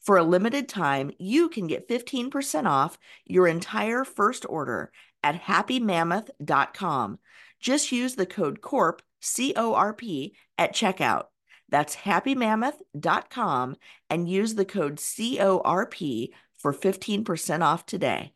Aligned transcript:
For 0.00 0.16
a 0.16 0.22
limited 0.22 0.68
time, 0.68 1.10
you 1.18 1.48
can 1.48 1.66
get 1.66 1.88
15% 1.88 2.66
off 2.66 2.98
your 3.24 3.46
entire 3.46 4.04
first 4.04 4.46
order 4.48 4.92
at 5.22 5.42
happymammoth.com. 5.42 7.18
Just 7.60 7.92
use 7.92 8.14
the 8.14 8.26
code 8.26 8.60
CORP, 8.60 9.00
C 9.20 9.52
O 9.56 9.74
R 9.74 9.92
P, 9.92 10.34
at 10.58 10.74
checkout. 10.74 11.24
That's 11.68 11.96
happymammoth.com 11.96 13.76
and 14.08 14.30
use 14.30 14.54
the 14.54 14.64
code 14.64 14.96
CORP 14.96 16.30
for 16.56 16.72
15% 16.72 17.62
off 17.62 17.86
today. 17.86 18.32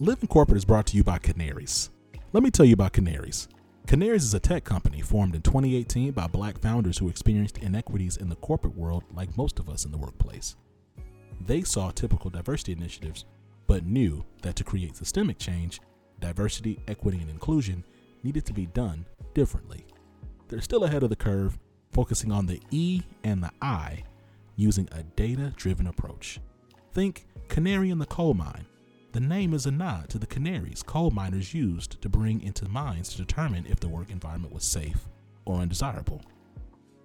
Living 0.00 0.28
Corporate 0.28 0.58
is 0.58 0.64
brought 0.64 0.86
to 0.86 0.96
you 0.96 1.04
by 1.04 1.18
Kanarys. 1.18 1.90
Let 2.32 2.42
me 2.42 2.50
tell 2.50 2.66
you 2.66 2.74
about 2.74 2.92
Kanarys. 2.92 3.46
Kanarys 3.86 4.22
is 4.22 4.32
a 4.32 4.40
tech 4.40 4.64
company 4.64 5.02
formed 5.02 5.34
in 5.34 5.42
2018 5.42 6.12
by 6.12 6.26
black 6.26 6.58
founders 6.58 6.96
who 6.96 7.10
experienced 7.10 7.58
inequities 7.58 8.16
in 8.16 8.30
the 8.30 8.36
corporate 8.36 8.74
world 8.74 9.04
like 9.12 9.36
most 9.36 9.58
of 9.58 9.68
us 9.68 9.84
in 9.84 9.92
the 9.92 9.98
workplace. 9.98 10.56
They 11.46 11.62
saw 11.62 11.90
typical 11.90 12.30
diversity 12.30 12.72
initiatives, 12.72 13.26
but 13.66 13.84
knew 13.84 14.24
that 14.40 14.56
to 14.56 14.64
create 14.64 14.96
systemic 14.96 15.38
change, 15.38 15.82
diversity, 16.18 16.80
equity, 16.88 17.18
and 17.18 17.28
inclusion 17.28 17.84
needed 18.22 18.46
to 18.46 18.54
be 18.54 18.64
done 18.64 19.04
differently. 19.34 19.84
They're 20.48 20.62
still 20.62 20.84
ahead 20.84 21.02
of 21.02 21.10
the 21.10 21.16
curve, 21.16 21.58
focusing 21.92 22.32
on 22.32 22.46
the 22.46 22.62
E 22.70 23.02
and 23.22 23.42
the 23.42 23.50
I 23.60 24.02
using 24.56 24.88
a 24.92 25.02
data 25.02 25.52
driven 25.56 25.88
approach. 25.88 26.40
Think 26.92 27.26
canary 27.48 27.90
in 27.90 27.98
the 27.98 28.06
coal 28.06 28.32
mine 28.32 28.64
the 29.14 29.20
name 29.20 29.54
is 29.54 29.64
a 29.64 29.70
nod 29.70 30.08
to 30.08 30.18
the 30.18 30.26
canaries 30.26 30.82
coal 30.82 31.12
miners 31.12 31.54
used 31.54 32.02
to 32.02 32.08
bring 32.08 32.42
into 32.42 32.68
mines 32.68 33.10
to 33.10 33.18
determine 33.18 33.64
if 33.64 33.78
the 33.78 33.88
work 33.88 34.10
environment 34.10 34.52
was 34.52 34.64
safe 34.64 35.06
or 35.44 35.60
undesirable. 35.60 36.20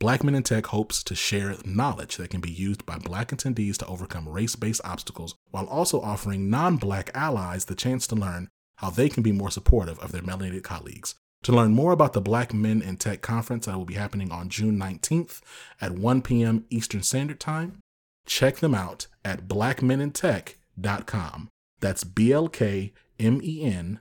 Black 0.00 0.24
Men 0.24 0.34
in 0.34 0.42
Tech 0.42 0.66
hopes 0.66 1.04
to 1.04 1.14
share 1.14 1.54
knowledge 1.64 2.16
that 2.16 2.30
can 2.30 2.40
be 2.40 2.50
used 2.50 2.84
by 2.84 2.98
black 2.98 3.28
attendees 3.28 3.76
to 3.76 3.86
overcome 3.86 4.28
race 4.28 4.56
based 4.56 4.80
obstacles 4.84 5.36
while 5.52 5.66
also 5.66 6.00
offering 6.00 6.50
non 6.50 6.76
black 6.76 7.12
allies 7.14 7.66
the 7.66 7.76
chance 7.76 8.08
to 8.08 8.16
learn 8.16 8.48
how 8.78 8.90
they 8.90 9.08
can 9.08 9.22
be 9.22 9.32
more 9.32 9.52
supportive 9.52 10.00
of 10.00 10.10
their 10.10 10.22
melanated 10.22 10.64
colleagues. 10.64 11.14
To 11.44 11.52
learn 11.52 11.70
more 11.70 11.92
about 11.92 12.12
the 12.12 12.20
Black 12.20 12.52
Men 12.52 12.82
in 12.82 12.96
Tech 12.96 13.22
conference 13.22 13.66
that 13.66 13.76
will 13.76 13.84
be 13.84 13.94
happening 13.94 14.32
on 14.32 14.48
June 14.48 14.76
19th 14.76 15.40
at 15.80 15.92
1 15.92 16.22
p.m. 16.22 16.64
Eastern 16.70 17.04
Standard 17.04 17.38
Time, 17.38 17.78
check 18.26 18.56
them 18.56 18.74
out 18.74 19.06
at 19.24 19.46
blackmenintech.com 19.46 20.57
com. 21.06 21.48
That's 21.80 22.04
B 22.04 22.32
L 22.32 22.48
K 22.48 22.92
M 23.18 23.40
E 23.42 23.62
N 23.62 24.00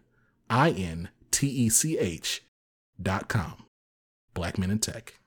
I 0.50 0.72
N 0.72 1.10
T 1.32 1.48
E 1.48 1.70
C 1.70 1.98
H 1.98 2.44
dot 3.02 3.28
com. 3.28 3.66
Black 4.34 4.58
Men 4.58 4.72
in 4.72 4.80
Tech. 4.80 5.20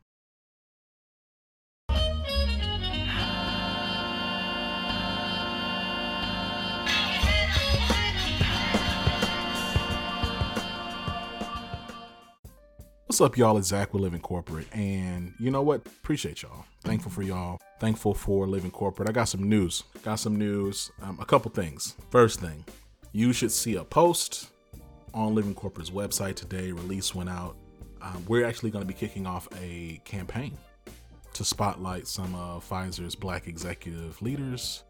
What's 13.21 13.33
up, 13.33 13.37
y'all? 13.37 13.59
It's 13.59 13.69
Zach 13.69 13.93
with 13.93 14.01
Living 14.01 14.23
Corporate. 14.23 14.67
And 14.75 15.35
you 15.39 15.51
know 15.51 15.61
what? 15.61 15.85
Appreciate 15.85 16.41
y'all. 16.41 16.65
Thankful 16.85 17.13
for 17.13 17.21
y'all. 17.21 17.61
Thankful 17.79 18.15
for 18.15 18.47
Living 18.47 18.71
Corporate. 18.71 19.11
I 19.11 19.13
got 19.13 19.25
some 19.25 19.47
news. 19.47 19.85
Got 20.03 20.15
some 20.15 20.37
news. 20.37 20.91
Um, 21.03 21.19
a 21.21 21.27
couple 21.27 21.51
things. 21.51 21.97
First 22.09 22.41
thing, 22.41 22.65
you 23.13 23.35
should 23.35 23.53
see 23.53 23.77
a 23.77 23.85
post 23.85 24.49
on 25.13 25.35
Living 25.35 25.55
Corporate's 25.55 25.91
website 25.91 26.35
today. 26.35 26.73
Release 26.73 27.15
went 27.15 27.29
out. 27.29 27.57
Um, 28.01 28.25
we're 28.27 28.47
actually 28.47 28.71
going 28.71 28.85
to 28.85 28.89
be 28.89 28.95
kicking 28.95 29.27
off 29.27 29.47
a 29.61 30.01
campaign 30.07 30.57
to 31.35 31.45
spotlight 31.45 32.09
some 32.09 32.35
of 32.35 32.67
Pfizer's 32.67 33.15
black 33.15 33.47
executive 33.49 34.23
leaders, 34.23 34.85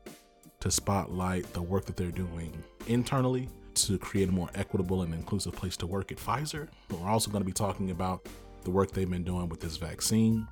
to 0.60 0.70
spotlight 0.70 1.52
the 1.52 1.62
work 1.62 1.84
that 1.86 1.96
they're 1.96 2.12
doing 2.12 2.62
internally 2.86 3.48
to 3.86 3.98
create 3.98 4.28
a 4.28 4.32
more 4.32 4.50
equitable 4.54 5.02
and 5.02 5.14
inclusive 5.14 5.52
place 5.52 5.76
to 5.78 5.86
work 5.86 6.12
at 6.12 6.18
Pfizer. 6.18 6.68
But 6.88 7.00
we're 7.00 7.08
also 7.08 7.30
going 7.30 7.42
to 7.42 7.46
be 7.46 7.52
talking 7.52 7.90
about 7.90 8.28
the 8.64 8.70
work 8.70 8.92
they've 8.92 9.08
been 9.08 9.24
doing 9.24 9.48
with 9.48 9.60
this 9.60 9.76
vaccine. 9.76 10.46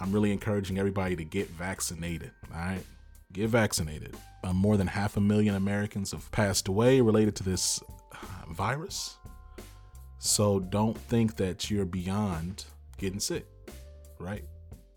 I'm 0.00 0.12
really 0.12 0.32
encouraging 0.32 0.78
everybody 0.78 1.16
to 1.16 1.24
get 1.24 1.48
vaccinated. 1.50 2.32
All 2.52 2.60
right, 2.60 2.82
get 3.32 3.48
vaccinated. 3.48 4.16
Uh, 4.42 4.52
more 4.52 4.76
than 4.76 4.86
half 4.86 5.16
a 5.16 5.20
million 5.20 5.54
Americans 5.54 6.12
have 6.12 6.30
passed 6.32 6.68
away 6.68 7.00
related 7.00 7.34
to 7.36 7.42
this 7.44 7.82
uh, 8.12 8.52
virus. 8.52 9.16
So 10.18 10.60
don't 10.60 10.96
think 10.96 11.36
that 11.36 11.70
you're 11.70 11.84
beyond 11.84 12.64
getting 12.98 13.20
sick, 13.20 13.46
right? 14.18 14.44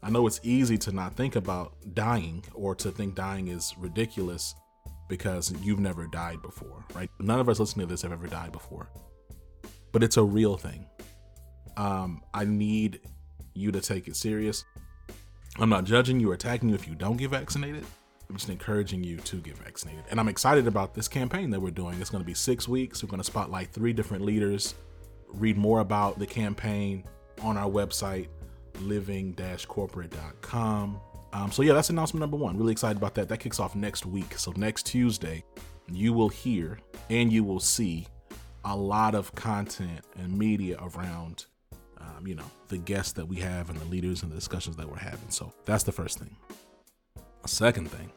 I 0.01 0.09
know 0.09 0.25
it's 0.27 0.39
easy 0.43 0.77
to 0.79 0.91
not 0.91 1.15
think 1.15 1.35
about 1.35 1.73
dying 1.93 2.43
or 2.53 2.75
to 2.75 2.91
think 2.91 3.15
dying 3.15 3.47
is 3.49 3.73
ridiculous 3.77 4.55
because 5.07 5.53
you've 5.61 5.79
never 5.79 6.07
died 6.07 6.41
before, 6.41 6.85
right? 6.93 7.09
None 7.19 7.39
of 7.39 7.49
us 7.49 7.59
listening 7.59 7.87
to 7.87 7.93
this 7.93 8.01
have 8.01 8.11
ever 8.11 8.27
died 8.27 8.51
before, 8.51 8.89
but 9.91 10.03
it's 10.03 10.17
a 10.17 10.23
real 10.23 10.57
thing. 10.57 10.85
Um, 11.77 12.23
I 12.33 12.45
need 12.45 13.01
you 13.53 13.71
to 13.71 13.81
take 13.81 14.07
it 14.07 14.15
serious. 14.15 14.65
I'm 15.59 15.69
not 15.69 15.85
judging 15.85 16.19
you 16.19 16.31
or 16.31 16.33
attacking 16.33 16.69
you 16.69 16.75
if 16.75 16.87
you 16.87 16.95
don't 16.95 17.17
get 17.17 17.31
vaccinated. 17.31 17.85
I'm 18.29 18.35
just 18.35 18.49
encouraging 18.49 19.03
you 19.03 19.17
to 19.17 19.37
get 19.37 19.57
vaccinated. 19.57 20.03
And 20.11 20.19
I'm 20.19 20.27
excited 20.27 20.67
about 20.67 20.93
this 20.93 21.07
campaign 21.07 21.49
that 21.51 21.59
we're 21.59 21.71
doing. 21.71 21.99
It's 22.01 22.09
going 22.09 22.21
to 22.21 22.27
be 22.27 22.33
six 22.33 22.67
weeks. 22.67 23.01
We're 23.01 23.09
going 23.09 23.21
to 23.21 23.23
spotlight 23.23 23.71
three 23.71 23.93
different 23.93 24.25
leaders. 24.25 24.75
Read 25.33 25.57
more 25.57 25.79
about 25.79 26.19
the 26.19 26.27
campaign 26.27 27.05
on 27.41 27.57
our 27.57 27.69
website, 27.69 28.27
living 28.81 29.35
corporate.com. 29.67 30.99
Um, 31.33 31.51
so 31.51 31.61
yeah, 31.61 31.73
that's 31.73 31.89
announcement 31.89 32.21
number 32.21 32.37
one. 32.37 32.57
Really 32.57 32.71
excited 32.71 32.97
about 32.97 33.15
that. 33.15 33.29
That 33.29 33.39
kicks 33.39 33.59
off 33.59 33.75
next 33.75 34.05
week. 34.05 34.37
So 34.37 34.53
next 34.55 34.85
Tuesday, 34.85 35.43
you 35.91 36.13
will 36.13 36.29
hear 36.29 36.79
and 37.09 37.31
you 37.31 37.43
will 37.43 37.59
see 37.59 38.07
a 38.65 38.75
lot 38.75 39.15
of 39.15 39.33
content 39.35 40.01
and 40.17 40.37
media 40.37 40.77
around, 40.81 41.45
um, 41.99 42.25
you 42.25 42.35
know, 42.35 42.49
the 42.67 42.77
guests 42.77 43.13
that 43.13 43.25
we 43.25 43.37
have 43.37 43.69
and 43.69 43.79
the 43.79 43.85
leaders 43.85 44.23
and 44.23 44.31
the 44.31 44.35
discussions 44.35 44.75
that 44.75 44.89
we're 44.89 44.97
having. 44.97 45.29
So 45.29 45.53
that's 45.65 45.83
the 45.83 45.91
first 45.91 46.19
thing. 46.19 46.35
Second 47.45 47.89
thing, 47.89 48.11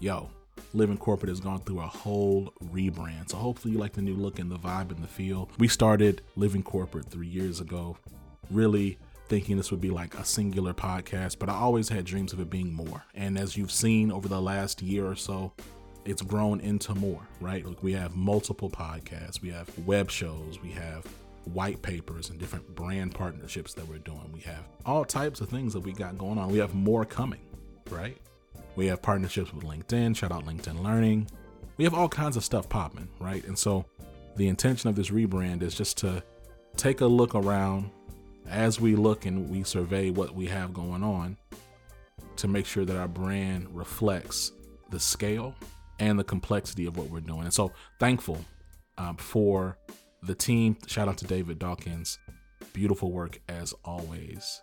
yo, 0.00 0.28
Living 0.72 0.96
Corporate 0.96 1.28
has 1.28 1.40
gone 1.40 1.60
through 1.60 1.80
a 1.80 1.86
whole 1.86 2.52
rebrand. 2.72 3.30
So 3.30 3.36
hopefully 3.36 3.74
you 3.74 3.78
like 3.78 3.92
the 3.92 4.02
new 4.02 4.14
look 4.14 4.38
and 4.38 4.50
the 4.50 4.58
vibe 4.58 4.90
and 4.90 5.02
the 5.02 5.08
feel. 5.08 5.48
We 5.58 5.68
started 5.68 6.22
Living 6.36 6.62
Corporate 6.62 7.06
three 7.06 7.28
years 7.28 7.60
ago, 7.60 7.96
really 8.50 8.98
thinking 9.32 9.56
this 9.56 9.70
would 9.70 9.80
be 9.80 9.88
like 9.88 10.14
a 10.18 10.24
singular 10.26 10.74
podcast, 10.74 11.38
but 11.38 11.48
I 11.48 11.54
always 11.54 11.88
had 11.88 12.04
dreams 12.04 12.34
of 12.34 12.40
it 12.40 12.50
being 12.50 12.70
more. 12.70 13.02
And 13.14 13.38
as 13.38 13.56
you've 13.56 13.72
seen 13.72 14.12
over 14.12 14.28
the 14.28 14.42
last 14.42 14.82
year 14.82 15.06
or 15.06 15.16
so, 15.16 15.54
it's 16.04 16.20
grown 16.20 16.60
into 16.60 16.94
more, 16.94 17.26
right? 17.40 17.64
Like 17.64 17.82
we 17.82 17.94
have 17.94 18.14
multiple 18.14 18.68
podcasts, 18.68 19.40
we 19.40 19.48
have 19.48 19.70
web 19.86 20.10
shows, 20.10 20.58
we 20.62 20.70
have 20.72 21.06
white 21.44 21.80
papers 21.80 22.28
and 22.28 22.38
different 22.38 22.74
brand 22.74 23.14
partnerships 23.14 23.72
that 23.72 23.88
we're 23.88 24.00
doing. 24.00 24.30
We 24.34 24.40
have 24.40 24.68
all 24.84 25.02
types 25.02 25.40
of 25.40 25.48
things 25.48 25.72
that 25.72 25.80
we 25.80 25.94
got 25.94 26.18
going 26.18 26.36
on. 26.36 26.52
We 26.52 26.58
have 26.58 26.74
more 26.74 27.06
coming, 27.06 27.40
right? 27.88 28.18
We 28.76 28.84
have 28.88 29.00
partnerships 29.00 29.54
with 29.54 29.64
LinkedIn, 29.64 30.14
shout 30.14 30.30
out 30.30 30.44
LinkedIn 30.44 30.82
Learning. 30.82 31.26
We 31.78 31.84
have 31.84 31.94
all 31.94 32.10
kinds 32.10 32.36
of 32.36 32.44
stuff 32.44 32.68
popping, 32.68 33.08
right? 33.18 33.42
And 33.46 33.58
so 33.58 33.86
the 34.36 34.48
intention 34.48 34.90
of 34.90 34.94
this 34.94 35.08
rebrand 35.08 35.62
is 35.62 35.74
just 35.74 35.96
to 35.98 36.22
take 36.76 37.00
a 37.00 37.06
look 37.06 37.34
around 37.34 37.90
as 38.48 38.80
we 38.80 38.96
look 38.96 39.26
and 39.26 39.48
we 39.48 39.62
survey 39.62 40.10
what 40.10 40.34
we 40.34 40.46
have 40.46 40.72
going 40.72 41.02
on 41.02 41.36
to 42.36 42.48
make 42.48 42.66
sure 42.66 42.84
that 42.84 42.96
our 42.96 43.08
brand 43.08 43.68
reflects 43.72 44.52
the 44.90 45.00
scale 45.00 45.54
and 45.98 46.18
the 46.18 46.24
complexity 46.24 46.86
of 46.86 46.96
what 46.96 47.08
we're 47.10 47.20
doing. 47.20 47.42
And 47.42 47.52
so 47.52 47.72
thankful 47.98 48.44
um, 48.98 49.16
for 49.16 49.78
the 50.22 50.34
team. 50.34 50.76
Shout 50.86 51.08
out 51.08 51.18
to 51.18 51.26
David 51.26 51.58
Dawkins. 51.58 52.18
Beautiful 52.72 53.10
work 53.10 53.40
as 53.48 53.74
always. 53.84 54.60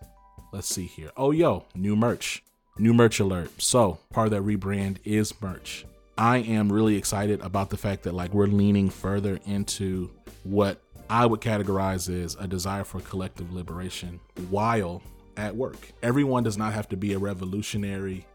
Let's 0.51 0.67
see 0.67 0.85
here. 0.85 1.11
Oh, 1.15 1.31
yo, 1.31 1.65
new 1.75 1.95
merch. 1.95 2.43
New 2.77 2.93
merch 2.93 3.19
alert. 3.19 3.61
So, 3.61 3.99
part 4.11 4.27
of 4.27 4.31
that 4.31 4.43
rebrand 4.43 4.97
is 5.03 5.33
merch. 5.41 5.85
I 6.17 6.37
am 6.39 6.71
really 6.71 6.95
excited 6.95 7.41
about 7.41 7.69
the 7.69 7.77
fact 7.77 8.03
that 8.03 8.13
like 8.13 8.33
we're 8.33 8.47
leaning 8.47 8.89
further 8.89 9.39
into 9.45 10.11
what 10.43 10.81
I 11.09 11.25
would 11.25 11.41
categorize 11.41 12.09
as 12.23 12.35
a 12.35 12.47
desire 12.47 12.83
for 12.83 12.99
collective 13.01 13.51
liberation 13.51 14.19
while 14.49 15.01
at 15.37 15.55
work. 15.55 15.91
Everyone 16.03 16.43
does 16.43 16.57
not 16.57 16.73
have 16.73 16.87
to 16.89 16.97
be 16.97 17.13
a 17.13 17.19
revolutionary 17.19 18.25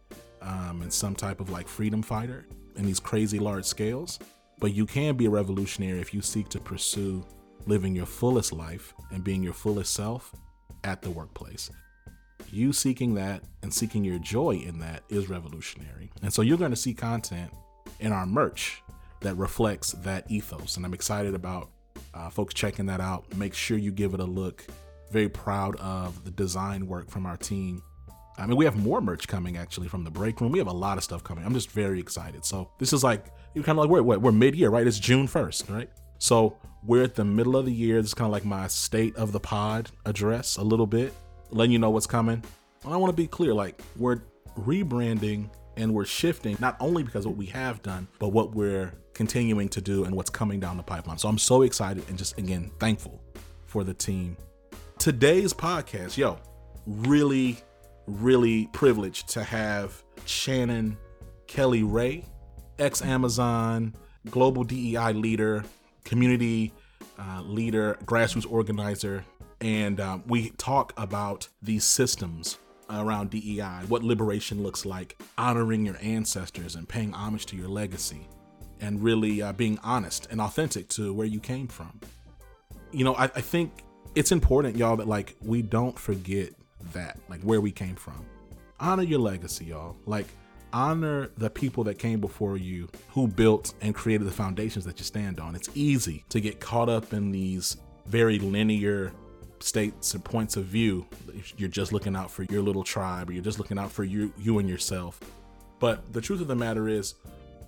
um, 0.43 0.83
and 0.83 0.93
some 0.93 1.15
type 1.15 1.41
of 1.41 1.51
like 1.51 1.69
freedom 1.69 2.03
fighter 2.03 2.47
in 2.77 2.85
these 2.85 3.01
crazy 3.01 3.39
large 3.39 3.65
scales, 3.65 4.19
but 4.59 4.75
you 4.75 4.87
can 4.87 5.17
be 5.17 5.27
a 5.27 5.31
revolutionary 5.31 6.01
if 6.01 6.13
you 6.13 6.21
seek 6.21 6.49
to 6.49 6.59
pursue 6.59 7.25
living 7.67 7.95
your 7.95 8.07
fullest 8.07 8.53
life 8.53 8.93
and 9.11 9.23
being 9.25 9.43
your 9.43 9.53
fullest 9.53 9.95
self 9.95 10.35
at 10.83 11.01
the 11.01 11.11
workplace 11.11 11.71
you 12.55 12.73
seeking 12.73 13.15
that 13.15 13.43
and 13.63 13.73
seeking 13.73 14.05
your 14.05 14.19
joy 14.19 14.57
in 14.57 14.79
that 14.79 15.03
is 15.09 15.29
revolutionary. 15.29 16.11
And 16.23 16.33
so 16.33 16.43
you're 16.43 16.59
going 16.59 16.71
to 16.71 16.77
see 16.77 16.95
content 16.95 17.51
in 18.01 18.13
our 18.13 18.27
merch 18.27 18.83
that 19.21 19.37
reflects 19.37 19.93
that 19.93 20.31
ethos. 20.31 20.77
And 20.77 20.87
I'm 20.87 20.95
excited 20.95 21.35
about 21.35 21.71
uh, 22.15 22.31
folks 22.31 22.55
checking 22.55 22.87
that 22.87 23.01
out. 23.01 23.35
Make 23.37 23.55
sure 23.55 23.77
you 23.77 23.91
give 23.91 24.15
it 24.15 24.21
a 24.21 24.25
look. 24.25 24.65
Very 25.11 25.29
proud 25.29 25.77
of 25.77 26.25
the 26.25 26.31
design 26.31 26.87
work 26.87 27.11
from 27.11 27.27
our 27.27 27.37
team. 27.37 27.83
I 28.37 28.47
mean, 28.47 28.57
we 28.57 28.65
have 28.65 28.77
more 28.77 29.01
merch 29.01 29.29
coming 29.29 29.57
actually 29.57 29.89
from 29.89 30.03
the 30.03 30.11
break 30.11 30.41
room. 30.41 30.51
We 30.51 30.59
have 30.59 30.69
a 30.69 30.73
lot 30.73 30.99
of 30.99 31.05
stuff 31.05 31.23
coming. 31.23 31.45
I'm 31.45 31.55
just 31.55 31.71
very 31.71 32.01
excited. 32.01 32.45
So 32.45 32.71
this 32.79 32.93
is 32.93 33.05
like 33.05 33.27
you're 33.55 33.63
kind 33.63 33.79
of 33.79 33.85
like 33.85 34.05
we're 34.05 34.19
we're 34.19 34.33
mid 34.33 34.57
year, 34.57 34.71
right? 34.71 34.87
It's 34.87 34.99
June 34.99 35.29
1st, 35.29 35.73
right? 35.73 35.91
So 36.19 36.57
we're 36.83 37.05
at 37.05 37.15
the 37.15 37.25
middle 37.25 37.57
of 37.57 37.65
the 37.65 37.73
year. 37.73 37.97
This 38.01 38.09
is 38.09 38.15
kind 38.15 38.27
of 38.27 38.33
like 38.33 38.45
my 38.45 38.67
state 38.67 39.15
of 39.17 39.33
the 39.33 39.41
pod 39.41 39.91
address 40.05 40.57
a 40.57 40.63
little 40.63 40.87
bit 40.87 41.13
letting 41.55 41.73
you 41.73 41.79
know 41.79 41.91
what's 41.91 42.07
coming. 42.07 42.43
And 42.85 42.93
I 42.93 42.97
want 42.97 43.11
to 43.11 43.17
be 43.17 43.27
clear 43.27 43.55
like, 43.55 43.81
we're 43.97 44.21
rebranding 44.59 45.49
and 45.77 45.93
we're 45.93 46.05
shifting 46.05 46.57
not 46.61 46.77
only 46.81 47.03
because 47.03 47.27
what 47.27 47.37
we 47.37 47.47
have 47.47 47.83
done, 47.83 48.07
but 48.19 48.29
what 48.29 48.55
we're 48.55 48.93
continuing 49.13 49.69
to 49.71 49.81
do 49.81 50.05
and 50.05 50.15
what's 50.15 50.31
coming 50.31 50.61
down 50.61 50.77
the 50.77 50.83
pipeline. 50.83 51.19
So 51.19 51.29
I'm 51.29 51.39
so 51.39 51.63
excited 51.63 52.05
and 52.09 52.19
just 52.19 52.39
again 52.39 52.71
thankful 52.79 53.23
for 53.67 53.85
the 53.85 53.95
team. 53.95 54.37
Today's 54.99 55.53
podcast, 55.53 56.17
yo, 56.17 56.39
really, 56.87 57.59
really 58.07 58.69
privileged 58.73 59.29
to 59.31 59.43
have 59.43 60.03
Shannon 60.25 60.97
Kelly 61.47 61.83
Ray, 61.83 62.25
ex 62.79 63.03
Amazon, 63.03 63.95
global 64.31 64.65
DEI 64.65 65.13
leader, 65.13 65.65
community 66.05 66.73
uh, 67.19 67.43
leader, 67.43 67.99
grassroots 68.05 68.51
organizer, 68.51 69.25
and 69.61 70.01
um, 70.01 70.23
we 70.27 70.51
talk 70.51 70.93
about 70.97 71.49
these 71.63 71.85
systems 71.85 72.59
around 72.91 73.31
DEI, 73.31 73.85
what 73.89 74.03
liberation 74.03 74.63
looks 74.63 74.85
like, 74.85 75.21
honoring 75.39 75.87
your 75.87 75.97
ancestors 76.01 76.75
and 76.77 76.89
paying 76.89 77.13
homage 77.13 77.47
to 77.47 77.57
your 77.57 77.69
legacy, 77.69 78.27
and 78.81 79.03
really 79.03 79.43
uh, 79.43 79.53
being 79.53 79.79
honest 79.83 80.29
and 80.31 80.41
authentic 80.41 80.89
to 80.89 81.13
where 81.13 81.27
you 81.27 81.41
came 81.41 81.67
from. 81.67 82.01
You 82.93 83.05
know, 83.05 83.15
I, 83.15 83.25
I 83.25 83.41
think 83.41 83.85
it's 84.15 84.33
important, 84.33 84.77
y'all, 84.77 84.97
that 84.97 85.09
like 85.09 85.37
we 85.41 85.63
don't 85.63 85.99
forget 85.99 86.51
that, 86.93 87.19
like 87.29 87.43
where 87.43 87.61
we 87.61 87.73
came 87.73 87.97
from. 87.97 88.25
Honor 88.81 89.03
your 89.03 89.21
legacy, 89.21 89.67
y'all. 89.67 89.97
Like, 90.07 90.27
honor 90.73 91.31
the 91.39 91.49
people 91.49 91.85
that 91.85 91.99
came 91.99 92.21
before 92.21 92.57
you 92.57 92.89
who 93.11 93.29
built 93.29 93.75
and 93.81 93.95
created 93.95 94.27
the 94.27 94.33
foundations 94.33 94.85
that 94.85 94.99
you 94.99 95.05
stand 95.05 95.39
on. 95.39 95.55
It's 95.55 95.71
easy 95.75 96.25
to 96.31 96.41
get 96.41 96.61
caught 96.61 96.89
up 96.89 97.13
in 97.13 97.31
these 97.31 97.77
very 98.07 98.39
linear 98.39 99.13
states 99.65 100.13
and 100.13 100.23
points 100.23 100.57
of 100.57 100.65
view. 100.67 101.07
You're 101.57 101.71
just 101.71 101.93
looking 101.93 102.15
out 102.15 102.31
for 102.31 102.43
your 102.45 102.63
little 102.63 102.85
tribe, 102.85 103.31
or 103.31 103.33
you're 103.33 103.43
just 103.43 103.59
looking 103.59 103.79
out 103.79 103.91
for 103.91 104.05
you, 104.05 104.33
you 104.39 104.59
and 104.59 104.69
yourself. 104.69 105.19
But 105.81 106.13
the 106.13 106.21
truth 106.21 106.41
of 106.43 106.49
the 106.49 106.55
matter 106.55 106.87
is, 106.87 107.15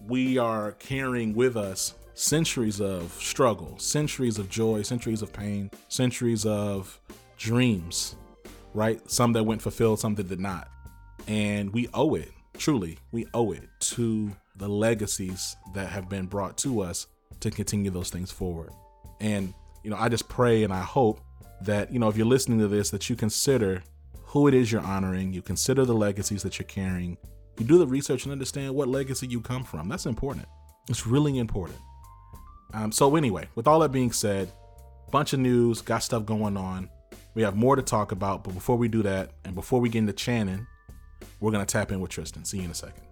we 0.06 0.36
are 0.36 0.72
carrying 0.72 1.34
with 1.34 1.56
us 1.56 1.94
centuries 2.14 2.80
of 2.80 3.12
struggle, 3.14 3.78
centuries 3.78 4.38
of 4.38 4.48
joy, 4.50 4.82
centuries 4.82 5.22
of 5.22 5.32
pain, 5.32 5.70
centuries 5.88 6.44
of 6.44 7.00
dreams, 7.38 8.14
right? 8.74 9.00
Some 9.10 9.32
that 9.32 9.44
went 9.44 9.62
fulfilled, 9.62 9.98
some 9.98 10.14
that 10.16 10.28
did 10.28 10.40
not. 10.40 10.68
And 11.26 11.72
we 11.72 11.88
owe 11.94 12.14
it, 12.14 12.30
truly, 12.58 12.98
we 13.10 13.26
owe 13.32 13.52
it 13.52 13.68
to 13.80 14.30
the 14.56 14.68
legacies 14.68 15.56
that 15.74 15.88
have 15.88 16.08
been 16.08 16.26
brought 16.26 16.58
to 16.58 16.82
us 16.82 17.06
to 17.40 17.50
continue 17.50 17.90
those 17.90 18.10
things 18.10 18.30
forward. 18.30 18.70
And, 19.20 19.54
you 19.82 19.90
know, 19.90 19.96
I 19.96 20.08
just 20.08 20.28
pray 20.28 20.62
and 20.62 20.72
I 20.72 20.82
hope 20.82 21.20
that, 21.62 21.92
you 21.92 21.98
know, 21.98 22.08
if 22.08 22.16
you're 22.16 22.26
listening 22.26 22.58
to 22.58 22.68
this, 22.68 22.90
that 22.90 23.08
you 23.08 23.16
consider 23.16 23.82
who 24.24 24.48
it 24.48 24.54
is 24.54 24.70
you're 24.70 24.82
honoring, 24.82 25.32
you 25.32 25.42
consider 25.42 25.84
the 25.84 25.94
legacies 25.94 26.42
that 26.42 26.58
you're 26.58 26.66
carrying, 26.66 27.16
you 27.58 27.64
do 27.64 27.78
the 27.78 27.86
research 27.86 28.24
and 28.24 28.32
understand 28.32 28.74
what 28.74 28.88
legacy 28.88 29.26
you 29.26 29.40
come 29.40 29.64
from. 29.64 29.88
That's 29.88 30.06
important. 30.06 30.46
It's 30.88 31.06
really 31.06 31.38
important. 31.38 31.78
Um, 32.74 32.92
so, 32.92 33.16
anyway, 33.16 33.48
with 33.54 33.66
all 33.66 33.80
that 33.80 33.92
being 33.92 34.12
said, 34.12 34.50
bunch 35.10 35.32
of 35.32 35.40
news, 35.40 35.80
got 35.80 36.02
stuff 36.02 36.26
going 36.26 36.56
on. 36.56 36.90
We 37.34 37.42
have 37.42 37.56
more 37.56 37.76
to 37.76 37.82
talk 37.82 38.12
about, 38.12 38.44
but 38.44 38.54
before 38.54 38.76
we 38.76 38.88
do 38.88 39.02
that, 39.02 39.30
and 39.44 39.54
before 39.54 39.80
we 39.80 39.88
get 39.88 40.00
into 40.00 40.16
Shannon, 40.16 40.66
we're 41.40 41.52
going 41.52 41.64
to 41.64 41.70
tap 41.70 41.92
in 41.92 42.00
with 42.00 42.10
Tristan. 42.10 42.44
See 42.44 42.58
you 42.58 42.64
in 42.64 42.70
a 42.70 42.74
second. 42.74 43.04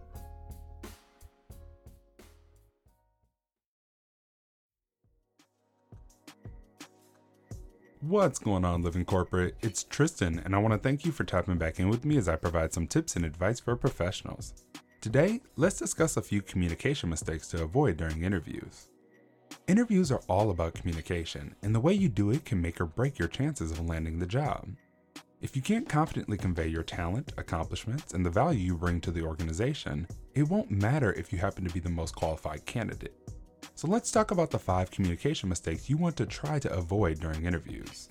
What's 8.08 8.38
going 8.38 8.66
on, 8.66 8.82
Living 8.82 9.06
Corporate? 9.06 9.54
It's 9.62 9.82
Tristan, 9.82 10.42
and 10.44 10.54
I 10.54 10.58
want 10.58 10.74
to 10.74 10.78
thank 10.78 11.06
you 11.06 11.10
for 11.10 11.24
tapping 11.24 11.56
back 11.56 11.80
in 11.80 11.88
with 11.88 12.04
me 12.04 12.18
as 12.18 12.28
I 12.28 12.36
provide 12.36 12.70
some 12.70 12.86
tips 12.86 13.16
and 13.16 13.24
advice 13.24 13.60
for 13.60 13.76
professionals. 13.76 14.52
Today, 15.00 15.40
let's 15.56 15.78
discuss 15.78 16.18
a 16.18 16.22
few 16.22 16.42
communication 16.42 17.08
mistakes 17.08 17.48
to 17.48 17.62
avoid 17.62 17.96
during 17.96 18.22
interviews. 18.22 18.90
Interviews 19.68 20.12
are 20.12 20.20
all 20.28 20.50
about 20.50 20.74
communication, 20.74 21.54
and 21.62 21.74
the 21.74 21.80
way 21.80 21.94
you 21.94 22.10
do 22.10 22.30
it 22.30 22.44
can 22.44 22.60
make 22.60 22.78
or 22.78 22.84
break 22.84 23.18
your 23.18 23.28
chances 23.28 23.70
of 23.70 23.80
landing 23.80 24.18
the 24.18 24.26
job. 24.26 24.68
If 25.40 25.56
you 25.56 25.62
can't 25.62 25.88
confidently 25.88 26.36
convey 26.36 26.68
your 26.68 26.82
talent, 26.82 27.32
accomplishments, 27.38 28.12
and 28.12 28.24
the 28.24 28.28
value 28.28 28.60
you 28.60 28.76
bring 28.76 29.00
to 29.00 29.12
the 29.12 29.22
organization, 29.22 30.06
it 30.34 30.42
won't 30.42 30.70
matter 30.70 31.14
if 31.14 31.32
you 31.32 31.38
happen 31.38 31.64
to 31.66 31.72
be 31.72 31.80
the 31.80 31.88
most 31.88 32.14
qualified 32.14 32.66
candidate. 32.66 33.16
So 33.76 33.88
let's 33.88 34.12
talk 34.12 34.30
about 34.30 34.50
the 34.50 34.58
five 34.58 34.90
communication 34.90 35.48
mistakes 35.48 35.90
you 35.90 35.96
want 35.96 36.16
to 36.16 36.26
try 36.26 36.58
to 36.60 36.72
avoid 36.72 37.18
during 37.18 37.44
interviews. 37.44 38.08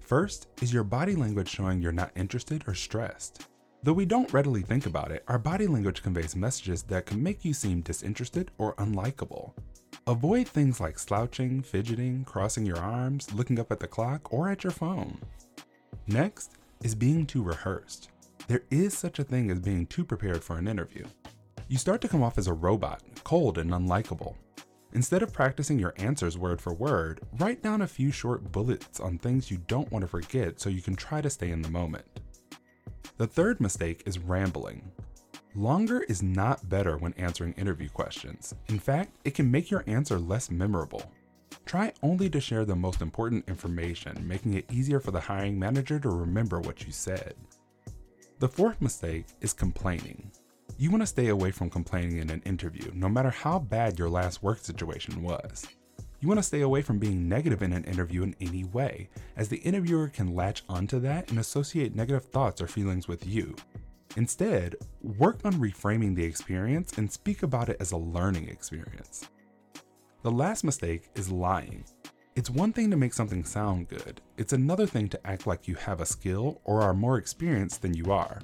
First 0.00 0.48
is 0.62 0.72
your 0.72 0.84
body 0.84 1.14
language 1.14 1.48
showing 1.48 1.80
you're 1.80 1.92
not 1.92 2.10
interested 2.16 2.64
or 2.66 2.74
stressed. 2.74 3.46
Though 3.82 3.92
we 3.92 4.06
don't 4.06 4.32
readily 4.32 4.62
think 4.62 4.86
about 4.86 5.10
it, 5.12 5.22
our 5.28 5.38
body 5.38 5.66
language 5.66 6.02
conveys 6.02 6.34
messages 6.34 6.82
that 6.84 7.04
can 7.04 7.22
make 7.22 7.44
you 7.44 7.52
seem 7.52 7.82
disinterested 7.82 8.50
or 8.56 8.74
unlikable. 8.76 9.52
Avoid 10.06 10.48
things 10.48 10.80
like 10.80 10.98
slouching, 10.98 11.60
fidgeting, 11.60 12.24
crossing 12.24 12.64
your 12.64 12.78
arms, 12.78 13.32
looking 13.34 13.60
up 13.60 13.70
at 13.70 13.80
the 13.80 13.86
clock, 13.86 14.32
or 14.32 14.48
at 14.48 14.64
your 14.64 14.70
phone. 14.70 15.18
Next 16.06 16.52
is 16.82 16.94
being 16.94 17.26
too 17.26 17.42
rehearsed. 17.42 18.08
There 18.46 18.64
is 18.70 18.96
such 18.96 19.18
a 19.18 19.24
thing 19.24 19.50
as 19.50 19.60
being 19.60 19.86
too 19.86 20.04
prepared 20.04 20.42
for 20.42 20.56
an 20.56 20.68
interview. 20.68 21.04
You 21.68 21.76
start 21.76 22.00
to 22.02 22.08
come 22.08 22.22
off 22.22 22.38
as 22.38 22.46
a 22.46 22.54
robot, 22.54 23.02
cold 23.22 23.58
and 23.58 23.70
unlikable. 23.70 24.36
Instead 24.94 25.24
of 25.24 25.32
practicing 25.32 25.78
your 25.78 25.92
answers 25.96 26.38
word 26.38 26.60
for 26.60 26.72
word, 26.72 27.20
write 27.38 27.62
down 27.62 27.82
a 27.82 27.86
few 27.86 28.12
short 28.12 28.52
bullets 28.52 29.00
on 29.00 29.18
things 29.18 29.50
you 29.50 29.58
don't 29.66 29.90
want 29.90 30.02
to 30.02 30.08
forget 30.08 30.60
so 30.60 30.70
you 30.70 30.80
can 30.80 30.94
try 30.94 31.20
to 31.20 31.28
stay 31.28 31.50
in 31.50 31.62
the 31.62 31.70
moment. 31.70 32.04
The 33.16 33.26
third 33.26 33.60
mistake 33.60 34.04
is 34.06 34.20
rambling. 34.20 34.92
Longer 35.56 36.02
is 36.02 36.22
not 36.22 36.68
better 36.68 36.96
when 36.96 37.12
answering 37.14 37.54
interview 37.54 37.88
questions. 37.88 38.54
In 38.68 38.78
fact, 38.78 39.16
it 39.24 39.34
can 39.34 39.50
make 39.50 39.70
your 39.70 39.82
answer 39.88 40.18
less 40.18 40.50
memorable. 40.50 41.02
Try 41.66 41.92
only 42.02 42.30
to 42.30 42.40
share 42.40 42.64
the 42.64 42.76
most 42.76 43.02
important 43.02 43.48
information, 43.48 44.26
making 44.26 44.54
it 44.54 44.70
easier 44.72 45.00
for 45.00 45.10
the 45.10 45.20
hiring 45.20 45.58
manager 45.58 45.98
to 45.98 46.08
remember 46.08 46.60
what 46.60 46.84
you 46.84 46.92
said. 46.92 47.34
The 48.38 48.48
fourth 48.48 48.80
mistake 48.80 49.26
is 49.40 49.52
complaining. 49.52 50.30
You 50.76 50.90
want 50.90 51.02
to 51.02 51.06
stay 51.06 51.28
away 51.28 51.52
from 51.52 51.70
complaining 51.70 52.18
in 52.18 52.30
an 52.30 52.42
interview, 52.44 52.90
no 52.94 53.08
matter 53.08 53.30
how 53.30 53.60
bad 53.60 53.96
your 53.96 54.10
last 54.10 54.42
work 54.42 54.58
situation 54.58 55.22
was. 55.22 55.68
You 56.18 56.26
want 56.26 56.38
to 56.38 56.42
stay 56.42 56.62
away 56.62 56.82
from 56.82 56.98
being 56.98 57.28
negative 57.28 57.62
in 57.62 57.72
an 57.72 57.84
interview 57.84 58.24
in 58.24 58.34
any 58.40 58.64
way, 58.64 59.08
as 59.36 59.48
the 59.48 59.58
interviewer 59.58 60.08
can 60.08 60.34
latch 60.34 60.64
onto 60.68 60.98
that 61.00 61.30
and 61.30 61.38
associate 61.38 61.94
negative 61.94 62.24
thoughts 62.24 62.60
or 62.60 62.66
feelings 62.66 63.06
with 63.06 63.24
you. 63.24 63.54
Instead, 64.16 64.74
work 65.02 65.38
on 65.44 65.54
reframing 65.54 66.16
the 66.16 66.24
experience 66.24 66.98
and 66.98 67.10
speak 67.10 67.44
about 67.44 67.68
it 67.68 67.76
as 67.78 67.92
a 67.92 67.96
learning 67.96 68.48
experience. 68.48 69.28
The 70.22 70.30
last 70.32 70.64
mistake 70.64 71.08
is 71.14 71.30
lying. 71.30 71.84
It's 72.34 72.50
one 72.50 72.72
thing 72.72 72.90
to 72.90 72.96
make 72.96 73.14
something 73.14 73.44
sound 73.44 73.88
good, 73.88 74.20
it's 74.36 74.52
another 74.52 74.88
thing 74.88 75.08
to 75.10 75.24
act 75.24 75.46
like 75.46 75.68
you 75.68 75.76
have 75.76 76.00
a 76.00 76.06
skill 76.06 76.60
or 76.64 76.82
are 76.82 76.94
more 76.94 77.18
experienced 77.18 77.80
than 77.80 77.94
you 77.94 78.10
are. 78.10 78.40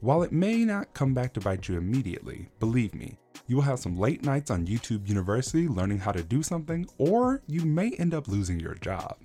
While 0.00 0.22
it 0.22 0.30
may 0.30 0.64
not 0.64 0.94
come 0.94 1.12
back 1.12 1.32
to 1.34 1.40
bite 1.40 1.66
you 1.66 1.76
immediately, 1.76 2.48
believe 2.60 2.94
me, 2.94 3.18
you 3.48 3.56
will 3.56 3.64
have 3.64 3.80
some 3.80 3.98
late 3.98 4.24
nights 4.24 4.48
on 4.48 4.64
YouTube 4.64 5.08
University 5.08 5.66
learning 5.66 5.98
how 5.98 6.12
to 6.12 6.22
do 6.22 6.40
something, 6.40 6.86
or 6.98 7.42
you 7.48 7.62
may 7.62 7.90
end 7.98 8.14
up 8.14 8.28
losing 8.28 8.60
your 8.60 8.74
job. 8.74 9.16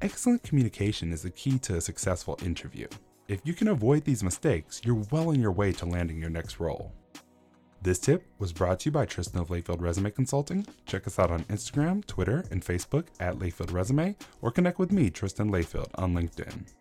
Excellent 0.00 0.44
communication 0.44 1.12
is 1.12 1.22
the 1.22 1.30
key 1.30 1.58
to 1.58 1.76
a 1.76 1.80
successful 1.80 2.38
interview. 2.44 2.86
If 3.26 3.40
you 3.42 3.54
can 3.54 3.66
avoid 3.68 4.04
these 4.04 4.22
mistakes, 4.22 4.80
you're 4.84 5.02
well 5.10 5.30
on 5.30 5.40
your 5.40 5.50
way 5.50 5.72
to 5.72 5.86
landing 5.86 6.20
your 6.20 6.30
next 6.30 6.60
role. 6.60 6.92
This 7.82 7.98
tip 7.98 8.24
was 8.38 8.52
brought 8.52 8.80
to 8.80 8.86
you 8.86 8.92
by 8.92 9.04
Tristan 9.04 9.40
of 9.40 9.48
Layfield 9.48 9.80
Resume 9.80 10.12
Consulting. 10.12 10.64
Check 10.86 11.08
us 11.08 11.18
out 11.18 11.32
on 11.32 11.42
Instagram, 11.44 12.06
Twitter, 12.06 12.44
and 12.52 12.64
Facebook 12.64 13.06
at 13.18 13.40
Layfield 13.40 13.72
Resume, 13.72 14.14
or 14.42 14.52
connect 14.52 14.78
with 14.78 14.92
me, 14.92 15.10
Tristan 15.10 15.50
Layfield, 15.50 15.90
on 15.96 16.14
LinkedIn. 16.14 16.72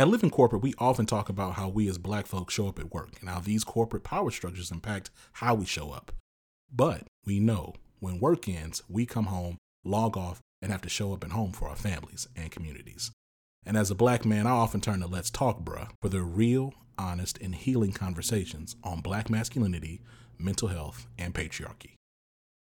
At 0.00 0.08
Living 0.08 0.30
Corporate, 0.30 0.62
we 0.62 0.72
often 0.78 1.04
talk 1.04 1.28
about 1.28 1.56
how 1.56 1.68
we 1.68 1.86
as 1.86 1.98
black 1.98 2.26
folks 2.26 2.54
show 2.54 2.68
up 2.68 2.78
at 2.78 2.90
work 2.90 3.20
and 3.20 3.28
how 3.28 3.38
these 3.38 3.64
corporate 3.64 4.02
power 4.02 4.30
structures 4.30 4.70
impact 4.70 5.10
how 5.34 5.54
we 5.54 5.66
show 5.66 5.90
up. 5.90 6.10
But 6.72 7.02
we 7.26 7.38
know 7.38 7.74
when 7.98 8.18
work 8.18 8.48
ends, 8.48 8.82
we 8.88 9.04
come 9.04 9.26
home, 9.26 9.58
log 9.84 10.16
off, 10.16 10.40
and 10.62 10.72
have 10.72 10.80
to 10.80 10.88
show 10.88 11.12
up 11.12 11.22
at 11.22 11.32
home 11.32 11.52
for 11.52 11.68
our 11.68 11.76
families 11.76 12.28
and 12.34 12.50
communities. 12.50 13.10
And 13.66 13.76
as 13.76 13.90
a 13.90 13.94
black 13.94 14.24
man, 14.24 14.46
I 14.46 14.52
often 14.52 14.80
turn 14.80 15.00
to 15.00 15.06
Let's 15.06 15.28
Talk 15.28 15.64
Bruh 15.64 15.90
for 16.00 16.08
the 16.08 16.22
real, 16.22 16.72
honest, 16.96 17.36
and 17.36 17.54
healing 17.54 17.92
conversations 17.92 18.76
on 18.82 19.02
black 19.02 19.28
masculinity, 19.28 20.00
mental 20.38 20.68
health, 20.68 21.08
and 21.18 21.34
patriarchy. 21.34 21.96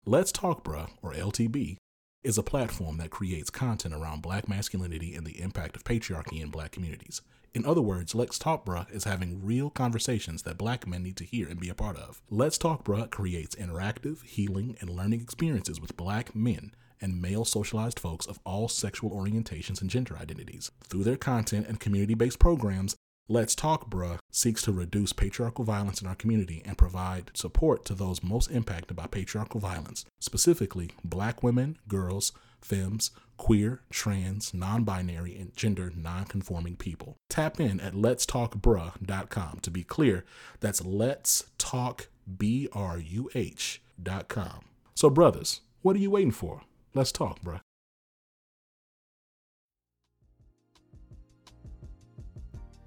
Let's 0.05 0.33
Talk 0.33 0.65
Bruh, 0.65 0.91
or 1.01 1.13
LTB, 1.13 1.77
is 2.23 2.37
a 2.37 2.43
platform 2.43 2.99
that 2.99 3.11
creates 3.11 3.49
content 3.49 3.95
around 3.95 4.21
black 4.21 4.47
masculinity 4.47 5.15
and 5.15 5.27
the 5.27 5.41
impact 5.41 5.75
of 5.75 5.85
patriarchy 5.85 6.43
in 6.43 6.51
black 6.51 6.71
communities. 6.71 7.23
In 7.55 7.65
other 7.65 7.81
words, 7.81 8.15
Let's 8.15 8.39
Talk 8.39 8.65
Bruh 8.65 8.91
is 8.95 9.05
having 9.05 9.45
real 9.45 9.71
conversations 9.71 10.43
that 10.43 10.59
black 10.59 10.87
men 10.87 11.03
need 11.03 11.17
to 11.17 11.25
hear 11.25 11.49
and 11.49 11.59
be 11.59 11.71
a 11.71 11.75
part 11.75 11.97
of. 11.97 12.21
Let's 12.31 12.59
Talk 12.59 12.85
Bruh 12.85 13.11
creates 13.11 13.57
interactive, 13.57 14.23
healing, 14.23 14.77
and 14.81 14.91
learning 14.91 15.23
experiences 15.23 15.81
with 15.81 15.97
black 15.97 16.35
men 16.35 16.73
and 17.01 17.23
male 17.23 17.47
socialized 17.47 17.99
folks 17.99 18.27
of 18.27 18.39
all 18.45 18.69
sexual 18.69 19.11
orientations 19.11 19.81
and 19.81 19.89
gender 19.89 20.19
identities. 20.21 20.71
Through 20.85 21.05
their 21.05 21.17
content 21.17 21.67
and 21.67 21.81
community 21.81 22.15
based 22.15 22.39
programs, 22.39 22.97
Let's 23.29 23.55
Talk 23.55 23.89
Bruh 23.89 24.19
seeks 24.33 24.61
to 24.63 24.73
reduce 24.73 25.13
patriarchal 25.13 25.65
violence 25.65 26.03
in 26.03 26.09
our 26.09 26.17
community 26.17 26.63
and 26.65 26.77
provide 26.77 27.31
support 27.35 27.85
to 27.85 27.95
those 27.95 28.25
most 28.25 28.51
impacted 28.51 28.97
by 28.97 29.07
patriarchal 29.07 29.61
violence, 29.61 30.05
specifically 30.19 30.91
black 31.05 31.41
women, 31.43 31.79
girls, 31.87 32.33
femmes, 32.61 33.13
queer, 33.37 33.83
trans, 33.89 34.53
non 34.53 34.85
binary, 34.85 35.37
and 35.39 35.55
gender 35.57 35.93
non 35.97 36.25
conforming 36.25 36.77
people. 36.77 37.17
Tap 37.29 37.61
in 37.61 37.81
at 37.81 37.95
letstalkbruh.com. 37.95 39.61
To 39.63 39.71
be 39.71 39.85
clear, 39.85 40.25
that's 40.59 40.85
let's 40.85 41.45
talk 41.57 42.09
B 42.37 42.69
R 42.73 42.99
U 42.99 43.31
H.com. 43.35 44.65
So, 44.95 45.09
brothers, 45.09 45.61
what 45.83 45.97
are 45.97 46.01
you 46.01 46.11
waiting 46.11 46.33
for? 46.33 46.63
Let's 46.95 47.13
talk, 47.13 47.41
bruh. 47.43 47.61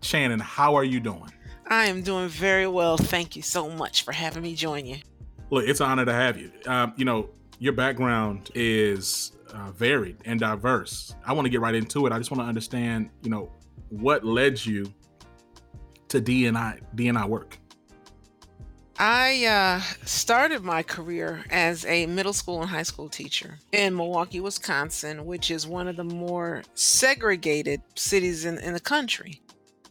Shannon, 0.04 0.40
how 0.40 0.76
are 0.76 0.84
you 0.84 1.00
doing? 1.00 1.32
I 1.68 1.86
am 1.86 2.02
doing 2.02 2.28
very 2.28 2.68
well. 2.68 2.98
Thank 2.98 3.36
you 3.36 3.42
so 3.42 3.70
much 3.70 4.04
for 4.04 4.12
having 4.12 4.44
me 4.44 4.54
join 4.54 4.86
you. 4.86 4.98
Look, 5.50 5.68
it's 5.68 5.80
an 5.80 5.88
honor 5.88 6.06
to 6.06 6.14
have 6.14 6.38
you. 6.38 6.52
Um, 6.66 6.94
you 6.98 7.06
know, 7.06 7.30
your 7.60 7.74
background 7.74 8.52
is 8.54 9.32
uh, 9.54 9.72
varied 9.72 10.18
and 10.26 10.40
diverse. 10.40 11.16
I 11.26 11.34
want 11.34 11.46
to 11.46 11.50
get 11.50 11.62
right 11.62 11.76
into 11.76 12.06
it. 12.06 12.12
I 12.12 12.18
just 12.18 12.32
want 12.32 12.42
to 12.42 12.48
understand, 12.48 13.10
you 13.22 13.30
know, 13.30 13.52
what 13.90 14.26
led 14.26 14.64
you 14.66 14.92
to 16.10 16.20
D&I 16.20 16.80
D&I 16.96 17.26
work. 17.26 17.58
I 19.00 19.46
uh, 19.46 19.80
started 20.06 20.64
my 20.64 20.84
career 20.84 21.44
as 21.50 21.84
a 21.86 22.06
middle 22.06 22.34
school 22.34 22.62
and 22.62 22.70
high 22.70 22.84
school 22.84 23.10
teacher 23.10 23.58
in 23.72 23.96
Milwaukee, 23.96 24.40
Wisconsin, 24.40 25.26
which 25.26 25.50
is 25.50 25.66
one 25.66 25.88
of 25.88 25.96
the 25.96 26.04
more 26.04 26.64
segregated 26.76 27.82
cities 27.96 28.46
in, 28.46 28.60
in 28.60 28.74
the 28.74 28.80
country. 28.80 29.42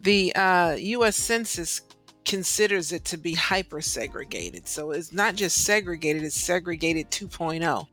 The 0.02 0.34
uh, 0.34 0.76
U.S. 0.78 1.16
Census 1.16 1.82
considers 2.24 2.92
it 2.92 3.04
to 3.06 3.16
be 3.16 3.34
hyper 3.34 3.80
segregated. 3.80 4.66
So 4.66 4.90
it's 4.90 5.12
not 5.12 5.34
just 5.34 5.64
segregated, 5.64 6.22
it's 6.22 6.40
segregated 6.40 7.10
2.0. 7.10 7.86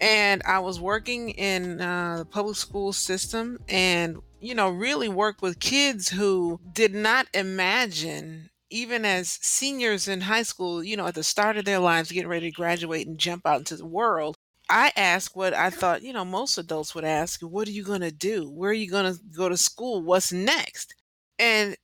And 0.00 0.42
I 0.46 0.60
was 0.60 0.80
working 0.80 1.30
in 1.30 1.80
uh, 1.80 2.18
the 2.18 2.24
public 2.24 2.56
school 2.56 2.92
system 2.92 3.58
and, 3.68 4.18
you 4.40 4.54
know, 4.54 4.68
really 4.70 5.08
worked 5.08 5.42
with 5.42 5.58
kids 5.58 6.08
who 6.08 6.60
did 6.72 6.94
not 6.94 7.26
imagine 7.34 8.50
even 8.70 9.04
as 9.04 9.38
seniors 9.40 10.08
in 10.08 10.20
high 10.20 10.42
school, 10.42 10.84
you 10.84 10.96
know, 10.96 11.06
at 11.06 11.14
the 11.14 11.22
start 11.22 11.56
of 11.56 11.64
their 11.64 11.78
lives, 11.78 12.12
getting 12.12 12.28
ready 12.28 12.50
to 12.50 12.54
graduate 12.54 13.06
and 13.06 13.18
jump 13.18 13.46
out 13.46 13.58
into 13.58 13.76
the 13.76 13.86
world, 13.86 14.36
I 14.68 14.92
asked 14.96 15.34
what 15.34 15.54
I 15.54 15.70
thought, 15.70 16.02
you 16.02 16.12
know, 16.12 16.24
most 16.24 16.58
adults 16.58 16.94
would 16.94 17.04
ask, 17.04 17.40
what 17.40 17.66
are 17.66 17.72
you 17.72 17.82
going 17.82 18.02
to 18.02 18.12
do? 18.12 18.50
Where 18.50 18.70
are 18.70 18.74
you 18.74 18.90
going 18.90 19.12
to 19.12 19.18
go 19.34 19.48
to 19.48 19.56
school? 19.56 20.02
What's 20.02 20.32
next? 20.32 20.94
And 21.38 21.76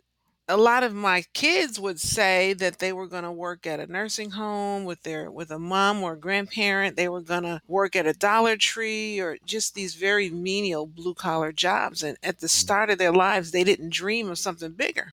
a 0.48 0.56
lot 0.56 0.82
of 0.82 0.94
my 0.94 1.24
kids 1.32 1.80
would 1.80 1.98
say 1.98 2.52
that 2.54 2.78
they 2.78 2.92
were 2.92 3.06
going 3.06 3.24
to 3.24 3.32
work 3.32 3.66
at 3.66 3.80
a 3.80 3.86
nursing 3.86 4.32
home 4.32 4.84
with 4.84 5.02
their 5.02 5.30
with 5.30 5.50
a 5.50 5.58
mom 5.58 6.02
or 6.02 6.12
a 6.12 6.18
grandparent 6.18 6.96
they 6.96 7.08
were 7.08 7.22
going 7.22 7.44
to 7.44 7.60
work 7.66 7.96
at 7.96 8.06
a 8.06 8.12
dollar 8.12 8.56
tree 8.56 9.18
or 9.18 9.38
just 9.46 9.74
these 9.74 9.94
very 9.94 10.28
menial 10.28 10.86
blue 10.86 11.14
collar 11.14 11.50
jobs 11.50 12.02
and 12.02 12.18
at 12.22 12.40
the 12.40 12.48
start 12.48 12.90
of 12.90 12.98
their 12.98 13.12
lives 13.12 13.50
they 13.52 13.64
didn't 13.64 13.90
dream 13.90 14.28
of 14.28 14.38
something 14.38 14.72
bigger 14.72 15.12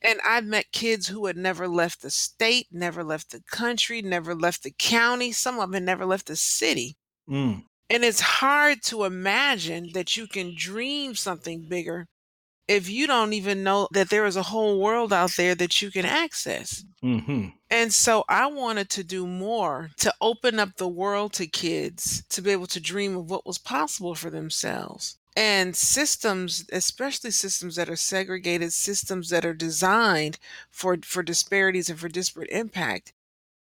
and 0.00 0.20
I've 0.24 0.44
met 0.44 0.72
kids 0.72 1.08
who 1.08 1.26
had 1.26 1.36
never 1.36 1.66
left 1.66 2.02
the 2.02 2.10
state, 2.10 2.68
never 2.70 3.02
left 3.02 3.30
the 3.30 3.42
country, 3.50 4.00
never 4.00 4.34
left 4.34 4.62
the 4.62 4.70
county. 4.70 5.32
Some 5.32 5.58
of 5.58 5.72
them 5.72 5.84
never 5.84 6.06
left 6.06 6.26
the 6.26 6.36
city. 6.36 6.96
Mm. 7.28 7.64
And 7.90 8.04
it's 8.04 8.20
hard 8.20 8.82
to 8.84 9.04
imagine 9.04 9.90
that 9.94 10.16
you 10.16 10.28
can 10.28 10.54
dream 10.56 11.14
something 11.16 11.66
bigger 11.68 12.06
if 12.68 12.88
you 12.88 13.06
don't 13.06 13.32
even 13.32 13.64
know 13.64 13.88
that 13.92 14.10
there 14.10 14.26
is 14.26 14.36
a 14.36 14.42
whole 14.42 14.80
world 14.80 15.12
out 15.12 15.32
there 15.36 15.54
that 15.54 15.80
you 15.80 15.90
can 15.90 16.04
access. 16.04 16.84
Mm-hmm. 17.02 17.48
And 17.70 17.92
so 17.92 18.24
I 18.28 18.46
wanted 18.46 18.90
to 18.90 19.04
do 19.04 19.26
more 19.26 19.90
to 19.98 20.12
open 20.20 20.60
up 20.60 20.76
the 20.76 20.88
world 20.88 21.32
to 21.34 21.46
kids 21.46 22.22
to 22.28 22.42
be 22.42 22.50
able 22.50 22.66
to 22.68 22.80
dream 22.80 23.16
of 23.16 23.30
what 23.30 23.46
was 23.46 23.58
possible 23.58 24.14
for 24.14 24.30
themselves 24.30 25.18
and 25.38 25.76
systems 25.76 26.64
especially 26.72 27.30
systems 27.30 27.76
that 27.76 27.88
are 27.88 27.94
segregated 27.94 28.72
systems 28.72 29.30
that 29.30 29.44
are 29.44 29.54
designed 29.54 30.36
for 30.68 30.98
for 31.04 31.22
disparities 31.22 31.88
and 31.88 32.00
for 32.00 32.08
disparate 32.08 32.50
impact 32.50 33.12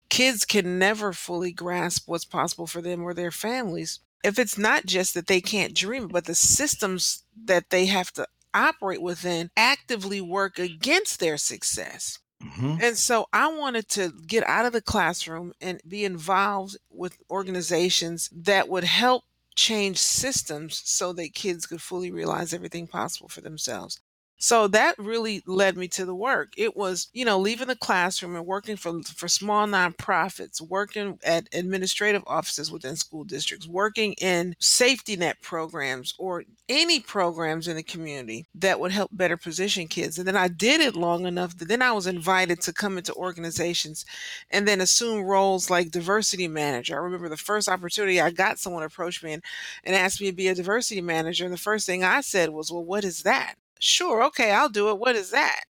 kids 0.08 0.44
can 0.44 0.78
never 0.78 1.12
fully 1.12 1.50
grasp 1.50 2.06
what's 2.06 2.24
possible 2.24 2.68
for 2.68 2.80
them 2.80 3.02
or 3.02 3.12
their 3.12 3.32
families 3.32 3.98
if 4.22 4.38
it's 4.38 4.56
not 4.56 4.86
just 4.86 5.14
that 5.14 5.26
they 5.26 5.40
can't 5.40 5.74
dream 5.74 6.06
but 6.06 6.26
the 6.26 6.34
systems 6.34 7.24
that 7.44 7.70
they 7.70 7.86
have 7.86 8.12
to 8.12 8.24
operate 8.54 9.02
within 9.02 9.50
actively 9.56 10.20
work 10.20 10.58
against 10.58 11.20
their 11.20 11.36
success 11.36 12.18
Mm-hmm. 12.42 12.76
and 12.80 12.96
so 12.98 13.26
I 13.32 13.48
wanted 13.48 13.88
to 13.90 14.12
get 14.26 14.44
out 14.46 14.66
of 14.66 14.72
the 14.72 14.82
classroom 14.82 15.54
and 15.60 15.80
be 15.88 16.04
involved 16.04 16.76
with 16.90 17.16
organizations 17.30 18.28
that 18.32 18.68
would 18.68 18.84
help 18.84 19.24
change 19.56 19.98
systems 19.98 20.82
so 20.84 21.12
that 21.14 21.32
kids 21.32 21.66
could 21.66 21.80
fully 21.80 22.10
realize 22.10 22.52
everything 22.52 22.86
possible 22.86 23.28
for 23.28 23.40
themselves. 23.40 24.00
So 24.36 24.68
that 24.68 24.98
really 24.98 25.42
led 25.46 25.76
me 25.76 25.88
to 25.88 26.04
the 26.04 26.14
work. 26.14 26.52
It 26.56 26.76
was, 26.76 27.08
you 27.14 27.24
know, 27.24 27.38
leaving 27.38 27.68
the 27.68 27.76
classroom 27.76 28.36
and 28.36 28.44
working 28.44 28.76
for 28.76 29.02
for 29.02 29.26
small 29.26 29.66
nonprofits, 29.66 30.60
working 30.60 31.18
at 31.24 31.48
administrative 31.54 32.22
offices 32.26 32.70
within 32.70 32.96
school 32.96 33.24
districts, 33.24 33.66
working 33.66 34.12
in 34.14 34.54
safety 34.60 35.16
net 35.16 35.40
programs 35.40 36.14
or 36.18 36.44
any 36.68 37.00
programs 37.00 37.68
in 37.68 37.76
the 37.76 37.82
community 37.82 38.46
that 38.54 38.78
would 38.80 38.92
help 38.92 39.10
better 39.14 39.36
position 39.38 39.88
kids. 39.88 40.18
And 40.18 40.26
then 40.28 40.36
I 40.36 40.48
did 40.48 40.80
it 40.80 40.94
long 40.96 41.24
enough 41.26 41.56
that 41.58 41.68
then 41.68 41.80
I 41.80 41.92
was 41.92 42.06
invited 42.06 42.60
to 42.62 42.72
come 42.72 42.98
into 42.98 43.14
organizations 43.14 44.04
and 44.50 44.66
then 44.68 44.80
assume 44.80 45.22
roles 45.22 45.70
like 45.70 45.90
diversity 45.90 46.48
manager. 46.48 46.96
I 46.96 47.02
remember 47.04 47.28
the 47.28 47.36
first 47.36 47.68
opportunity 47.68 48.20
I 48.20 48.30
got 48.30 48.58
someone 48.58 48.82
approached 48.82 49.22
me 49.24 49.32
and, 49.34 49.44
and 49.84 49.94
asked 49.94 50.20
me 50.20 50.26
to 50.28 50.36
be 50.36 50.48
a 50.48 50.54
diversity 50.54 51.00
manager. 51.00 51.44
And 51.44 51.52
the 51.54 51.58
first 51.58 51.86
thing 51.86 52.04
I 52.04 52.20
said 52.20 52.50
was, 52.50 52.70
Well, 52.70 52.84
what 52.84 53.04
is 53.04 53.22
that? 53.22 53.54
Sure, 53.78 54.24
okay, 54.24 54.50
I'll 54.50 54.68
do 54.68 54.88
it. 54.90 54.98
What 54.98 55.14
is 55.14 55.30
that? 55.30 55.66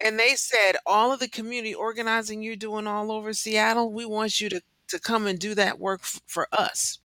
And 0.00 0.18
they 0.20 0.36
said, 0.36 0.76
all 0.86 1.12
of 1.12 1.18
the 1.20 1.28
community 1.28 1.74
organizing 1.74 2.42
you're 2.42 2.54
doing 2.56 2.86
all 2.86 3.10
over 3.10 3.32
Seattle, 3.32 3.92
we 3.92 4.04
want 4.04 4.40
you 4.40 4.48
to, 4.50 4.62
to 4.88 5.00
come 5.00 5.26
and 5.26 5.38
do 5.38 5.54
that 5.56 5.78
work 5.80 6.00
f- 6.02 6.20
for 6.26 6.46
us. 6.52 6.98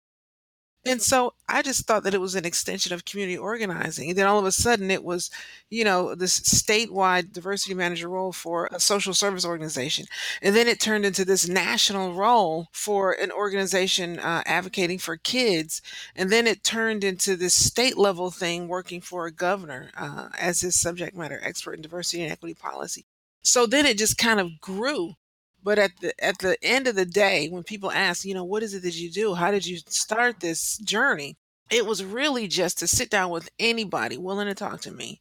And 0.88 1.02
so 1.02 1.35
I 1.50 1.61
just 1.61 1.87
thought 1.87 2.02
that 2.04 2.14
it 2.14 2.21
was 2.21 2.35
an 2.35 2.47
extension 2.47 2.95
of 2.95 3.04
community 3.04 3.37
organizing. 3.37 4.09
And 4.09 4.18
then 4.18 4.26
all 4.26 4.38
of 4.38 4.47
a 4.47 4.52
sudden 4.52 4.90
it 4.90 5.04
was, 5.04 5.30
you 5.68 5.85
know, 5.85 6.14
this 6.14 6.40
statewide 6.40 7.30
diversity 7.30 7.75
manager 7.75 8.09
role 8.09 8.33
for 8.33 8.71
a 8.73 8.80
social 8.80 9.12
service 9.12 9.45
organization. 9.45 10.07
And 10.40 10.57
then 10.57 10.66
it 10.66 10.80
turned 10.80 11.04
into 11.04 11.26
this 11.26 11.47
national 11.47 12.14
role 12.14 12.68
for 12.73 13.12
an 13.12 13.30
organization 13.30 14.18
uh, 14.18 14.42
advocating 14.47 14.99
for 14.99 15.18
kids. 15.18 15.83
And 16.16 16.30
then 16.30 16.47
it 16.47 16.64
turned 16.64 17.04
into 17.04 17.37
this 17.37 17.52
state 17.52 17.99
level 17.99 18.30
thing 18.30 18.66
working 18.66 19.02
for 19.02 19.26
a 19.26 19.30
governor 19.30 19.90
uh, 19.95 20.30
as 20.38 20.62
his 20.62 20.80
subject 20.80 21.14
matter 21.14 21.38
expert 21.42 21.75
in 21.75 21.83
diversity 21.83 22.23
and 22.23 22.33
equity 22.33 22.54
policy. 22.54 23.04
So 23.42 23.66
then 23.66 23.85
it 23.85 23.99
just 23.99 24.16
kind 24.16 24.40
of 24.40 24.59
grew 24.62 25.16
but 25.62 25.79
at 25.79 25.93
the 26.00 26.25
at 26.25 26.38
the 26.38 26.57
end 26.62 26.87
of 26.87 26.95
the 26.95 27.07
day, 27.07 27.49
when 27.49 27.62
people 27.62 27.91
ask, 27.91 28.25
you 28.25 28.35
know, 28.35 28.45
what 28.45 28.62
is 28.62 28.75
it 28.75 28.83
that 28.83 28.95
you 28.95 29.11
do? 29.11 29.35
How 29.35 29.50
did 29.50 29.67
you 29.67 29.79
start 29.87 30.41
this 30.41 30.79
journey? 30.79 31.37
It 31.71 31.85
was 31.85 32.05
really 32.05 32.49
just 32.49 32.79
to 32.79 32.87
sit 32.87 33.11
down 33.11 33.31
with 33.31 33.50
anybody 33.59 34.17
willing 34.17 34.47
to 34.47 34.55
talk 34.55 34.81
to 34.83 34.91
me 34.91 35.21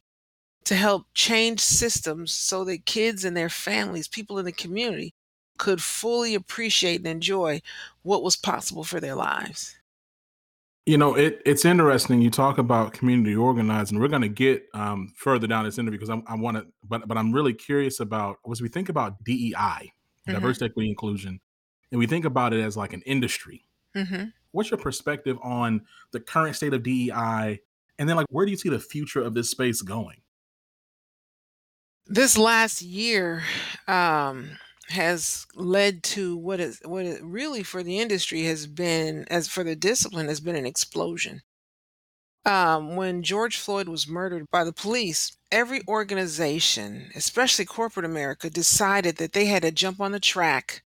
to 0.64 0.74
help 0.74 1.06
change 1.14 1.60
systems 1.60 2.30
so 2.30 2.62
that 2.64 2.84
kids 2.84 3.24
and 3.24 3.34
their 3.34 3.48
families, 3.48 4.06
people 4.06 4.38
in 4.38 4.44
the 4.44 4.52
community, 4.52 5.14
could 5.56 5.82
fully 5.82 6.34
appreciate 6.34 6.98
and 6.98 7.06
enjoy 7.06 7.60
what 8.02 8.22
was 8.22 8.36
possible 8.36 8.84
for 8.84 9.00
their 9.00 9.14
lives. 9.14 9.74
You 10.84 10.98
know, 10.98 11.14
it, 11.14 11.40
it's 11.46 11.64
interesting. 11.64 12.20
You 12.20 12.30
talk 12.30 12.58
about 12.58 12.92
community 12.92 13.34
organizing. 13.34 13.98
We're 13.98 14.08
going 14.08 14.22
to 14.22 14.28
get 14.28 14.64
um, 14.74 15.12
further 15.16 15.46
down 15.46 15.64
this 15.64 15.78
interview 15.78 15.98
because 15.98 16.22
I 16.26 16.34
want 16.34 16.58
to, 16.58 16.66
but 16.86 17.08
but 17.08 17.16
I'm 17.16 17.32
really 17.32 17.54
curious 17.54 18.00
about 18.00 18.36
as 18.50 18.60
we 18.60 18.68
think 18.68 18.90
about 18.90 19.22
DEI, 19.24 19.92
Mhm. 20.28 20.34
diversity, 20.34 20.66
equity, 20.66 20.88
inclusion, 20.90 21.40
and 21.90 21.98
we 21.98 22.06
think 22.06 22.24
about 22.24 22.52
it 22.52 22.60
as 22.60 22.76
like 22.76 22.92
an 22.92 23.02
industry. 23.02 23.64
Mhm. 23.94 24.32
What's 24.52 24.70
your 24.70 24.78
perspective 24.78 25.38
on 25.42 25.86
the 26.12 26.20
current 26.20 26.56
state 26.56 26.74
of 26.74 26.82
DEI, 26.82 27.60
and 27.98 28.08
then 28.08 28.16
like 28.16 28.26
where 28.30 28.44
do 28.46 28.50
you 28.50 28.56
see 28.58 28.68
the 28.68 28.78
future 28.78 29.22
of 29.22 29.34
this 29.34 29.50
space 29.50 29.82
going? 29.82 30.22
This 32.06 32.38
last 32.38 32.80
year 32.80 33.42
um, 33.86 34.58
has 34.88 35.46
led 35.54 36.02
to 36.04 36.36
what 36.36 36.60
is 36.60 36.80
what 36.84 37.04
really 37.22 37.62
for 37.62 37.82
the 37.82 37.98
industry 37.98 38.44
has 38.44 38.66
been, 38.66 39.26
as 39.28 39.48
for 39.48 39.62
the 39.62 39.76
discipline, 39.76 40.28
has 40.28 40.40
been 40.40 40.56
an 40.56 40.66
explosion. 40.66 41.42
Um, 42.48 42.96
when 42.96 43.22
George 43.22 43.58
Floyd 43.58 43.88
was 43.88 44.08
murdered 44.08 44.46
by 44.50 44.64
the 44.64 44.72
police, 44.72 45.36
every 45.52 45.82
organization, 45.86 47.10
especially 47.14 47.66
corporate 47.66 48.06
America, 48.06 48.48
decided 48.48 49.16
that 49.16 49.34
they 49.34 49.44
had 49.44 49.62
to 49.62 49.70
jump 49.70 50.00
on 50.00 50.12
the 50.12 50.20
track 50.20 50.82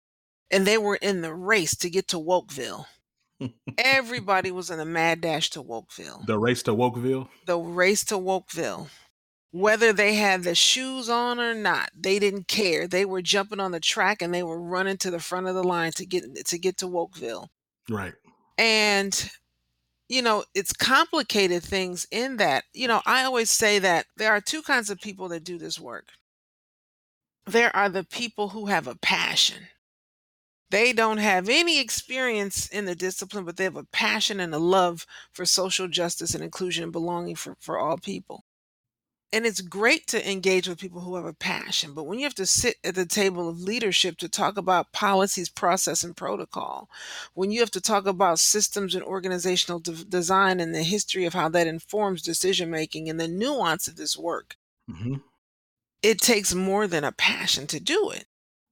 and 0.51 0.67
they 0.67 0.77
were 0.77 0.97
in 0.97 1.21
the 1.21 1.33
race 1.33 1.77
to 1.77 1.89
get 1.89 2.09
to 2.09 2.17
Wokeville. 2.17 2.87
Everybody 3.79 4.51
was 4.51 4.71
in 4.71 4.81
a 4.81 4.85
mad 4.85 5.21
dash 5.21 5.51
to 5.51 5.63
Wokeville. 5.63 6.27
the 6.27 6.37
race 6.37 6.65
to 6.65 6.73
Wokeville. 6.73 7.29
The 7.47 7.59
race 7.59 8.05
to 8.07 8.15
Wokeville. 8.15 8.89
Whether 9.53 9.93
they 9.93 10.15
had 10.15 10.43
the 10.43 10.57
shoes 10.57 11.09
on 11.09 11.39
or 11.39 11.55
not, 11.55 11.91
they 11.97 12.19
didn't 12.19 12.49
care. 12.49 12.89
They 12.89 13.05
were 13.05 13.23
jumping 13.23 13.61
on 13.61 13.71
the 13.71 13.81
track 13.81 14.21
and 14.21 14.35
they 14.35 14.43
were 14.43 14.61
running 14.61 14.97
to 14.99 15.13
the 15.13 15.21
front 15.21 15.47
of 15.47 15.55
the 15.55 15.63
line 15.63 15.93
to 15.93 16.07
get 16.07 16.25
to 16.47 16.59
get 16.59 16.79
to 16.79 16.87
Wokeville. 16.87 17.49
Right. 17.89 18.15
And 18.59 19.31
you 20.09 20.23
know, 20.23 20.45
it's 20.55 20.73
complicated 20.73 21.63
things 21.63 22.07
in 22.11 22.37
that. 22.37 22.65
You 22.75 22.89
know, 22.89 23.03
I 23.07 23.25
always 23.25 23.51
say 23.51 23.79
that 23.79 24.07
there 24.17 24.33
are 24.33 24.41
two 24.41 24.63
kinds 24.63 24.91
of 24.91 25.01
people 25.01 25.29
that 25.29 25.45
do 25.45 25.59
this 25.59 25.79
work. 25.81 26.09
There 27.47 27.75
are 27.75 27.89
the 27.89 28.05
people 28.05 28.51
who 28.51 28.67
have 28.67 28.87
a 28.87 28.97
passion. 28.97 29.69
They 30.71 30.93
don't 30.93 31.19
have 31.19 31.49
any 31.49 31.79
experience 31.81 32.67
in 32.69 32.87
the 32.87 32.95
discipline, 32.95 33.45
but 33.45 33.57
they 33.59 33.65
have 33.65 33.77
a 33.77 33.85
passion 33.85 34.41
and 34.41 34.55
a 34.55 34.59
love 34.59 35.07
for 35.31 35.45
social 35.45 35.87
justice 35.87 36.35
and 36.35 36.43
inclusion 36.43 36.85
and 36.85 36.93
belonging 36.93 37.37
for, 37.37 37.57
for 37.61 37.79
all 37.79 37.99
people. 37.99 38.45
And 39.33 39.47
it's 39.47 39.63
great 39.63 40.07
to 40.09 40.31
engage 40.31 40.69
with 40.69 40.79
people 40.79 41.01
who 41.01 41.17
have 41.17 41.25
a 41.25 41.33
passion, 41.33 41.95
but 41.95 42.05
when 42.05 42.19
you 42.19 42.25
have 42.25 42.35
to 42.35 42.45
sit 42.45 42.77
at 42.85 42.95
the 42.95 43.07
table 43.07 43.49
of 43.49 43.63
leadership 43.63 44.19
to 44.19 44.29
talk 44.29 44.59
about 44.59 44.93
policies, 44.93 45.49
process, 45.49 46.05
and 46.05 46.15
protocol, 46.15 46.91
when 47.33 47.51
you 47.51 47.61
have 47.61 47.71
to 47.71 47.81
talk 47.81 48.07
about 48.07 48.39
systems 48.39 48.95
and 48.95 49.03
organizational 49.03 49.81
de- 49.81 50.05
design 50.05 50.61
and 50.61 50.75
the 50.75 50.83
history 50.83 51.25
of 51.25 51.33
how 51.33 51.49
that 51.49 51.67
informs 51.67 52.21
decision 52.21 52.71
making 52.71 53.09
and 53.09 53.19
the 53.19 53.27
nuance 53.27 53.89
of 53.89 53.97
this 53.97 54.19
work, 54.19 54.57
hmm 54.87 55.17
it 56.03 56.21
takes 56.21 56.55
more 56.55 56.87
than 56.87 57.05
a 57.05 57.13
passion 57.13 57.67
to 57.69 57.81
do 57.81 58.11
it. 58.11 58.27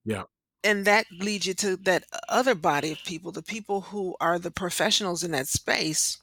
Yeah. 0.05 0.25
And 0.63 0.85
that 0.85 1.07
leads 1.11 1.47
you 1.47 1.55
to 1.55 1.77
that 1.77 2.05
other 2.29 2.55
body 2.55 2.93
of 2.93 2.99
people, 3.05 3.33
the 3.33 3.43
people 3.43 3.81
who 3.83 4.17
are 4.21 4.39
the 4.39 4.51
professionals 4.51 5.23
in 5.23 5.31
that 5.31 5.47
space 5.47 6.19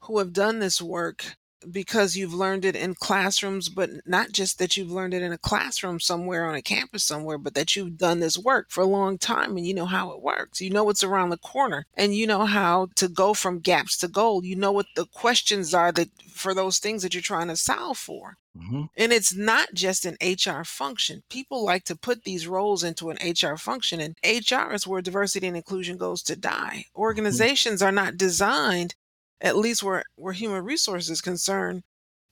who 0.00 0.18
have 0.18 0.32
done 0.32 0.58
this 0.58 0.82
work 0.82 1.36
because 1.70 2.16
you've 2.16 2.34
learned 2.34 2.64
it 2.64 2.76
in 2.76 2.94
classrooms, 2.94 3.68
but 3.68 3.90
not 4.06 4.32
just 4.32 4.58
that 4.58 4.76
you've 4.76 4.90
learned 4.90 5.14
it 5.14 5.22
in 5.22 5.32
a 5.32 5.38
classroom 5.38 6.00
somewhere 6.00 6.46
on 6.46 6.54
a 6.54 6.62
campus 6.62 7.04
somewhere, 7.04 7.38
but 7.38 7.54
that 7.54 7.74
you've 7.76 7.96
done 7.98 8.20
this 8.20 8.38
work 8.38 8.70
for 8.70 8.82
a 8.82 8.86
long 8.86 9.18
time 9.18 9.56
and 9.56 9.66
you 9.66 9.74
know 9.74 9.86
how 9.86 10.10
it 10.12 10.22
works. 10.22 10.60
You 10.60 10.70
know 10.70 10.84
what's 10.84 11.04
around 11.04 11.30
the 11.30 11.38
corner 11.38 11.86
and 11.94 12.14
you 12.14 12.26
know 12.26 12.44
how 12.44 12.88
to 12.96 13.08
go 13.08 13.34
from 13.34 13.60
gaps 13.60 13.96
to 13.98 14.08
goal. 14.08 14.44
You 14.44 14.56
know 14.56 14.72
what 14.72 14.86
the 14.94 15.06
questions 15.06 15.74
are 15.74 15.92
that 15.92 16.08
for 16.30 16.54
those 16.54 16.78
things 16.78 17.02
that 17.02 17.14
you're 17.14 17.22
trying 17.22 17.48
to 17.48 17.56
solve 17.56 17.98
for. 17.98 18.36
hmm 18.56 18.84
And 18.96 19.12
it's 19.12 19.34
not 19.34 19.74
just 19.74 20.06
an 20.06 20.16
HR 20.20 20.64
function. 20.64 21.22
People 21.30 21.64
like 21.64 21.84
to 21.84 21.96
put 21.96 22.24
these 22.24 22.46
roles 22.46 22.82
into 22.84 23.10
an 23.10 23.18
HR 23.22 23.56
function, 23.56 24.00
and 24.00 24.16
HR 24.24 24.72
is 24.72 24.86
where 24.86 25.02
diversity 25.02 25.46
and 25.46 25.56
inclusion 25.56 25.96
goes 25.96 26.22
to 26.24 26.36
die. 26.36 26.84
Organizations 26.94 27.82
are 27.82 27.92
not 27.92 28.16
designed, 28.16 28.94
at 29.40 29.56
least 29.56 29.82
where, 29.82 30.04
where 30.16 30.32
human 30.32 30.64
resources 30.64 31.10
is 31.10 31.20
concerned, 31.20 31.82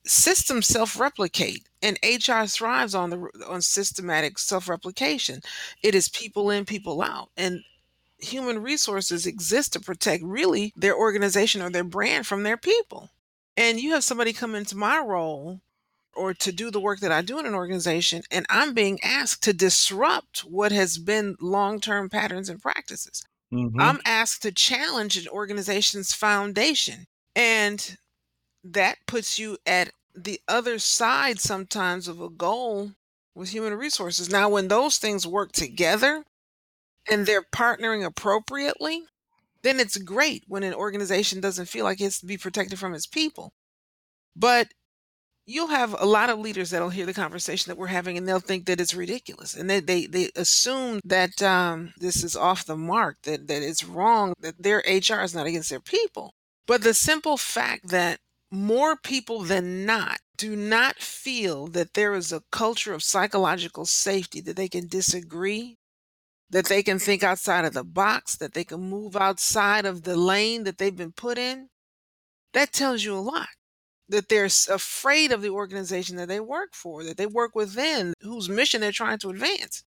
systems 0.03 0.67
self-replicate 0.67 1.67
and 1.81 1.99
hr 2.01 2.45
thrives 2.45 2.95
on 2.95 3.09
the 3.09 3.17
on 3.45 3.61
systematic 3.61 4.39
self-replication 4.39 5.41
it 5.83 5.93
is 5.93 6.07
people 6.07 6.49
in 6.49 6.63
people 6.63 7.01
out 7.01 7.29
and 7.35 7.61
human 8.17 8.63
resources 8.63 9.25
exist 9.25 9.73
to 9.73 9.81
protect 9.81 10.23
really 10.23 10.71
their 10.77 10.95
organization 10.95 11.61
or 11.61 11.69
their 11.69 11.83
brand 11.83 12.25
from 12.25 12.43
their 12.43 12.55
people 12.55 13.09
and 13.57 13.81
you 13.81 13.91
have 13.91 14.03
somebody 14.03 14.31
come 14.31 14.55
into 14.55 14.77
my 14.77 14.97
role 14.99 15.59
or 16.17 16.33
to 16.33 16.51
do 16.51 16.71
the 16.71 16.79
work 16.79 16.99
that 16.99 17.11
I 17.11 17.21
do 17.21 17.39
in 17.39 17.45
an 17.45 17.53
organization, 17.53 18.23
and 18.31 18.45
I'm 18.49 18.73
being 18.73 18.99
asked 19.03 19.43
to 19.43 19.53
disrupt 19.53 20.39
what 20.39 20.71
has 20.71 20.97
been 20.97 21.37
long 21.39 21.79
term 21.79 22.09
patterns 22.09 22.49
and 22.49 22.61
practices. 22.61 23.23
Hmm 23.51 23.79
I'm 23.79 23.99
asked 24.05 24.41
to 24.43 24.51
challenge 24.51 25.17
an 25.17 25.27
organization's 25.27 26.13
foundation. 26.13 27.05
And 27.35 27.97
that 28.63 28.97
puts 29.07 29.39
you 29.39 29.57
at 29.65 29.91
the 30.15 30.41
other 30.47 30.79
side 30.79 31.39
sometimes 31.39 32.07
of 32.07 32.21
a 32.21 32.29
goal 32.29 32.93
with 33.35 33.49
human 33.49 33.75
resources. 33.75 34.29
Now, 34.29 34.49
when 34.49 34.67
those 34.69 34.97
things 34.99 35.27
work 35.27 35.51
together 35.53 36.25
and 37.09 37.25
they're 37.25 37.43
partnering 37.43 38.05
appropriately, 38.05 39.03
then 39.63 39.79
it's 39.79 39.97
great 39.97 40.43
when 40.47 40.63
an 40.63 40.73
organization 40.73 41.41
doesn't 41.41 41.67
feel 41.67 41.85
like 41.85 42.01
it's 42.01 42.19
to 42.21 42.25
be 42.27 42.37
protected 42.37 42.79
from 42.79 42.93
its 42.95 43.07
people. 43.07 43.53
But 44.35 44.69
you'll 45.47 45.67
have 45.67 45.95
a 45.99 46.05
lot 46.05 46.29
of 46.29 46.37
leaders 46.37 46.69
that'll 46.69 46.89
hear 46.89 47.05
the 47.05 47.13
conversation 47.13 47.71
that 47.71 47.77
we're 47.77 47.87
having 47.87 48.17
and 48.17 48.27
they'll 48.27 48.39
think 48.39 48.65
that 48.65 48.81
it's 48.81 48.93
ridiculous 48.93 49.55
and 49.55 49.69
they 49.69 49.79
they, 49.79 50.05
they 50.05 50.29
assume 50.35 50.99
that 51.03 51.41
um, 51.41 51.93
this 51.97 52.23
is 52.23 52.35
off 52.35 52.65
the 52.65 52.77
mark 52.77 53.15
that 53.23 53.47
that 53.47 53.63
it's 53.63 53.83
wrong 53.83 54.33
that 54.41 54.61
their 54.61 54.79
hr 54.79 55.21
is 55.21 55.33
not 55.33 55.47
against 55.47 55.69
their 55.69 55.79
people. 55.79 56.33
But 56.67 56.83
the 56.83 56.93
simple 56.93 57.37
fact 57.37 57.87
that 57.87 58.19
more 58.51 58.97
people 58.97 59.39
than 59.39 59.85
not 59.85 60.19
do 60.37 60.55
not 60.55 60.97
feel 60.97 61.67
that 61.67 61.93
there 61.93 62.13
is 62.13 62.31
a 62.31 62.43
culture 62.51 62.93
of 62.93 63.01
psychological 63.01 63.85
safety 63.85 64.41
that 64.41 64.55
they 64.55 64.67
can 64.67 64.87
disagree 64.87 65.77
that 66.49 66.67
they 66.67 66.81
can 66.81 66.99
think 66.99 67.23
outside 67.23 67.65
of 67.65 67.73
the 67.73 67.83
box 67.83 68.37
that 68.37 68.53
they 68.53 68.63
can 68.63 68.81
move 68.81 69.15
outside 69.15 69.85
of 69.85 70.03
the 70.03 70.15
lane 70.15 70.63
that 70.63 70.77
they've 70.77 70.95
been 70.95 71.11
put 71.11 71.37
in 71.37 71.69
that 72.53 72.71
tells 72.71 73.03
you 73.03 73.15
a 73.15 73.19
lot 73.19 73.47
that 74.09 74.29
they're 74.29 74.45
afraid 74.45 75.31
of 75.31 75.41
the 75.41 75.49
organization 75.49 76.15
that 76.17 76.27
they 76.27 76.39
work 76.39 76.73
for, 76.73 77.03
that 77.03 77.17
they 77.17 77.25
work 77.25 77.55
within, 77.55 78.13
whose 78.21 78.49
mission 78.49 78.81
they're 78.81 78.91
trying 78.91 79.19
to 79.19 79.29
advance. 79.29 79.83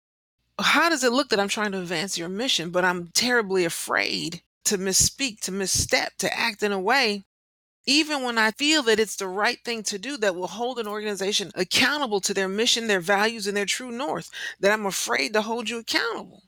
How 0.59 0.89
does 0.89 1.03
it 1.03 1.11
look 1.13 1.29
that 1.29 1.39
I'm 1.39 1.49
trying 1.49 1.71
to 1.73 1.79
advance 1.79 2.17
your 2.17 2.29
mission, 2.29 2.71
but 2.71 2.83
I'm 2.83 3.09
terribly 3.13 3.63
afraid 3.63 4.41
to 4.65 4.77
misspeak, 4.77 5.39
to 5.41 5.51
misstep, 5.51 6.13
to 6.17 6.37
act 6.37 6.63
in 6.63 6.71
a 6.71 6.79
way, 6.79 7.23
even 7.85 8.21
when 8.21 8.37
I 8.37 8.51
feel 8.51 8.83
that 8.83 8.99
it's 8.99 9.15
the 9.15 9.29
right 9.29 9.59
thing 9.63 9.81
to 9.83 9.97
do 9.97 10.17
that 10.17 10.35
will 10.35 10.47
hold 10.47 10.77
an 10.77 10.87
organization 10.87 11.51
accountable 11.55 12.19
to 12.21 12.33
their 12.33 12.49
mission, 12.49 12.87
their 12.87 12.99
values, 12.99 13.47
and 13.47 13.55
their 13.55 13.65
true 13.65 13.91
north, 13.91 14.29
that 14.59 14.73
I'm 14.73 14.85
afraid 14.85 15.31
to 15.33 15.41
hold 15.41 15.69
you 15.69 15.77
accountable? 15.77 16.43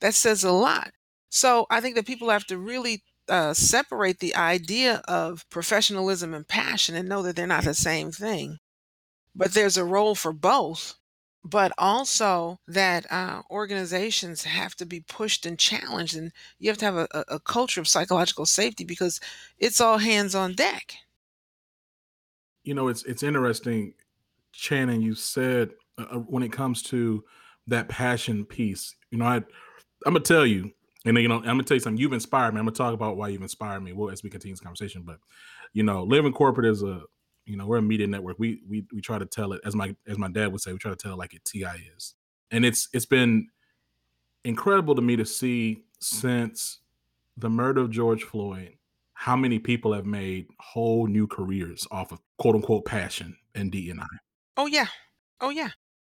That 0.00 0.14
says 0.14 0.44
a 0.44 0.52
lot. 0.52 0.90
So 1.30 1.66
I 1.70 1.80
think 1.80 1.94
that 1.94 2.06
people 2.06 2.28
have 2.28 2.44
to 2.46 2.58
really 2.58 3.02
uh, 3.32 3.54
separate 3.54 4.18
the 4.18 4.36
idea 4.36 5.00
of 5.08 5.48
professionalism 5.48 6.34
and 6.34 6.46
passion 6.46 6.94
and 6.94 7.08
know 7.08 7.22
that 7.22 7.34
they're 7.34 7.46
not 7.46 7.64
the 7.64 7.72
same 7.72 8.12
thing. 8.12 8.58
But 9.34 9.54
there's 9.54 9.78
a 9.78 9.84
role 9.84 10.14
for 10.14 10.34
both. 10.34 10.96
But 11.42 11.72
also 11.78 12.60
that 12.68 13.10
uh, 13.10 13.40
organizations 13.50 14.44
have 14.44 14.76
to 14.76 14.84
be 14.84 15.00
pushed 15.00 15.46
and 15.46 15.58
challenged, 15.58 16.14
and 16.14 16.30
you 16.58 16.68
have 16.68 16.78
to 16.78 16.84
have 16.84 16.96
a, 16.96 17.08
a 17.26 17.40
culture 17.40 17.80
of 17.80 17.88
psychological 17.88 18.46
safety 18.46 18.84
because 18.84 19.18
it's 19.58 19.80
all 19.80 19.98
hands 19.98 20.36
on 20.36 20.54
deck. 20.54 20.94
You 22.62 22.74
know, 22.74 22.86
it's 22.86 23.02
it's 23.04 23.24
interesting, 23.24 23.94
Shannon. 24.52 25.02
You 25.02 25.16
said 25.16 25.70
uh, 25.98 26.06
uh 26.12 26.18
when 26.18 26.44
it 26.44 26.52
comes 26.52 26.80
to 26.84 27.24
that 27.66 27.88
passion 27.88 28.44
piece, 28.44 28.94
you 29.10 29.18
know, 29.18 29.24
I 29.24 29.36
I'm 29.36 30.12
gonna 30.12 30.20
tell 30.20 30.46
you, 30.46 30.70
and 31.04 31.16
you 31.18 31.28
know, 31.28 31.38
I'm 31.38 31.44
gonna 31.44 31.64
tell 31.64 31.76
you 31.76 31.80
something. 31.80 32.00
You've 32.00 32.12
inspired 32.12 32.54
me. 32.54 32.60
I'm 32.60 32.66
gonna 32.66 32.76
talk 32.76 32.94
about 32.94 33.16
why 33.16 33.28
you've 33.28 33.42
inspired 33.42 33.82
me. 33.82 33.92
Well, 33.92 34.10
as 34.10 34.22
we 34.22 34.30
continue 34.30 34.54
this 34.54 34.60
conversation, 34.60 35.02
but 35.02 35.18
you 35.72 35.82
know, 35.82 36.04
living 36.04 36.32
corporate 36.32 36.66
is 36.66 36.82
a, 36.82 37.02
you 37.44 37.56
know, 37.56 37.66
we're 37.66 37.78
a 37.78 37.82
media 37.82 38.06
network. 38.06 38.38
We 38.38 38.60
we 38.68 38.84
we 38.92 39.00
try 39.00 39.18
to 39.18 39.26
tell 39.26 39.52
it 39.52 39.60
as 39.64 39.74
my 39.74 39.96
as 40.06 40.18
my 40.18 40.28
dad 40.28 40.52
would 40.52 40.60
say. 40.60 40.72
We 40.72 40.78
try 40.78 40.92
to 40.92 40.96
tell 40.96 41.12
it 41.12 41.18
like 41.18 41.34
it 41.34 41.44
Ti 41.44 41.64
is, 41.96 42.14
and 42.50 42.64
it's 42.64 42.88
it's 42.92 43.06
been 43.06 43.48
incredible 44.44 44.94
to 44.94 45.02
me 45.02 45.16
to 45.16 45.24
see 45.24 45.84
since 46.00 46.78
the 47.36 47.50
murder 47.50 47.80
of 47.80 47.90
George 47.90 48.24
Floyd 48.24 48.76
how 49.14 49.36
many 49.36 49.58
people 49.58 49.92
have 49.92 50.04
made 50.04 50.46
whole 50.58 51.06
new 51.06 51.26
careers 51.26 51.86
off 51.90 52.12
of 52.12 52.20
quote 52.38 52.56
unquote 52.56 52.84
passion 52.84 53.36
and 53.54 53.70
D&I. 53.70 54.04
Oh 54.56 54.66
yeah, 54.66 54.86
oh 55.40 55.50
yeah 55.50 55.70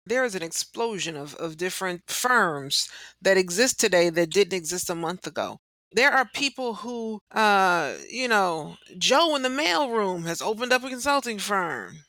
there 0.09 0.25
is 0.25 0.35
an 0.35 0.43
explosion 0.43 1.17
of, 1.17 1.35
of 1.37 1.57
different 1.57 2.03
firms 2.09 2.89
that 3.23 3.37
exist 3.37 3.81
today 3.81 4.11
that 4.11 4.31
didn't 4.31 4.57
exist 4.57 4.91
a 4.91 4.95
month 4.95 5.27
ago. 5.27 5.59
There 5.93 6.13
are 6.13 6.29
people 6.35 6.75
who, 6.75 7.21
uh, 7.31 7.95
you 8.11 8.29
know, 8.29 8.77
Joe 8.99 9.35
in 9.37 9.43
the 9.43 9.49
mailroom 9.49 10.27
has 10.27 10.43
opened 10.43 10.73
up 10.73 10.85
a 10.85 10.91
consulting 10.91 11.39
firm. 11.39 12.05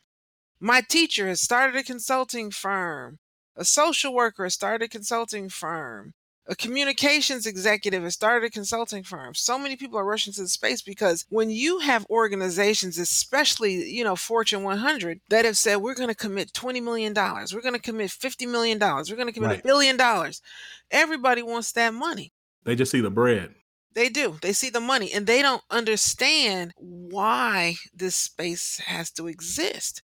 My 0.60 0.82
teacher 0.82 1.28
has 1.28 1.42
started 1.42 1.76
a 1.78 1.84
consulting 1.84 2.52
firm. 2.52 3.20
A 3.56 3.66
social 3.66 4.14
worker 4.14 4.44
has 4.44 4.54
started 4.54 4.86
a 4.86 4.90
consulting 4.90 5.50
firm 5.50 6.14
a 6.50 6.56
communications 6.56 7.46
executive 7.46 8.02
has 8.04 8.16
started 8.16 8.48
a 8.48 8.50
consulting 8.50 9.04
firm. 9.04 9.36
So 9.36 9.60
many 9.60 9.76
people 9.76 10.00
are 10.00 10.06
rushing 10.06 10.34
to 10.34 10.42
the 10.42 10.48
space 10.48 10.82
because 10.82 11.26
when 11.30 11.52
you 11.52 11.80
have 11.80 12.08
organizations, 12.10 12.98
especially, 12.98 13.88
you 13.88 14.04
know, 14.04 14.16
Fortune 14.16 14.64
100, 14.64 15.22
that 15.30 15.46
have 15.46 15.56
said, 15.58 15.78
we're 15.78 15.94
going 15.94 16.10
to 16.10 16.16
commit 16.16 16.52
$20 16.52 16.82
million, 16.82 17.14
we're 17.14 17.62
going 17.62 17.76
to 17.76 17.80
commit 17.80 18.10
$50 18.10 18.50
million, 18.50 18.80
we're 18.80 19.16
going 19.16 19.28
to 19.28 19.32
commit 19.32 19.52
a 19.52 19.54
right. 19.54 19.64
billion 19.64 19.96
dollars, 19.96 20.42
everybody 20.90 21.44
wants 21.44 21.72
that 21.74 21.94
money. 21.94 22.34
They 22.64 22.76
just 22.76 22.92
see 22.92 23.02
the 23.02 23.12
bread. 23.12 23.54
They 23.94 24.10
do. 24.10 24.38
They 24.42 24.54
see 24.54 24.72
the 24.72 24.80
money 24.80 25.12
and 25.14 25.28
they 25.28 25.42
don't 25.44 25.64
understand 25.70 26.74
why 26.78 27.76
this 27.94 28.16
space 28.16 28.80
has 28.86 29.12
to 29.12 29.28
exist. 29.28 30.02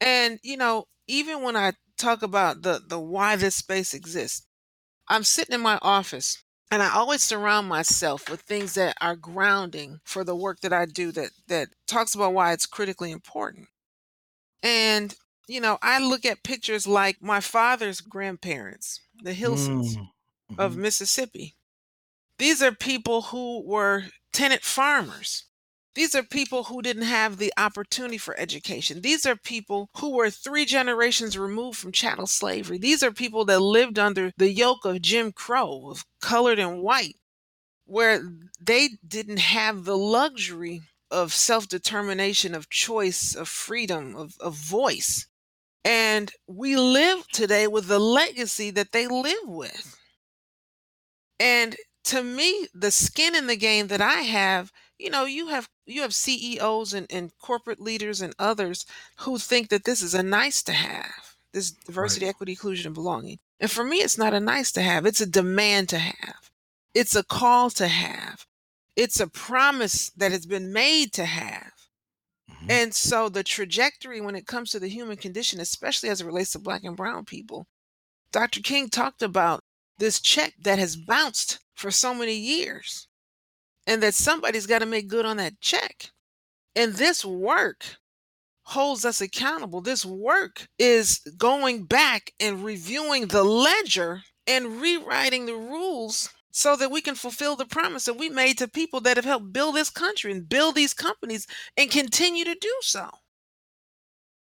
And, 0.00 0.38
you 0.42 0.56
know, 0.56 0.84
even 1.06 1.42
when 1.42 1.56
I 1.56 1.72
talk 1.98 2.22
about 2.22 2.62
the 2.62 2.80
the 2.86 2.98
why 2.98 3.36
this 3.36 3.56
space 3.56 3.94
exists, 3.94 4.46
I'm 5.08 5.24
sitting 5.24 5.54
in 5.54 5.60
my 5.60 5.78
office 5.82 6.42
and 6.70 6.82
I 6.82 6.92
always 6.92 7.22
surround 7.22 7.68
myself 7.68 8.28
with 8.28 8.40
things 8.40 8.74
that 8.74 8.96
are 9.00 9.16
grounding 9.16 10.00
for 10.04 10.24
the 10.24 10.34
work 10.34 10.60
that 10.60 10.72
I 10.72 10.86
do 10.86 11.12
that 11.12 11.30
that 11.48 11.68
talks 11.86 12.14
about 12.14 12.32
why 12.34 12.52
it's 12.52 12.66
critically 12.66 13.12
important. 13.12 13.68
And 14.62 15.14
you 15.48 15.60
know, 15.60 15.78
I 15.80 16.00
look 16.00 16.24
at 16.24 16.42
pictures 16.42 16.86
like 16.86 17.22
my 17.22 17.40
father's 17.40 18.00
grandparents, 18.00 19.00
the 19.22 19.32
Hilsons 19.32 19.96
mm. 19.96 20.08
of 20.58 20.72
mm-hmm. 20.72 20.82
Mississippi. 20.82 21.54
These 22.38 22.62
are 22.62 22.72
people 22.72 23.22
who 23.22 23.62
were 23.64 24.04
tenant 24.32 24.62
farmers. 24.62 25.44
These 25.96 26.14
are 26.14 26.22
people 26.22 26.64
who 26.64 26.82
didn't 26.82 27.04
have 27.04 27.38
the 27.38 27.54
opportunity 27.56 28.18
for 28.18 28.38
education. 28.38 29.00
These 29.00 29.24
are 29.24 29.34
people 29.34 29.88
who 29.96 30.14
were 30.14 30.28
three 30.28 30.66
generations 30.66 31.38
removed 31.38 31.78
from 31.78 31.90
chattel 31.90 32.26
slavery. 32.26 32.76
These 32.76 33.02
are 33.02 33.10
people 33.10 33.46
that 33.46 33.60
lived 33.60 33.98
under 33.98 34.30
the 34.36 34.52
yoke 34.52 34.84
of 34.84 35.00
Jim 35.00 35.32
Crow, 35.32 35.88
of 35.88 36.04
colored 36.20 36.58
and 36.58 36.82
white, 36.82 37.16
where 37.86 38.20
they 38.60 38.90
didn't 39.08 39.38
have 39.38 39.86
the 39.86 39.96
luxury 39.96 40.82
of 41.10 41.32
self 41.32 41.66
determination, 41.66 42.54
of 42.54 42.68
choice, 42.68 43.34
of 43.34 43.48
freedom, 43.48 44.14
of, 44.16 44.34
of 44.38 44.52
voice. 44.54 45.26
And 45.82 46.30
we 46.46 46.76
live 46.76 47.26
today 47.28 47.68
with 47.68 47.86
the 47.86 48.00
legacy 48.00 48.70
that 48.72 48.92
they 48.92 49.08
live 49.08 49.46
with. 49.46 49.98
And 51.40 51.74
to 52.04 52.22
me, 52.22 52.68
the 52.74 52.90
skin 52.90 53.34
in 53.34 53.46
the 53.46 53.56
game 53.56 53.86
that 53.86 54.02
I 54.02 54.20
have 54.20 54.70
you 54.98 55.10
know 55.10 55.24
you 55.24 55.48
have 55.48 55.68
you 55.86 56.02
have 56.02 56.14
ceos 56.14 56.92
and, 56.92 57.06
and 57.10 57.32
corporate 57.40 57.80
leaders 57.80 58.20
and 58.20 58.34
others 58.38 58.84
who 59.18 59.38
think 59.38 59.68
that 59.68 59.84
this 59.84 60.02
is 60.02 60.14
a 60.14 60.22
nice 60.22 60.62
to 60.64 60.72
have 60.72 61.36
this 61.52 61.70
diversity 61.70 62.26
right. 62.26 62.30
equity 62.30 62.52
inclusion 62.52 62.88
and 62.88 62.94
belonging. 62.94 63.38
And 63.60 63.70
for 63.70 63.84
me 63.84 63.98
it's 63.98 64.18
not 64.18 64.34
a 64.34 64.40
nice 64.40 64.72
to 64.72 64.82
have 64.82 65.06
it's 65.06 65.20
a 65.20 65.26
demand 65.26 65.88
to 65.90 65.98
have. 65.98 66.50
It's 66.94 67.14
a 67.14 67.24
call 67.24 67.70
to 67.70 67.88
have. 67.88 68.46
It's 68.94 69.20
a 69.20 69.26
promise 69.26 70.10
that 70.16 70.32
has 70.32 70.46
been 70.46 70.72
made 70.72 71.12
to 71.14 71.24
have. 71.24 71.72
Mm-hmm. 72.50 72.70
and 72.70 72.94
so 72.94 73.28
the 73.28 73.42
trajectory 73.42 74.20
when 74.20 74.36
it 74.36 74.46
comes 74.46 74.70
to 74.70 74.78
the 74.78 74.88
human 74.88 75.16
condition 75.16 75.60
especially 75.60 76.10
as 76.10 76.20
it 76.20 76.26
relates 76.26 76.52
to 76.52 76.60
black 76.60 76.84
and 76.84 76.96
brown 76.96 77.24
people 77.24 77.66
dr 78.30 78.60
king 78.60 78.88
talked 78.88 79.20
about 79.20 79.64
this 79.98 80.20
check 80.20 80.54
that 80.62 80.78
has 80.78 80.94
bounced 80.94 81.58
for 81.74 81.90
so 81.90 82.14
many 82.14 82.36
years 82.36 83.08
and 83.86 84.02
that 84.02 84.14
somebody's 84.14 84.66
got 84.66 84.80
to 84.80 84.86
make 84.86 85.08
good 85.08 85.26
on 85.26 85.36
that 85.38 85.60
check. 85.60 86.10
And 86.74 86.94
this 86.94 87.24
work 87.24 87.84
holds 88.62 89.04
us 89.04 89.20
accountable. 89.20 89.80
This 89.80 90.04
work 90.04 90.66
is 90.78 91.20
going 91.38 91.84
back 91.84 92.32
and 92.40 92.64
reviewing 92.64 93.28
the 93.28 93.44
ledger 93.44 94.22
and 94.46 94.80
rewriting 94.80 95.46
the 95.46 95.54
rules 95.54 96.28
so 96.50 96.74
that 96.76 96.90
we 96.90 97.00
can 97.00 97.14
fulfill 97.14 97.54
the 97.54 97.66
promise 97.66 98.06
that 98.06 98.14
we 98.14 98.28
made 98.28 98.58
to 98.58 98.66
people 98.68 99.00
that 99.02 99.16
have 99.16 99.24
helped 99.24 99.52
build 99.52 99.74
this 99.74 99.90
country 99.90 100.32
and 100.32 100.48
build 100.48 100.74
these 100.74 100.94
companies 100.94 101.46
and 101.76 101.90
continue 101.90 102.44
to 102.44 102.56
do 102.60 102.74
so. 102.80 103.08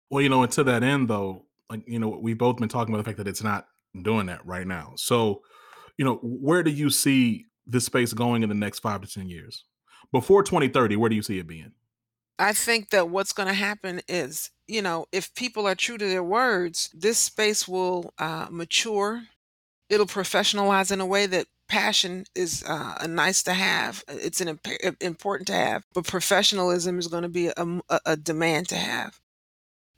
Well, 0.08 0.22
you 0.22 0.28
know, 0.28 0.42
and 0.42 0.52
to 0.52 0.64
that 0.64 0.82
end, 0.82 1.08
though, 1.08 1.46
like, 1.68 1.82
you 1.86 1.98
know, 1.98 2.08
we've 2.08 2.38
both 2.38 2.58
been 2.58 2.68
talking 2.68 2.94
about 2.94 3.04
the 3.04 3.08
fact 3.10 3.18
that 3.18 3.26
it's 3.26 3.42
not 3.42 3.66
doing 4.02 4.26
that 4.26 4.46
right 4.46 4.66
now. 4.66 4.92
So, 4.96 5.42
you 5.98 6.04
know, 6.04 6.20
where 6.22 6.62
do 6.62 6.70
you 6.70 6.90
see 6.90 7.46
this 7.66 7.84
space 7.84 8.12
going 8.12 8.42
in 8.42 8.48
the 8.48 8.54
next 8.54 8.80
five 8.80 9.02
to 9.02 9.12
10 9.12 9.28
years? 9.28 9.64
Before 10.12 10.42
2030, 10.42 10.96
where 10.96 11.10
do 11.10 11.16
you 11.16 11.22
see 11.22 11.38
it 11.38 11.46
being? 11.46 11.72
I 12.38 12.52
think 12.52 12.90
that 12.90 13.08
what's 13.08 13.32
going 13.32 13.48
to 13.48 13.54
happen 13.54 14.02
is, 14.08 14.50
you 14.68 14.82
know, 14.82 15.06
if 15.10 15.34
people 15.34 15.66
are 15.66 15.74
true 15.74 15.98
to 15.98 16.08
their 16.08 16.22
words, 16.22 16.90
this 16.92 17.18
space 17.18 17.66
will 17.66 18.12
uh, 18.18 18.46
mature. 18.50 19.22
It'll 19.88 20.06
professionalize 20.06 20.92
in 20.92 21.00
a 21.00 21.06
way 21.06 21.26
that 21.26 21.46
passion 21.68 22.24
is 22.34 22.62
uh, 22.66 22.96
a 23.00 23.08
nice 23.08 23.42
to 23.44 23.54
have. 23.54 24.04
It's 24.08 24.40
an 24.40 24.48
imp- 24.48 25.02
important 25.02 25.46
to 25.48 25.54
have, 25.54 25.84
but 25.94 26.06
professionalism 26.06 26.98
is 26.98 27.08
going 27.08 27.22
to 27.22 27.28
be 27.28 27.48
a, 27.48 27.80
a, 27.88 28.00
a 28.04 28.16
demand 28.16 28.68
to 28.68 28.76
have. 28.76 29.18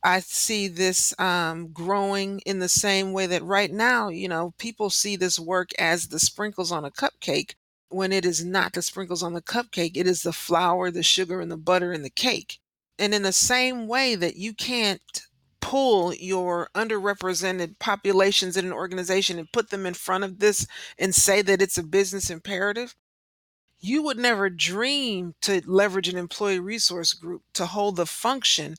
I 0.04 0.20
see 0.20 0.68
this 0.68 1.18
um, 1.18 1.72
growing 1.72 2.40
in 2.46 2.60
the 2.60 2.68
same 2.68 3.12
way 3.12 3.26
that 3.26 3.42
right 3.42 3.70
now, 3.70 4.08
you 4.08 4.28
know, 4.28 4.54
people 4.58 4.90
see 4.90 5.16
this 5.16 5.40
work 5.40 5.70
as 5.78 6.08
the 6.08 6.20
sprinkles 6.20 6.70
on 6.70 6.84
a 6.84 6.90
cupcake 6.90 7.54
when 7.88 8.12
it 8.12 8.24
is 8.24 8.44
not 8.44 8.72
the 8.72 8.82
sprinkles 8.82 9.22
on 9.22 9.32
the 9.32 9.42
cupcake. 9.42 9.96
It 9.96 10.06
is 10.06 10.22
the 10.22 10.32
flour, 10.32 10.90
the 10.90 11.02
sugar, 11.02 11.40
and 11.40 11.50
the 11.50 11.56
butter 11.56 11.92
in 11.92 12.02
the 12.02 12.10
cake. 12.10 12.58
And 12.98 13.14
in 13.14 13.22
the 13.22 13.32
same 13.32 13.86
way 13.86 14.14
that 14.14 14.36
you 14.36 14.52
can't 14.54 15.00
pull 15.60 16.14
your 16.14 16.70
underrepresented 16.74 17.78
populations 17.78 18.56
in 18.56 18.66
an 18.66 18.72
organization 18.72 19.38
and 19.38 19.52
put 19.52 19.70
them 19.70 19.86
in 19.86 19.94
front 19.94 20.24
of 20.24 20.38
this 20.38 20.66
and 20.98 21.14
say 21.14 21.42
that 21.42 21.62
it's 21.62 21.78
a 21.78 21.82
business 21.82 22.30
imperative, 22.30 22.94
you 23.80 24.02
would 24.02 24.18
never 24.18 24.50
dream 24.50 25.34
to 25.42 25.62
leverage 25.66 26.08
an 26.08 26.16
employee 26.16 26.58
resource 26.58 27.12
group 27.12 27.42
to 27.54 27.66
hold 27.66 27.96
the 27.96 28.06
function 28.06 28.74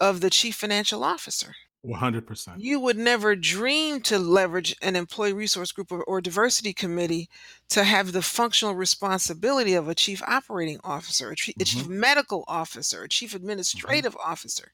of 0.00 0.20
the 0.20 0.30
chief 0.30 0.56
financial 0.56 1.04
officer. 1.04 1.54
100%. 1.84 2.54
You 2.58 2.78
would 2.78 2.96
never 2.96 3.34
dream 3.34 4.00
to 4.02 4.18
leverage 4.18 4.76
an 4.82 4.94
employee 4.94 5.32
resource 5.32 5.72
group 5.72 5.90
or, 5.90 6.04
or 6.04 6.20
diversity 6.20 6.72
committee 6.72 7.28
to 7.70 7.82
have 7.82 8.12
the 8.12 8.22
functional 8.22 8.74
responsibility 8.74 9.74
of 9.74 9.88
a 9.88 9.94
chief 9.94 10.22
operating 10.22 10.78
officer, 10.84 11.30
a, 11.30 11.36
chi- 11.36 11.54
a 11.58 11.64
chief 11.64 11.88
medical 11.88 12.44
officer, 12.46 13.02
a 13.02 13.08
chief 13.08 13.34
administrative 13.34 14.16
officer, 14.24 14.72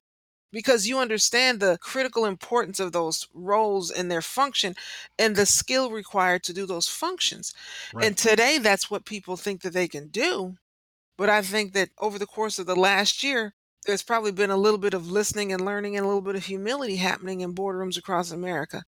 because 0.53 0.87
you 0.87 0.99
understand 0.99 1.61
the 1.61 1.79
critical 1.81 2.27
importance 2.27 2.79
of 2.79 2.93
those 2.93 3.27
roles 3.33 3.91
and 3.91 4.11
their 4.11 4.23
function 4.23 4.75
and 5.19 5.35
the 5.35 5.47
skill 5.47 5.91
required 5.91 6.43
to 6.43 6.53
do 6.53 6.67
those 6.67 6.89
functions. 6.89 7.55
Right. 7.95 8.05
And 8.05 8.19
today, 8.19 8.59
that's 8.59 8.91
what 8.91 9.07
people 9.07 9.39
think 9.39 9.63
that 9.63 9.73
they 9.73 9.89
can 9.89 10.09
do. 10.09 10.57
But 11.17 11.31
I 11.31 11.41
think 11.41 11.73
that 11.73 11.89
over 11.99 12.19
the 12.19 12.27
course 12.27 12.59
of 12.59 12.67
the 12.67 12.77
last 12.77 13.25
year, 13.25 13.55
there's 13.89 14.03
probably 14.03 14.33
been 14.33 14.51
a 14.51 14.57
little 14.57 14.79
bit 14.79 14.93
of 14.93 15.11
listening 15.11 15.51
and 15.51 15.65
learning 15.65 15.97
and 15.97 16.05
a 16.05 16.07
little 16.07 16.21
bit 16.21 16.37
of 16.37 16.45
humility 16.45 16.97
happening 16.97 17.41
in 17.41 17.55
boardrooms 17.55 17.97
across 17.97 18.31
America. 18.31 18.85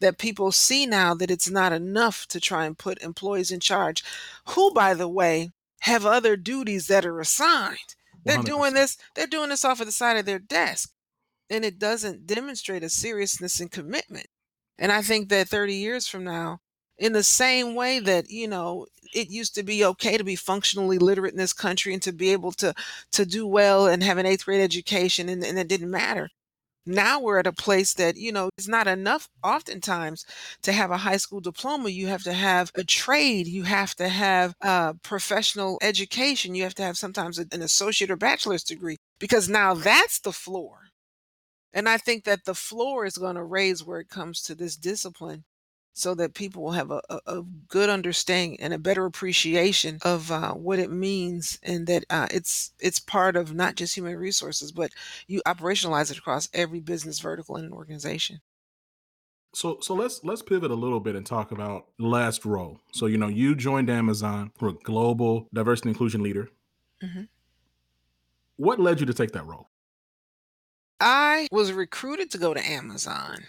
That 0.00 0.18
people 0.18 0.50
see 0.50 0.84
now 0.84 1.14
that 1.14 1.30
it's 1.30 1.48
not 1.48 1.72
enough 1.72 2.26
to 2.26 2.40
try 2.40 2.66
and 2.66 2.76
put 2.76 3.00
employees 3.02 3.52
in 3.52 3.60
charge, 3.60 4.02
who, 4.48 4.72
by 4.72 4.94
the 4.94 5.06
way, 5.06 5.50
have 5.82 6.04
other 6.04 6.36
duties 6.36 6.88
that 6.88 7.06
are 7.06 7.20
assigned. 7.20 7.94
They're 8.24 8.42
doing 8.42 8.72
100%. 8.72 8.74
this, 8.74 8.98
they're 9.14 9.28
doing 9.28 9.50
this 9.50 9.64
off 9.64 9.78
of 9.78 9.86
the 9.86 9.92
side 9.92 10.16
of 10.16 10.26
their 10.26 10.40
desk. 10.40 10.90
And 11.48 11.64
it 11.64 11.78
doesn't 11.78 12.26
demonstrate 12.26 12.82
a 12.82 12.88
seriousness 12.88 13.60
and 13.60 13.70
commitment. 13.70 14.26
And 14.76 14.90
I 14.90 15.02
think 15.02 15.28
that 15.28 15.50
30 15.50 15.74
years 15.74 16.08
from 16.08 16.24
now, 16.24 16.58
in 16.98 17.12
the 17.12 17.22
same 17.22 17.74
way 17.74 17.98
that, 17.98 18.30
you 18.30 18.48
know, 18.48 18.86
it 19.14 19.30
used 19.30 19.54
to 19.56 19.62
be 19.62 19.84
okay 19.84 20.16
to 20.16 20.24
be 20.24 20.36
functionally 20.36 20.98
literate 20.98 21.32
in 21.32 21.38
this 21.38 21.52
country 21.52 21.92
and 21.92 22.02
to 22.02 22.12
be 22.12 22.30
able 22.32 22.52
to 22.52 22.74
to 23.12 23.26
do 23.26 23.46
well 23.46 23.86
and 23.86 24.02
have 24.02 24.18
an 24.18 24.26
eighth 24.26 24.44
grade 24.44 24.60
education 24.62 25.28
and, 25.28 25.44
and 25.44 25.58
it 25.58 25.68
didn't 25.68 25.90
matter. 25.90 26.28
Now 26.84 27.20
we're 27.20 27.38
at 27.38 27.46
a 27.46 27.52
place 27.52 27.94
that, 27.94 28.16
you 28.16 28.32
know, 28.32 28.50
it's 28.58 28.66
not 28.68 28.88
enough 28.88 29.28
oftentimes 29.44 30.24
to 30.62 30.72
have 30.72 30.90
a 30.90 30.96
high 30.98 31.16
school 31.16 31.40
diploma. 31.40 31.90
You 31.90 32.08
have 32.08 32.24
to 32.24 32.32
have 32.32 32.72
a 32.74 32.82
trade, 32.82 33.46
you 33.46 33.62
have 33.64 33.94
to 33.96 34.08
have 34.08 34.54
a 34.60 34.94
professional 35.02 35.78
education, 35.80 36.54
you 36.56 36.64
have 36.64 36.74
to 36.76 36.82
have 36.82 36.96
sometimes 36.98 37.38
an 37.38 37.62
associate 37.62 38.10
or 38.10 38.16
bachelor's 38.16 38.64
degree 38.64 38.96
because 39.20 39.48
now 39.48 39.74
that's 39.74 40.18
the 40.20 40.32
floor. 40.32 40.88
And 41.72 41.88
I 41.88 41.98
think 41.98 42.24
that 42.24 42.44
the 42.44 42.54
floor 42.54 43.06
is 43.06 43.16
going 43.16 43.36
to 43.36 43.44
raise 43.44 43.84
where 43.84 44.00
it 44.00 44.08
comes 44.08 44.42
to 44.42 44.54
this 44.54 44.76
discipline 44.76 45.44
so 45.94 46.14
that 46.14 46.34
people 46.34 46.62
will 46.62 46.72
have 46.72 46.90
a, 46.90 47.00
a, 47.10 47.20
a 47.26 47.42
good 47.68 47.88
understanding 47.90 48.58
and 48.60 48.72
a 48.72 48.78
better 48.78 49.04
appreciation 49.04 49.98
of 50.02 50.30
uh, 50.30 50.52
what 50.54 50.78
it 50.78 50.90
means 50.90 51.58
and 51.62 51.86
that 51.86 52.04
uh, 52.10 52.28
it's 52.30 52.72
it's 52.80 52.98
part 52.98 53.36
of 53.36 53.54
not 53.54 53.76
just 53.76 53.94
human 53.96 54.16
resources 54.16 54.72
but 54.72 54.92
you 55.26 55.42
operationalize 55.46 56.10
it 56.10 56.18
across 56.18 56.48
every 56.54 56.80
business 56.80 57.20
vertical 57.20 57.56
in 57.56 57.64
an 57.64 57.72
organization 57.72 58.40
So 59.54 59.78
so 59.80 59.94
let's 59.94 60.22
let's 60.24 60.42
pivot 60.42 60.70
a 60.70 60.74
little 60.74 61.00
bit 61.00 61.14
and 61.16 61.24
talk 61.26 61.52
about 61.52 61.88
last 61.98 62.44
role. 62.44 62.80
So 62.92 63.06
you 63.06 63.18
know 63.18 63.28
you 63.28 63.54
joined 63.54 63.90
Amazon, 63.90 64.52
you're 64.60 64.70
a 64.70 64.74
global 64.74 65.48
diversity 65.52 65.88
and 65.88 65.94
inclusion 65.96 66.22
leader. 66.22 66.48
Mhm. 67.02 67.28
What 68.56 68.80
led 68.80 68.98
you 69.00 69.04
to 69.04 69.12
take 69.12 69.32
that 69.32 69.44
role? 69.44 69.68
i 71.00 71.48
was 71.50 71.72
recruited 71.72 72.30
to 72.30 72.38
go 72.38 72.54
to 72.54 72.64
amazon 72.66 73.44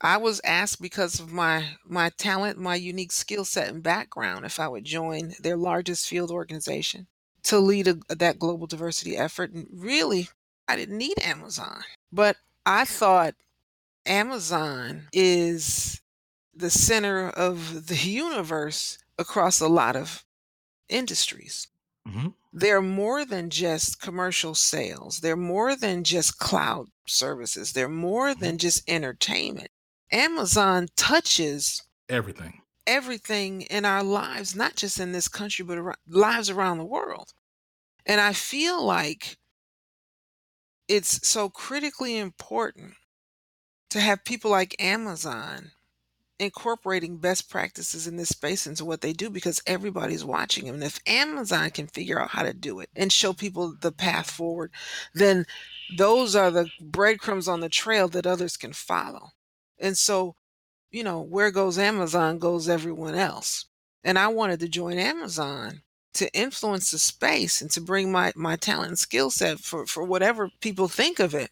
i 0.00 0.16
was 0.16 0.40
asked 0.44 0.80
because 0.80 1.18
of 1.20 1.32
my 1.32 1.76
my 1.84 2.10
talent 2.10 2.58
my 2.58 2.74
unique 2.74 3.12
skill 3.12 3.44
set 3.44 3.68
and 3.68 3.82
background 3.82 4.44
if 4.44 4.60
i 4.60 4.68
would 4.68 4.84
join 4.84 5.34
their 5.40 5.56
largest 5.56 6.08
field 6.08 6.30
organization 6.30 7.06
to 7.42 7.58
lead 7.58 7.86
a, 7.88 7.96
that 8.14 8.38
global 8.38 8.66
diversity 8.66 9.16
effort 9.16 9.52
and 9.52 9.66
really 9.72 10.28
i 10.68 10.76
didn't 10.76 10.98
need 10.98 11.18
amazon 11.22 11.82
but 12.12 12.36
i 12.66 12.84
thought 12.84 13.34
amazon 14.06 15.08
is 15.12 16.00
the 16.54 16.70
center 16.70 17.28
of 17.30 17.86
the 17.88 17.96
universe 18.08 18.98
across 19.18 19.60
a 19.60 19.68
lot 19.68 19.96
of 19.96 20.24
industries 20.88 21.68
Mhm. 22.08 22.34
they're 22.52 22.82
more 22.82 23.24
than 23.24 23.50
just 23.50 24.00
commercial 24.00 24.54
sales. 24.54 25.18
They're 25.20 25.36
more 25.36 25.74
than 25.74 26.04
just 26.04 26.38
cloud 26.38 26.86
services. 27.06 27.72
They're 27.72 27.88
more 27.88 28.32
than 28.32 28.58
just 28.58 28.88
entertainment. 28.88 29.70
Amazon 30.12 30.88
touches 30.96 31.82
Everything. 32.08 32.60
everything 32.86 33.62
in 33.62 33.84
our 33.84 34.02
lives, 34.02 34.54
not 34.54 34.76
just 34.76 35.00
in 35.00 35.12
this 35.12 35.28
country, 35.28 35.64
but 35.64 35.78
ar- 35.78 35.96
lives 36.08 36.50
around 36.50 36.78
the 36.78 36.84
world. 36.84 37.32
And 38.04 38.20
I 38.20 38.32
feel 38.32 38.84
like 38.84 39.36
it's 40.88 41.26
so 41.26 41.48
critically 41.48 42.16
important 42.18 42.94
to 43.90 44.00
have 44.00 44.24
people 44.24 44.50
like 44.50 44.80
Amazon 44.80 45.72
incorporating 46.38 47.16
best 47.16 47.48
practices 47.48 48.06
in 48.06 48.16
this 48.16 48.28
space 48.28 48.66
into 48.66 48.84
what 48.84 49.00
they 49.00 49.12
do 49.12 49.30
because 49.30 49.62
everybody's 49.66 50.24
watching 50.24 50.66
them. 50.66 50.74
And 50.76 50.84
if 50.84 51.00
Amazon 51.06 51.70
can 51.70 51.86
figure 51.86 52.20
out 52.20 52.30
how 52.30 52.42
to 52.42 52.52
do 52.52 52.78
it 52.80 52.90
and 52.94 53.10
show 53.10 53.32
people 53.32 53.74
the 53.80 53.90
path 53.92 54.30
forward, 54.30 54.70
then 55.14 55.46
those 55.96 56.36
are 56.36 56.50
the 56.50 56.68
breadcrumbs 56.80 57.48
on 57.48 57.60
the 57.60 57.68
trail 57.70 58.06
that 58.08 58.26
others 58.26 58.56
can 58.56 58.72
follow. 58.74 59.30
And 59.78 59.96
so, 59.96 60.36
you 60.90 61.04
know, 61.04 61.20
where 61.20 61.50
goes 61.50 61.78
Amazon 61.78 62.38
goes 62.38 62.68
everyone 62.68 63.14
else. 63.14 63.66
And 64.04 64.18
I 64.18 64.28
wanted 64.28 64.60
to 64.60 64.68
join 64.68 64.98
Amazon 64.98 65.82
to 66.14 66.32
influence 66.34 66.90
the 66.90 66.98
space 66.98 67.60
and 67.60 67.70
to 67.72 67.80
bring 67.80 68.10
my 68.10 68.32
my 68.36 68.56
talent 68.56 68.88
and 68.88 68.98
skill 68.98 69.30
set 69.30 69.60
for 69.60 69.86
for 69.86 70.02
whatever 70.04 70.50
people 70.60 70.88
think 70.88 71.18
of 71.18 71.34
it 71.34 71.50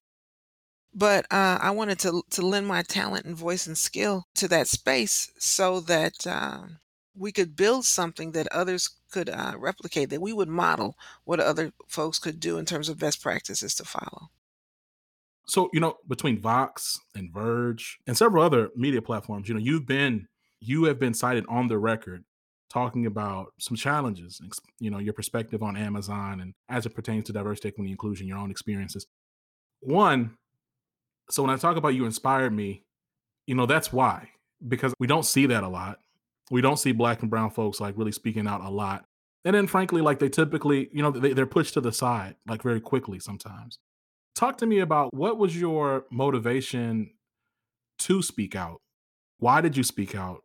but 0.94 1.26
uh, 1.30 1.58
I 1.60 1.70
wanted 1.72 1.98
to 2.00 2.22
to 2.30 2.42
lend 2.46 2.66
my 2.66 2.82
talent 2.82 3.26
and 3.26 3.36
voice 3.36 3.66
and 3.66 3.76
skill 3.76 4.26
to 4.36 4.48
that 4.48 4.68
space 4.68 5.30
so 5.38 5.80
that 5.80 6.26
um, 6.26 6.78
we 7.16 7.32
could 7.32 7.56
build 7.56 7.84
something 7.84 8.32
that 8.32 8.46
others 8.52 8.88
could 9.10 9.28
uh, 9.28 9.54
replicate, 9.58 10.10
that 10.10 10.20
we 10.20 10.32
would 10.32 10.48
model 10.48 10.96
what 11.24 11.40
other 11.40 11.72
folks 11.88 12.18
could 12.18 12.40
do 12.40 12.58
in 12.58 12.64
terms 12.64 12.88
of 12.88 12.98
best 12.98 13.22
practices 13.22 13.74
to 13.76 13.84
follow. 13.84 14.28
So, 15.46 15.68
you 15.72 15.80
know, 15.80 15.96
between 16.08 16.40
Vox 16.40 16.98
and 17.14 17.32
Verge 17.32 17.98
and 18.06 18.16
several 18.16 18.42
other 18.42 18.70
media 18.74 19.02
platforms, 19.02 19.48
you 19.48 19.54
know, 19.54 19.60
you've 19.60 19.86
been 19.86 20.26
you 20.60 20.84
have 20.84 20.98
been 20.98 21.12
cited 21.12 21.44
on 21.48 21.68
the 21.68 21.78
record 21.78 22.24
talking 22.70 23.06
about 23.06 23.52
some 23.58 23.76
challenges, 23.76 24.40
you 24.80 24.90
know, 24.90 24.98
your 24.98 25.12
perspective 25.12 25.62
on 25.62 25.76
Amazon 25.76 26.40
and 26.40 26.54
as 26.68 26.86
it 26.86 26.94
pertains 26.94 27.24
to 27.24 27.32
diversity, 27.32 27.68
equity, 27.68 27.90
inclusion, 27.90 28.26
your 28.26 28.38
own 28.38 28.50
experiences. 28.50 29.06
One, 29.80 30.36
so 31.30 31.42
when 31.42 31.50
I 31.50 31.56
talk 31.56 31.76
about 31.76 31.94
you 31.94 32.04
inspired 32.06 32.52
me, 32.52 32.82
you 33.46 33.54
know, 33.54 33.66
that's 33.66 33.92
why. 33.92 34.30
Because 34.66 34.94
we 34.98 35.06
don't 35.06 35.24
see 35.24 35.46
that 35.46 35.62
a 35.62 35.68
lot. 35.68 35.98
We 36.50 36.62
don't 36.62 36.78
see 36.78 36.92
black 36.92 37.20
and 37.20 37.30
brown 37.30 37.50
folks 37.50 37.80
like 37.80 37.96
really 37.96 38.12
speaking 38.12 38.46
out 38.46 38.62
a 38.62 38.70
lot. 38.70 39.04
And 39.44 39.54
then 39.54 39.66
frankly, 39.66 40.00
like 40.00 40.18
they 40.18 40.28
typically, 40.28 40.88
you 40.92 41.02
know, 41.02 41.10
they, 41.10 41.32
they're 41.32 41.46
pushed 41.46 41.74
to 41.74 41.80
the 41.80 41.92
side 41.92 42.36
like 42.48 42.62
very 42.62 42.80
quickly 42.80 43.20
sometimes. 43.20 43.78
Talk 44.34 44.58
to 44.58 44.66
me 44.66 44.80
about 44.80 45.14
what 45.14 45.38
was 45.38 45.58
your 45.58 46.06
motivation 46.10 47.10
to 48.00 48.22
speak 48.22 48.56
out? 48.56 48.80
Why 49.38 49.60
did 49.60 49.76
you 49.76 49.84
speak 49.84 50.14
out? 50.14 50.40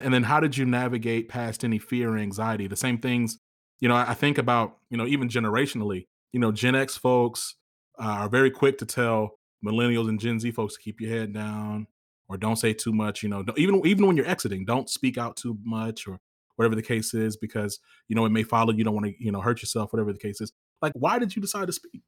And 0.00 0.12
then 0.12 0.24
how 0.24 0.40
did 0.40 0.56
you 0.56 0.64
navigate 0.64 1.28
past 1.28 1.62
any 1.62 1.78
fear 1.78 2.14
or 2.14 2.18
anxiety? 2.18 2.66
The 2.66 2.76
same 2.76 2.98
things, 2.98 3.38
you 3.80 3.88
know, 3.88 3.96
I 3.96 4.14
think 4.14 4.38
about, 4.38 4.78
you 4.90 4.96
know, 4.96 5.06
even 5.06 5.28
generationally, 5.28 6.06
you 6.32 6.40
know, 6.40 6.52
Gen 6.52 6.74
X 6.74 6.96
folks 6.96 7.54
uh, 7.98 8.04
are 8.04 8.28
very 8.28 8.50
quick 8.50 8.78
to 8.78 8.86
tell 8.86 9.38
millennials 9.64 10.08
and 10.08 10.18
Gen 10.18 10.40
Z 10.40 10.50
folks 10.52 10.74
to 10.74 10.80
keep 10.80 11.00
your 11.00 11.10
head 11.10 11.32
down 11.32 11.86
or 12.28 12.38
don't 12.38 12.56
say 12.56 12.72
too 12.72 12.92
much, 12.92 13.22
you 13.22 13.28
know, 13.28 13.44
even 13.56 13.86
even 13.86 14.06
when 14.06 14.16
you're 14.16 14.26
exiting, 14.26 14.64
don't 14.64 14.88
speak 14.88 15.18
out 15.18 15.36
too 15.36 15.58
much 15.64 16.06
or 16.06 16.18
whatever 16.56 16.74
the 16.74 16.82
case 16.82 17.12
is 17.12 17.36
because, 17.36 17.78
you 18.08 18.16
know, 18.16 18.24
it 18.24 18.30
may 18.30 18.42
follow 18.42 18.72
you 18.72 18.84
don't 18.84 18.94
want 18.94 19.06
to, 19.06 19.14
you 19.18 19.30
know, 19.30 19.40
hurt 19.40 19.60
yourself, 19.60 19.92
whatever 19.92 20.12
the 20.12 20.18
case 20.18 20.40
is. 20.40 20.52
Like 20.80 20.92
why 20.94 21.18
did 21.18 21.36
you 21.36 21.42
decide 21.42 21.66
to 21.66 21.72
speak? 21.72 22.02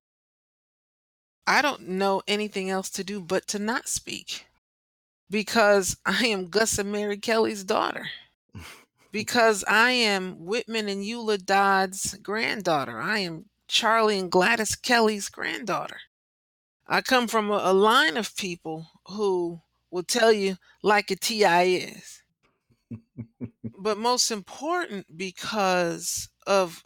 I 1.46 1.62
don't 1.62 1.88
know 1.88 2.22
anything 2.26 2.70
else 2.70 2.90
to 2.90 3.04
do 3.04 3.20
but 3.20 3.46
to 3.48 3.58
not 3.58 3.88
speak 3.88 4.46
because 5.30 5.96
I 6.06 6.26
am 6.26 6.48
Gus 6.48 6.78
and 6.78 6.90
Mary 6.90 7.18
Kelly's 7.18 7.64
daughter. 7.64 8.08
Because 9.12 9.64
I 9.66 9.92
am 9.92 10.44
Whitman 10.44 10.88
and 10.88 11.02
Eula 11.02 11.42
Dodd's 11.42 12.14
granddaughter. 12.22 13.00
I 13.00 13.20
am 13.20 13.46
Charlie 13.68 14.18
and 14.18 14.30
Gladys 14.30 14.74
Kelly's 14.74 15.28
granddaughter. 15.28 15.98
I 16.86 17.00
come 17.00 17.26
from 17.26 17.50
a, 17.50 17.60
a 17.64 17.72
line 17.72 18.16
of 18.16 18.36
people 18.36 18.88
who 19.06 19.60
will 19.90 20.02
tell 20.02 20.32
you 20.32 20.58
like 20.82 21.10
a 21.10 21.16
TI 21.16 21.76
is. 21.76 22.22
but 23.78 23.96
most 23.96 24.30
important 24.30 25.16
because 25.16 26.28
of 26.46 26.84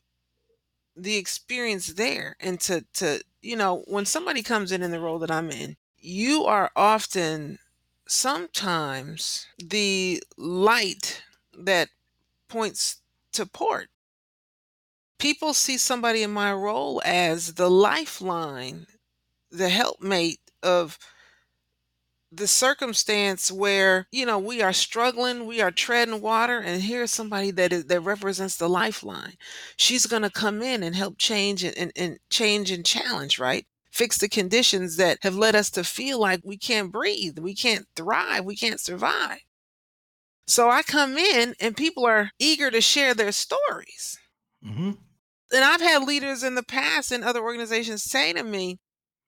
the 0.97 1.17
experience 1.17 1.89
there 1.89 2.37
and 2.41 2.61
to 2.61 2.85
to 2.95 3.23
you 3.43 3.57
know 3.57 3.83
when 3.87 4.05
somebody 4.05 4.43
comes 4.43 4.73
in 4.73 4.83
in 4.83 4.91
the 4.91 5.01
role 5.01 5.19
that 5.19 5.31
I'm 5.31 5.51
in 5.51 5.77
you 5.99 6.45
are 6.45 6.71
often 6.75 7.59
sometimes 8.09 9.47
the 9.59 10.23
light 10.37 11.23
that 11.57 11.89
points 12.49 13.01
to 13.33 13.47
port. 13.47 13.89
People 15.19 15.55
see 15.55 15.79
somebody 15.79 16.23
in 16.23 16.33
my 16.33 16.53
role 16.53 17.01
as 17.05 17.55
the 17.55 17.71
lifeline 17.71 18.87
the 19.51 19.69
helpmate 19.69 20.41
of 20.63 20.99
the 22.33 22.47
circumstance 22.47 23.51
where 23.51 24.07
you 24.13 24.25
know 24.25 24.39
we 24.39 24.63
are 24.63 24.73
struggling 24.73 25.47
we 25.47 25.61
are 25.61 25.73
treading 25.73 26.21
water 26.21 26.59
and 26.61 26.83
here's 26.83 27.11
somebody 27.11 27.51
that 27.51 27.73
is 27.73 27.87
that 27.87 28.01
represents 28.01 28.57
the 28.57 28.69
lifeline. 28.69 29.35
She's 29.77 30.07
going 30.07 30.23
to 30.23 30.31
come 30.31 30.63
in 30.63 30.83
and 30.83 30.95
help 30.95 31.19
change 31.19 31.65
and, 31.65 31.77
and, 31.77 31.93
and 31.97 32.19
change 32.31 32.71
and 32.71 32.87
challenge 32.87 33.39
right? 33.39 33.67
Fix 33.91 34.19
the 34.19 34.29
conditions 34.29 34.97
that 34.97 35.19
have 35.23 35.35
led 35.35 35.57
us 35.57 35.71
to 35.71 35.83
feel 35.83 36.21
like 36.21 36.41
we 36.45 36.57
can't 36.57 36.93
breathe 36.93 37.39
we 37.39 37.55
can't 37.55 37.87
thrive 37.97 38.45
we 38.45 38.57
can't 38.57 38.81
survive. 38.81 39.41
So 40.47 40.71
i 40.71 40.83
come 40.83 41.17
in 41.19 41.55
and 41.61 41.77
people 41.77 42.07
are 42.07 42.31
eager 42.39 42.71
to 42.71 42.81
share 42.81 43.15
their 43.15 43.33
stories. 43.33 44.19
Mm-hmm. 44.65 44.91
and 45.55 45.65
i've 45.65 45.81
had 45.81 46.03
leaders 46.05 46.43
in 46.43 46.55
the 46.55 46.63
past 46.63 47.13
in 47.13 47.23
other 47.23 47.41
organizations 47.41 48.03
say 48.03 48.35
to 48.35 48.45
me 48.45 48.79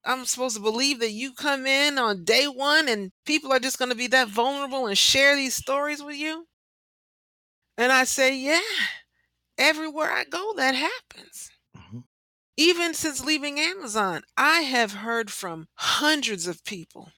I'm 0.04 0.24
supposed 0.24 0.56
to 0.56 0.62
believe 0.62 1.00
that 1.00 1.12
you 1.12 1.32
come 1.32 1.66
in 1.66 1.98
on 1.98 2.24
day 2.24 2.46
one 2.46 2.88
and 2.88 3.12
people 3.24 3.52
are 3.52 3.60
just 3.60 3.78
going 3.78 3.90
to 3.90 3.94
be 3.94 4.08
that 4.08 4.28
vulnerable 4.28 4.86
and 4.86 4.98
share 4.98 5.36
these 5.36 5.54
stories 5.54 6.02
with 6.02 6.16
you? 6.16 6.46
And 7.78 7.92
I 7.92 8.04
say, 8.04 8.36
yeah, 8.36 8.60
everywhere 9.56 10.10
I 10.10 10.24
go, 10.24 10.52
that 10.56 10.74
happens. 10.74 11.50
Mm-hmm. 11.76 12.00
Even 12.56 12.94
since 12.94 13.24
leaving 13.24 13.58
Amazon, 13.58 14.22
I 14.36 14.60
have 14.60 14.92
heard 14.92 15.30
from 15.30 15.68
hundreds 15.76 16.46
of 16.46 16.64
people. 16.64 17.10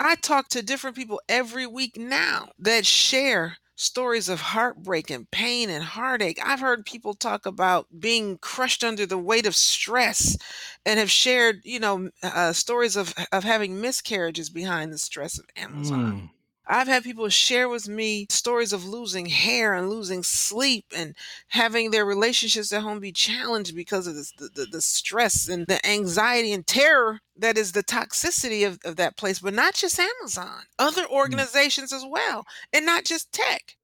I 0.00 0.14
talk 0.14 0.48
to 0.50 0.62
different 0.62 0.96
people 0.96 1.20
every 1.28 1.66
week 1.66 1.96
now 1.96 2.50
that 2.58 2.86
share 2.86 3.58
stories 3.78 4.28
of 4.28 4.40
heartbreak 4.40 5.10
and 5.10 5.30
pain 5.30 5.70
and 5.70 5.84
heartache. 5.84 6.38
I've 6.44 6.60
heard 6.60 6.84
people 6.84 7.14
talk 7.14 7.46
about 7.46 7.86
being 8.00 8.38
crushed 8.38 8.84
under 8.84 9.06
the 9.06 9.18
weight 9.18 9.46
of 9.46 9.56
stress 9.56 10.36
and 10.84 10.98
have 10.98 11.10
shared, 11.10 11.60
you 11.64 11.80
know, 11.80 12.10
uh, 12.22 12.52
stories 12.52 12.96
of, 12.96 13.14
of 13.32 13.44
having 13.44 13.80
miscarriages 13.80 14.50
behind 14.50 14.92
the 14.92 14.98
stress 14.98 15.38
of 15.38 15.46
Amazon. 15.56 16.22
Mm. 16.68 16.74
I've 16.74 16.88
had 16.88 17.04
people 17.04 17.28
share 17.28 17.68
with 17.68 17.88
me 17.88 18.26
stories 18.30 18.72
of 18.72 18.84
losing 18.84 19.26
hair 19.26 19.74
and 19.74 19.90
losing 19.90 20.22
sleep 20.22 20.86
and 20.94 21.14
having 21.48 21.90
their 21.90 22.04
relationships 22.04 22.72
at 22.72 22.82
home 22.82 23.00
be 23.00 23.12
challenged 23.12 23.74
because 23.74 24.06
of 24.06 24.14
this, 24.14 24.32
the, 24.38 24.48
the, 24.54 24.66
the 24.66 24.80
stress 24.80 25.48
and 25.48 25.66
the 25.66 25.84
anxiety 25.86 26.52
and 26.52 26.66
terror 26.66 27.20
that 27.36 27.56
is 27.56 27.72
the 27.72 27.84
toxicity 27.84 28.66
of, 28.66 28.78
of 28.84 28.96
that 28.96 29.16
place, 29.16 29.38
but 29.38 29.54
not 29.54 29.74
just 29.74 29.98
Amazon, 29.98 30.62
other 30.78 31.06
organizations 31.06 31.92
as 31.92 32.04
well, 32.08 32.44
and 32.72 32.84
not 32.84 33.04
just 33.04 33.32
tech. 33.32 33.76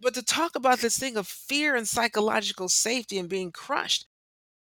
But 0.00 0.14
to 0.14 0.22
talk 0.22 0.54
about 0.54 0.78
this 0.78 0.96
thing 0.96 1.16
of 1.16 1.26
fear 1.26 1.74
and 1.74 1.86
psychological 1.86 2.68
safety 2.68 3.18
and 3.18 3.28
being 3.28 3.50
crushed. 3.50 4.06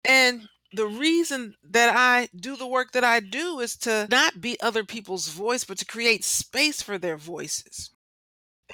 And 0.04 0.48
the 0.74 0.86
reason 0.86 1.54
that 1.70 1.94
I 1.94 2.28
do 2.34 2.56
the 2.56 2.66
work 2.66 2.92
that 2.92 3.04
I 3.04 3.20
do 3.20 3.60
is 3.60 3.76
to 3.78 4.06
not 4.10 4.40
be 4.40 4.60
other 4.60 4.84
people's 4.84 5.28
voice, 5.28 5.64
but 5.64 5.78
to 5.78 5.84
create 5.84 6.24
space 6.24 6.82
for 6.82 6.98
their 6.98 7.16
voices. 7.16 7.90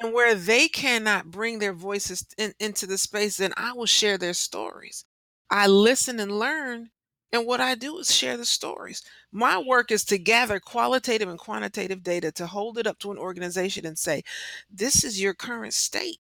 And 0.01 0.13
where 0.13 0.35
they 0.35 0.69
cannot 0.69 1.31
bring 1.31 1.59
their 1.59 1.73
voices 1.73 2.25
in, 2.37 2.55
into 2.61 2.87
the 2.87 2.99
space, 2.99 3.37
then 3.37 3.53
I 3.57 3.73
will 3.73 3.87
share 3.87 4.17
their 4.17 4.35
stories. 4.35 5.05
I 5.51 5.67
listen 5.67 6.21
and 6.21 6.39
learn, 6.39 6.91
and 7.33 7.47
what 7.47 7.61
I 7.61 7.75
do 7.75 7.99
is 7.99 8.15
share 8.15 8.37
the 8.37 8.45
stories. 8.45 9.03
My 9.33 9.59
work 9.59 9.91
is 9.91 10.05
to 10.07 10.19
gather 10.19 10.61
qualitative 10.61 11.29
and 11.29 11.39
quantitative 11.39 12.03
data 12.03 12.31
to 12.33 12.47
hold 12.47 12.79
it 12.79 12.87
up 12.87 12.99
to 13.01 13.11
an 13.11 13.19
organization 13.19 13.87
and 13.87 13.99
say, 13.99 14.23
this 14.71 15.05
is 15.05 15.21
your 15.21 15.35
current 15.35 15.75
state. 15.75 16.21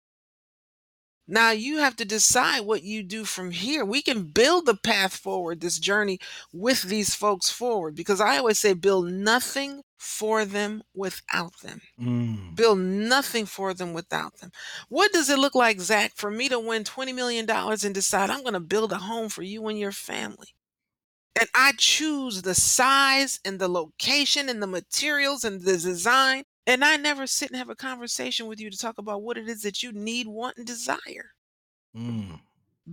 Now 1.29 1.51
you 1.51 1.79
have 1.79 1.97
to 1.97 2.05
decide 2.05 2.61
what 2.61 2.83
you 2.83 3.03
do 3.03 3.25
from 3.25 3.51
here. 3.51 3.85
We 3.85 4.01
can 4.01 4.25
build 4.25 4.67
the 4.67 4.77
path 4.77 5.17
forward, 5.17 5.61
this 5.61 5.79
journey 5.79 6.21
with 6.53 6.83
these 6.83 7.15
folks 7.15 7.51
forward, 7.51 7.97
because 7.97 8.21
I 8.21 8.39
always 8.39 8.59
say 8.59 8.75
build 8.75 9.07
nothing 9.11 9.83
for 9.99 10.45
them 10.45 10.83
without 10.95 11.59
them. 11.63 11.81
Mm. 12.01 12.55
Build 12.55 12.79
nothing 12.79 13.45
for 13.47 13.75
them 13.75 13.93
without 13.93 14.39
them. 14.39 14.53
What 14.89 15.13
does 15.13 15.29
it 15.29 15.39
look 15.39 15.55
like, 15.55 15.81
Zach, 15.81 16.13
for 16.15 16.31
me 16.31 16.49
to 16.49 16.61
win 16.61 16.85
$20 16.85 17.15
million 17.15 17.49
and 17.51 17.95
decide 17.95 18.31
I'm 18.31 18.43
going 18.43 18.55
to 18.55 18.61
build 18.61 18.93
a 18.93 18.99
home 18.99 19.29
for 19.29 19.43
you 19.43 19.67
and 19.67 19.79
your 19.79 19.93
family? 19.93 20.49
And 21.39 21.49
I 21.55 21.73
choose 21.77 22.43
the 22.43 22.55
size 22.55 23.41
and 23.45 23.59
the 23.59 23.69
location 23.69 24.49
and 24.49 24.63
the 24.63 24.67
materials 24.67 25.45
and 25.45 25.61
the 25.61 25.73
design 25.73 26.45
and 26.67 26.85
I 26.85 26.97
never 26.97 27.27
sit 27.27 27.51
and 27.51 27.59
have 27.59 27.71
a 27.71 27.77
conversation 27.77 28.47
with 28.47 28.61
you 28.61 28.71
to 28.71 28.79
talk 28.79 28.99
about 28.99 29.23
what 29.23 29.39
it 29.39 29.49
is 29.49 29.63
that 29.63 29.83
you 29.83 29.93
need, 29.93 30.27
want, 30.27 30.57
and 30.57 30.67
desire. 30.67 31.33
Mm. 31.97 32.41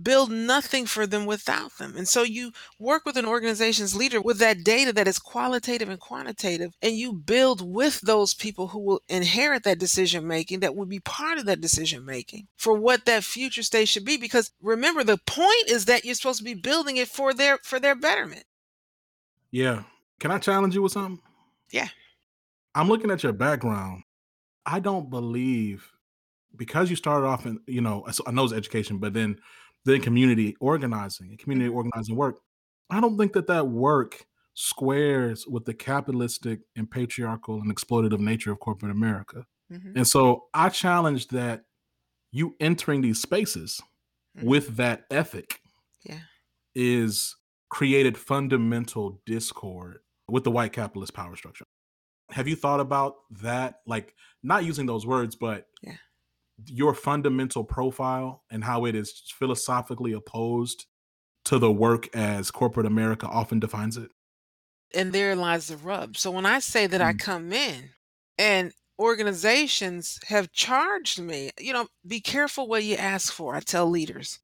Build 0.00 0.30
nothing 0.30 0.86
for 0.86 1.06
them 1.06 1.24
without 1.24 1.78
them. 1.78 1.94
And 1.96 2.08
so 2.08 2.22
you 2.22 2.50
work 2.80 3.04
with 3.04 3.16
an 3.16 3.26
organization's 3.26 3.94
leader 3.94 4.20
with 4.20 4.38
that 4.38 4.64
data 4.64 4.92
that 4.92 5.06
is 5.06 5.20
qualitative 5.20 5.88
and 5.88 6.00
quantitative, 6.00 6.72
and 6.82 6.96
you 6.96 7.12
build 7.12 7.60
with 7.60 8.00
those 8.00 8.34
people 8.34 8.68
who 8.68 8.80
will 8.80 9.02
inherit 9.08 9.62
that 9.64 9.78
decision 9.78 10.26
making, 10.26 10.60
that 10.60 10.74
will 10.74 10.86
be 10.86 11.00
part 11.00 11.38
of 11.38 11.46
that 11.46 11.60
decision 11.60 12.04
making 12.04 12.48
for 12.56 12.74
what 12.74 13.04
that 13.04 13.22
future 13.22 13.62
state 13.62 13.86
should 13.86 14.04
be. 14.04 14.16
Because 14.16 14.50
remember, 14.60 15.04
the 15.04 15.18
point 15.26 15.68
is 15.68 15.84
that 15.84 16.04
you're 16.04 16.16
supposed 16.16 16.38
to 16.38 16.44
be 16.44 16.54
building 16.54 16.96
it 16.96 17.08
for 17.08 17.32
their 17.32 17.58
for 17.58 17.78
their 17.78 17.94
betterment. 17.94 18.44
Yeah. 19.52 19.84
Can 20.18 20.32
I 20.32 20.38
challenge 20.38 20.74
you 20.74 20.82
with 20.82 20.92
something? 20.92 21.20
Yeah. 21.70 21.88
I'm 22.74 22.88
looking 22.88 23.10
at 23.10 23.22
your 23.22 23.32
background. 23.32 24.02
I 24.66 24.80
don't 24.80 25.10
believe 25.10 25.92
because 26.56 26.90
you 26.90 26.96
started 26.96 27.26
off 27.26 27.46
in, 27.46 27.60
you 27.66 27.80
know, 27.82 28.06
I 28.26 28.32
know 28.32 28.44
it's 28.44 28.54
education, 28.54 28.98
but 28.98 29.14
then 29.14 29.38
then 29.84 30.00
community 30.02 30.56
organizing 30.60 31.30
and 31.30 31.38
community 31.38 31.68
Mhm. 31.68 31.74
organizing 31.74 32.16
work. 32.16 32.40
I 32.90 33.00
don't 33.00 33.18
think 33.18 33.34
that 33.34 33.48
that 33.48 33.68
work 33.68 34.26
squares 34.54 35.46
with 35.46 35.64
the 35.66 35.74
capitalistic 35.74 36.62
and 36.76 36.90
patriarchal 36.90 37.60
and 37.62 37.74
exploitative 37.74 38.20
nature 38.20 38.52
of 38.52 38.60
corporate 38.60 38.92
America. 38.92 39.46
Mhm. 39.70 39.96
And 39.96 40.06
so 40.08 40.48
I 40.54 40.70
challenge 40.70 41.28
that 41.28 41.64
you 42.32 42.56
entering 42.60 43.02
these 43.02 43.20
spaces 43.22 43.82
Mhm. 44.34 44.44
with 44.44 44.76
that 44.76 45.06
ethic 45.10 45.60
Yeah. 46.04 46.24
is 46.74 47.36
created 47.70 48.16
fundamental 48.18 49.20
discord 49.26 50.00
with 50.28 50.44
the 50.44 50.50
white 50.50 50.72
capitalist 50.72 51.14
power 51.14 51.36
structure. 51.36 51.66
Have 52.30 52.48
you 52.48 52.56
thought 52.56 52.80
about 52.80 53.16
that? 53.42 53.80
Like, 53.86 54.14
not 54.42 54.64
using 54.64 54.86
those 54.86 55.06
words, 55.06 55.36
but 55.36 55.66
Yeah. 55.82 55.96
your 56.66 56.94
fundamental 56.94 57.64
profile 57.64 58.44
and 58.50 58.64
how 58.64 58.86
it 58.86 58.94
is 58.94 59.22
philosophically 59.38 60.12
opposed 60.12 60.86
to 61.46 61.58
the 61.58 61.72
work 61.72 62.14
as 62.16 62.50
corporate 62.50 62.86
America 62.86 63.26
often 63.28 63.60
defines 63.60 63.96
it? 63.96 64.10
and 64.94 65.12
there 65.12 65.34
lies 65.34 65.68
the 65.68 65.76
rub. 65.76 66.16
So 66.16 66.30
when 66.30 66.46
I 66.46 66.60
say 66.60 66.86
that 66.86 67.02
I 67.02 67.12
Mm. 67.12 67.18
come 67.18 67.52
in 67.52 67.90
and 68.38 68.72
organizations 68.98 70.18
have 70.26 70.52
charged 70.52 71.20
me, 71.20 71.50
you 71.58 71.72
know, 71.72 71.88
be 72.06 72.20
careful 72.20 72.68
what 72.68 72.84
you 72.84 72.96
ask 72.96 73.32
for. 73.32 73.54
I 73.54 73.60
tell 73.60 73.88
leaders. 73.88 74.38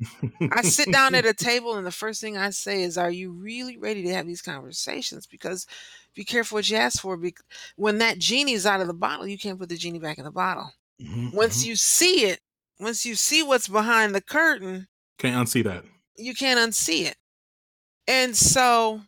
I 0.50 0.62
sit 0.62 0.90
down 0.90 1.14
at 1.14 1.26
a 1.26 1.34
table 1.34 1.76
and 1.76 1.86
the 1.86 1.90
first 1.92 2.20
thing 2.20 2.36
I 2.36 2.50
say 2.50 2.82
is, 2.82 2.98
Are 2.98 3.10
you 3.10 3.32
really 3.32 3.78
ready 3.78 4.02
to 4.04 4.14
have 4.14 4.26
these 4.26 4.42
conversations? 4.42 5.26
Because 5.26 5.66
be 6.14 6.24
careful 6.24 6.56
what 6.56 6.68
you 6.70 6.76
ask 6.76 7.00
for. 7.00 7.16
Because 7.16 7.44
when 7.76 7.98
that 7.98 8.18
genie's 8.18 8.66
out 8.66 8.80
of 8.80 8.86
the 8.88 8.94
bottle, 8.94 9.26
you 9.26 9.38
can't 9.38 9.58
put 9.58 9.68
the 9.68 9.76
genie 9.76 9.98
back 10.00 10.18
in 10.18 10.24
the 10.24 10.30
bottle. 10.32 10.72
Mhm, 11.00 11.32
Once 11.32 11.62
mhm. 11.62 11.66
you 11.66 11.76
see 11.76 12.24
it, 12.26 12.40
once 12.78 13.04
you 13.06 13.14
see 13.14 13.42
what's 13.42 13.68
behind 13.68 14.14
the 14.14 14.20
curtain, 14.22 14.88
Can't 15.18 15.36
unsee 15.48 15.62
that. 15.64 15.84
you 16.16 16.34
can't 16.34 16.58
unsee 16.60 17.06
it. 17.06 17.16
And 18.06 18.36
so 18.36 19.02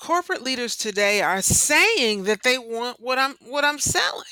corporate 0.00 0.42
leaders 0.42 0.76
today 0.76 1.22
are 1.22 1.42
saying 1.42 2.24
that 2.24 2.42
they 2.42 2.58
want 2.58 3.00
what 3.00 3.18
I'm 3.18 3.36
what 3.42 3.64
I'm 3.64 3.78
selling. 3.78 4.24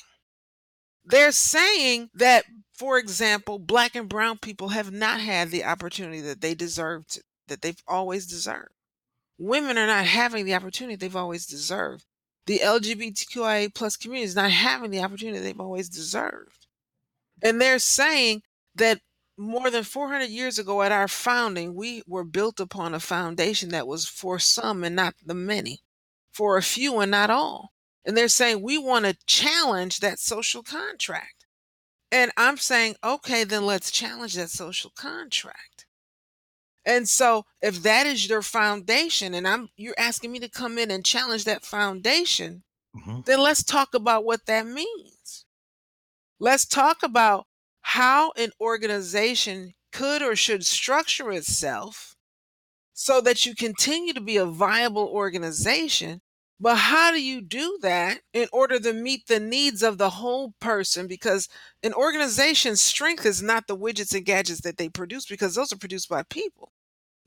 They're 1.10 1.32
saying 1.32 2.10
that 2.14 2.44
for 2.78 2.96
example, 2.96 3.58
black 3.58 3.96
and 3.96 4.08
brown 4.08 4.38
people 4.38 4.68
have 4.68 4.92
not 4.92 5.20
had 5.20 5.50
the 5.50 5.64
opportunity 5.64 6.20
that 6.20 6.40
they 6.40 6.54
deserved 6.54 7.20
that 7.48 7.60
they've 7.60 7.82
always 7.88 8.24
deserved. 8.24 8.70
Women 9.36 9.76
are 9.76 9.86
not 9.86 10.04
having 10.04 10.44
the 10.44 10.54
opportunity 10.54 10.94
they've 10.94 11.16
always 11.16 11.44
deserved. 11.44 12.04
The 12.46 12.60
LGBTQIA 12.60 13.74
plus 13.74 13.96
community 13.96 14.26
is 14.26 14.36
not 14.36 14.52
having 14.52 14.92
the 14.92 15.02
opportunity 15.02 15.40
they've 15.40 15.60
always 15.60 15.88
deserved. 15.88 16.66
And 17.42 17.60
they're 17.60 17.80
saying 17.80 18.42
that 18.76 19.00
more 19.36 19.70
than 19.70 19.82
400 19.82 20.26
years 20.26 20.58
ago 20.58 20.82
at 20.82 20.92
our 20.92 21.08
founding, 21.08 21.74
we 21.74 22.02
were 22.06 22.24
built 22.24 22.60
upon 22.60 22.94
a 22.94 23.00
foundation 23.00 23.70
that 23.70 23.88
was 23.88 24.06
for 24.06 24.38
some 24.38 24.84
and 24.84 24.94
not 24.94 25.14
the 25.24 25.34
many, 25.34 25.80
for 26.32 26.56
a 26.56 26.62
few 26.62 27.00
and 27.00 27.10
not 27.10 27.28
all. 27.28 27.72
And 28.04 28.16
they're 28.16 28.28
saying 28.28 28.62
we 28.62 28.78
want 28.78 29.04
to 29.04 29.16
challenge 29.26 30.00
that 30.00 30.18
social 30.18 30.62
contract. 30.62 31.46
And 32.10 32.32
I'm 32.36 32.56
saying, 32.56 32.96
okay, 33.04 33.44
then 33.44 33.66
let's 33.66 33.90
challenge 33.90 34.34
that 34.34 34.50
social 34.50 34.90
contract. 34.96 35.86
And 36.84 37.08
so 37.08 37.44
if 37.60 37.82
that 37.82 38.06
is 38.06 38.28
your 38.28 38.40
foundation 38.42 39.34
and 39.34 39.46
I'm 39.46 39.68
you're 39.76 39.94
asking 39.98 40.32
me 40.32 40.38
to 40.40 40.48
come 40.48 40.78
in 40.78 40.90
and 40.90 41.04
challenge 41.04 41.44
that 41.44 41.64
foundation, 41.64 42.64
Mhm. 42.96 43.26
then 43.26 43.40
let's 43.40 43.62
talk 43.62 43.92
about 43.94 44.24
what 44.24 44.46
that 44.46 44.66
means. 44.66 45.44
Let's 46.38 46.64
talk 46.66 47.02
about 47.02 47.46
how 47.82 48.32
an 48.36 48.52
organization 48.60 49.74
could 49.92 50.22
or 50.22 50.36
should 50.36 50.66
structure 50.66 51.30
itself 51.32 52.16
so 52.94 53.20
that 53.20 53.46
you 53.46 53.54
continue 53.54 54.12
to 54.14 54.20
be 54.20 54.36
a 54.36 54.46
viable 54.46 55.08
organization 55.08 56.22
But 56.60 56.76
how 56.76 57.12
do 57.12 57.22
you 57.22 57.40
do 57.40 57.78
that 57.82 58.20
in 58.32 58.48
order 58.52 58.80
to 58.80 58.92
meet 58.92 59.26
the 59.28 59.38
needs 59.40 59.82
of 59.82 59.98
the 59.98 60.10
whole 60.10 60.54
person? 60.60 61.06
Because 61.06 61.48
an 61.82 61.94
organization's 61.94 62.80
strength 62.80 63.24
is 63.24 63.42
not 63.42 63.66
the 63.68 63.76
widgets 63.76 64.14
and 64.14 64.24
gadgets 64.26 64.62
that 64.62 64.76
they 64.76 64.88
produce, 64.88 65.26
because 65.26 65.54
those 65.54 65.72
are 65.72 65.78
produced 65.78 66.08
by 66.08 66.24
people. 66.24 66.72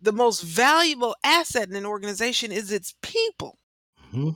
The 0.02 0.14
most 0.14 0.42
valuable 0.42 1.16
asset 1.24 1.70
in 1.70 1.76
an 1.76 1.86
organization 1.86 2.52
is 2.52 2.72
its 2.72 2.96
people. 3.02 3.60
Mhm. 4.14 4.36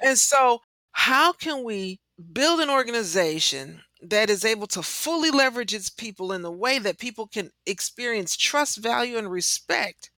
And 0.00 0.18
so, 0.18 0.62
how 0.92 1.32
can 1.32 1.64
we 1.64 2.00
build 2.32 2.60
an 2.60 2.70
organization 2.70 3.82
that 4.02 4.30
is 4.30 4.44
able 4.44 4.66
to 4.68 4.82
fully 4.82 5.30
leverage 5.30 5.74
its 5.74 5.90
people 5.90 6.32
in 6.32 6.42
the 6.42 6.52
way 6.52 6.78
that 6.78 6.98
people 6.98 7.26
can 7.26 7.50
experience 7.66 8.36
trust, 8.36 8.78
value, 8.78 9.18
and 9.18 9.30
respect? 9.30 10.10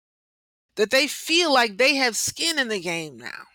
That 0.75 0.91
they 0.91 1.07
feel 1.07 1.53
like 1.53 1.77
they 1.77 1.95
have 1.95 2.17
skin 2.17 2.59
in 2.59 2.69
the 2.69 2.81
game 2.81 3.17
now. 3.17 3.45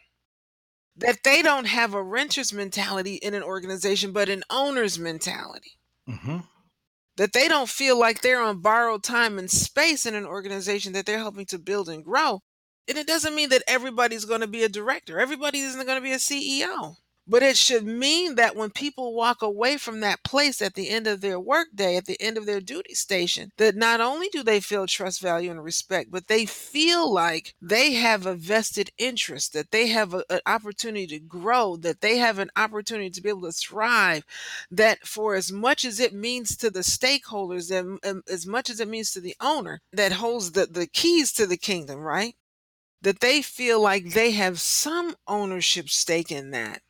That 0.97 1.22
they 1.24 1.43
don't 1.43 1.66
have 1.66 1.95
a 1.95 2.03
renter's 2.03 2.53
mentality 2.53 3.14
in 3.14 3.34
an 3.34 3.43
organization, 3.43 4.12
but 4.12 4.28
an 4.28 4.45
owner's 4.51 4.99
mentality. 4.99 5.78
Mhm. 6.09 6.47
That 7.16 7.32
they 7.32 7.49
don't 7.49 7.68
feel 7.68 7.99
like 7.99 8.20
they're 8.20 8.40
on 8.40 8.61
borrowed 8.61 9.03
time 9.03 9.38
and 9.38 9.51
space 9.51 10.07
in 10.07 10.14
an 10.14 10.26
organization 10.26 10.93
that 10.93 11.07
they're 11.07 11.18
helping 11.18 11.47
to 11.47 11.59
build 11.59 11.88
and 11.88 12.05
grow. 12.05 12.43
And 12.88 12.99
it 12.99 13.07
doesn't 13.07 13.34
mean 13.34 13.49
that 13.51 13.62
everybody's 13.66 14.24
going 14.24 14.40
to 14.40 14.47
be 14.47 14.64
a 14.64 14.68
director, 14.68 15.18
everybody 15.18 15.61
isn't 15.61 15.86
going 15.86 15.99
to 15.99 16.03
be 16.03 16.12
a 16.12 16.18
CEO. 16.18 16.97
But 17.27 17.45
it 17.45 17.57
should 17.57 17.85
mean 17.87 18.35
that 18.35 18.57
when 18.57 18.70
people 18.70 19.14
walk 19.14 19.43
away 19.43 19.77
from 19.77 20.01
that 20.01 20.25
place 20.25 20.61
at 20.61 20.75
the 20.75 20.89
end 20.89 21.07
of 21.07 21.20
their 21.20 21.39
workday, 21.39 21.97
at 21.97 22.07
the 22.07 22.20
end 22.20 22.37
of 22.37 22.47
their 22.47 22.61
duty 22.61 22.95
station, 22.95 23.53
that 23.59 23.77
not 23.77 24.01
only 24.01 24.29
do 24.29 24.43
they 24.43 24.59
feel 24.59 24.89
trust, 24.89 25.20
value, 25.20 25.51
and 25.53 25.62
respect, 25.62 26.11
but 26.11 26.27
they 26.27 26.47
feel 26.47 27.12
like 27.12 27.55
they 27.62 27.93
have 27.93 28.27
a 28.27 28.35
vested 28.35 28.91
interest, 28.99 29.53
that 29.53 29.70
they 29.70 29.87
have 29.87 30.14
a- 30.14 30.25
an 30.31 30.41
opportunity 30.47 31.07
to 31.07 31.20
grow, 31.20 31.77
that 31.77 32.01
they 32.01 32.18
have 32.18 32.39
an 32.41 32.51
opportunity 32.57 33.11
to 33.11 33.20
be 33.20 33.29
able 33.29 33.43
to 33.43 33.53
thrive, 33.53 34.25
that 34.70 35.07
for 35.07 35.37
as 35.37 35.53
much 35.53 35.85
as 35.85 36.01
it 36.01 36.12
means 36.12 36.57
to 36.57 36.70
the 36.70 36.81
stakeholders 36.81 37.70
and, 37.70 38.01
and 38.03 38.23
as 38.29 38.47
much 38.47 38.68
as 38.68 38.81
it 38.81 38.89
means 38.89 39.12
to 39.12 39.20
the 39.20 39.37
owner 39.41 39.81
that 39.93 40.12
holds 40.12 40.53
the, 40.53 40.66
the 40.66 40.89
keys 40.89 41.33
to 41.33 41.47
the 41.47 41.57
kingdom, 41.57 42.01
right? 42.01 42.35
That 43.03 43.20
they 43.20 43.43
feel 43.43 43.81
like 43.81 44.12
they 44.12 44.33
have 44.33 44.61
some 44.61 45.16
ownership 45.29 45.89
stake 45.89 46.33
in 46.33 46.51
that 46.53 46.83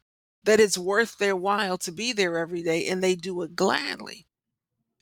that 0.45 0.61
it's 0.61 0.79
worth 0.79 1.19
their 1.19 1.37
while 1.37 1.79
to 1.79 1.93
be 1.93 2.13
there 2.13 2.39
every 2.39 2.63
day 2.63 2.89
and 2.89 3.03
they 3.03 3.15
do 3.15 3.43
it 3.43 3.57
gladly. 3.57 4.27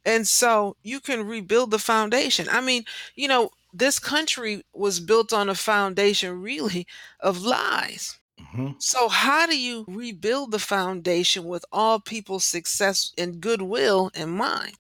And 0.05 0.27
so 0.29 0.77
you 0.83 1.01
can 1.01 1.27
rebuild 1.27 1.71
the 1.71 1.79
foundation. 1.79 2.49
I 2.51 2.61
mean, 2.61 2.85
you 3.15 3.29
know, 3.29 3.51
this 3.73 3.99
country 3.99 4.63
was 4.73 5.01
built 5.01 5.33
on 5.33 5.49
a 5.49 5.55
foundation 5.55 6.41
really 6.43 6.87
of 7.21 7.43
lies. 7.43 8.19
Mhm. 8.39 8.75
So, 8.79 9.09
how 9.09 9.47
do 9.47 9.59
you 9.59 9.85
rebuild 9.89 10.53
the 10.53 10.59
foundation 10.61 11.45
with 11.47 11.65
all 11.73 12.01
people's 12.01 12.45
success 12.45 13.13
and 13.19 13.41
goodwill 13.41 14.11
in 14.15 14.31
mind? 14.31 14.77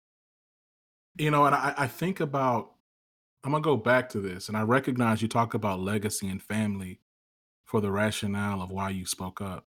You 1.18 1.30
know, 1.30 1.44
and 1.44 1.54
I, 1.54 1.74
I 1.76 1.86
think 1.86 2.20
about, 2.20 2.74
I'm 3.44 3.52
going 3.52 3.62
to 3.62 3.66
go 3.66 3.76
back 3.78 4.10
to 4.10 4.20
this, 4.20 4.48
and 4.48 4.56
I 4.56 4.62
recognize 4.62 5.22
you 5.22 5.28
talk 5.28 5.54
about 5.54 5.80
legacy 5.80 6.28
and 6.28 6.42
family 6.42 7.00
for 7.64 7.80
the 7.82 7.92
rationale 7.92 8.62
of 8.62 8.72
why 8.72 8.90
you 8.90 9.06
spoke 9.06 9.40
up. 9.42 9.68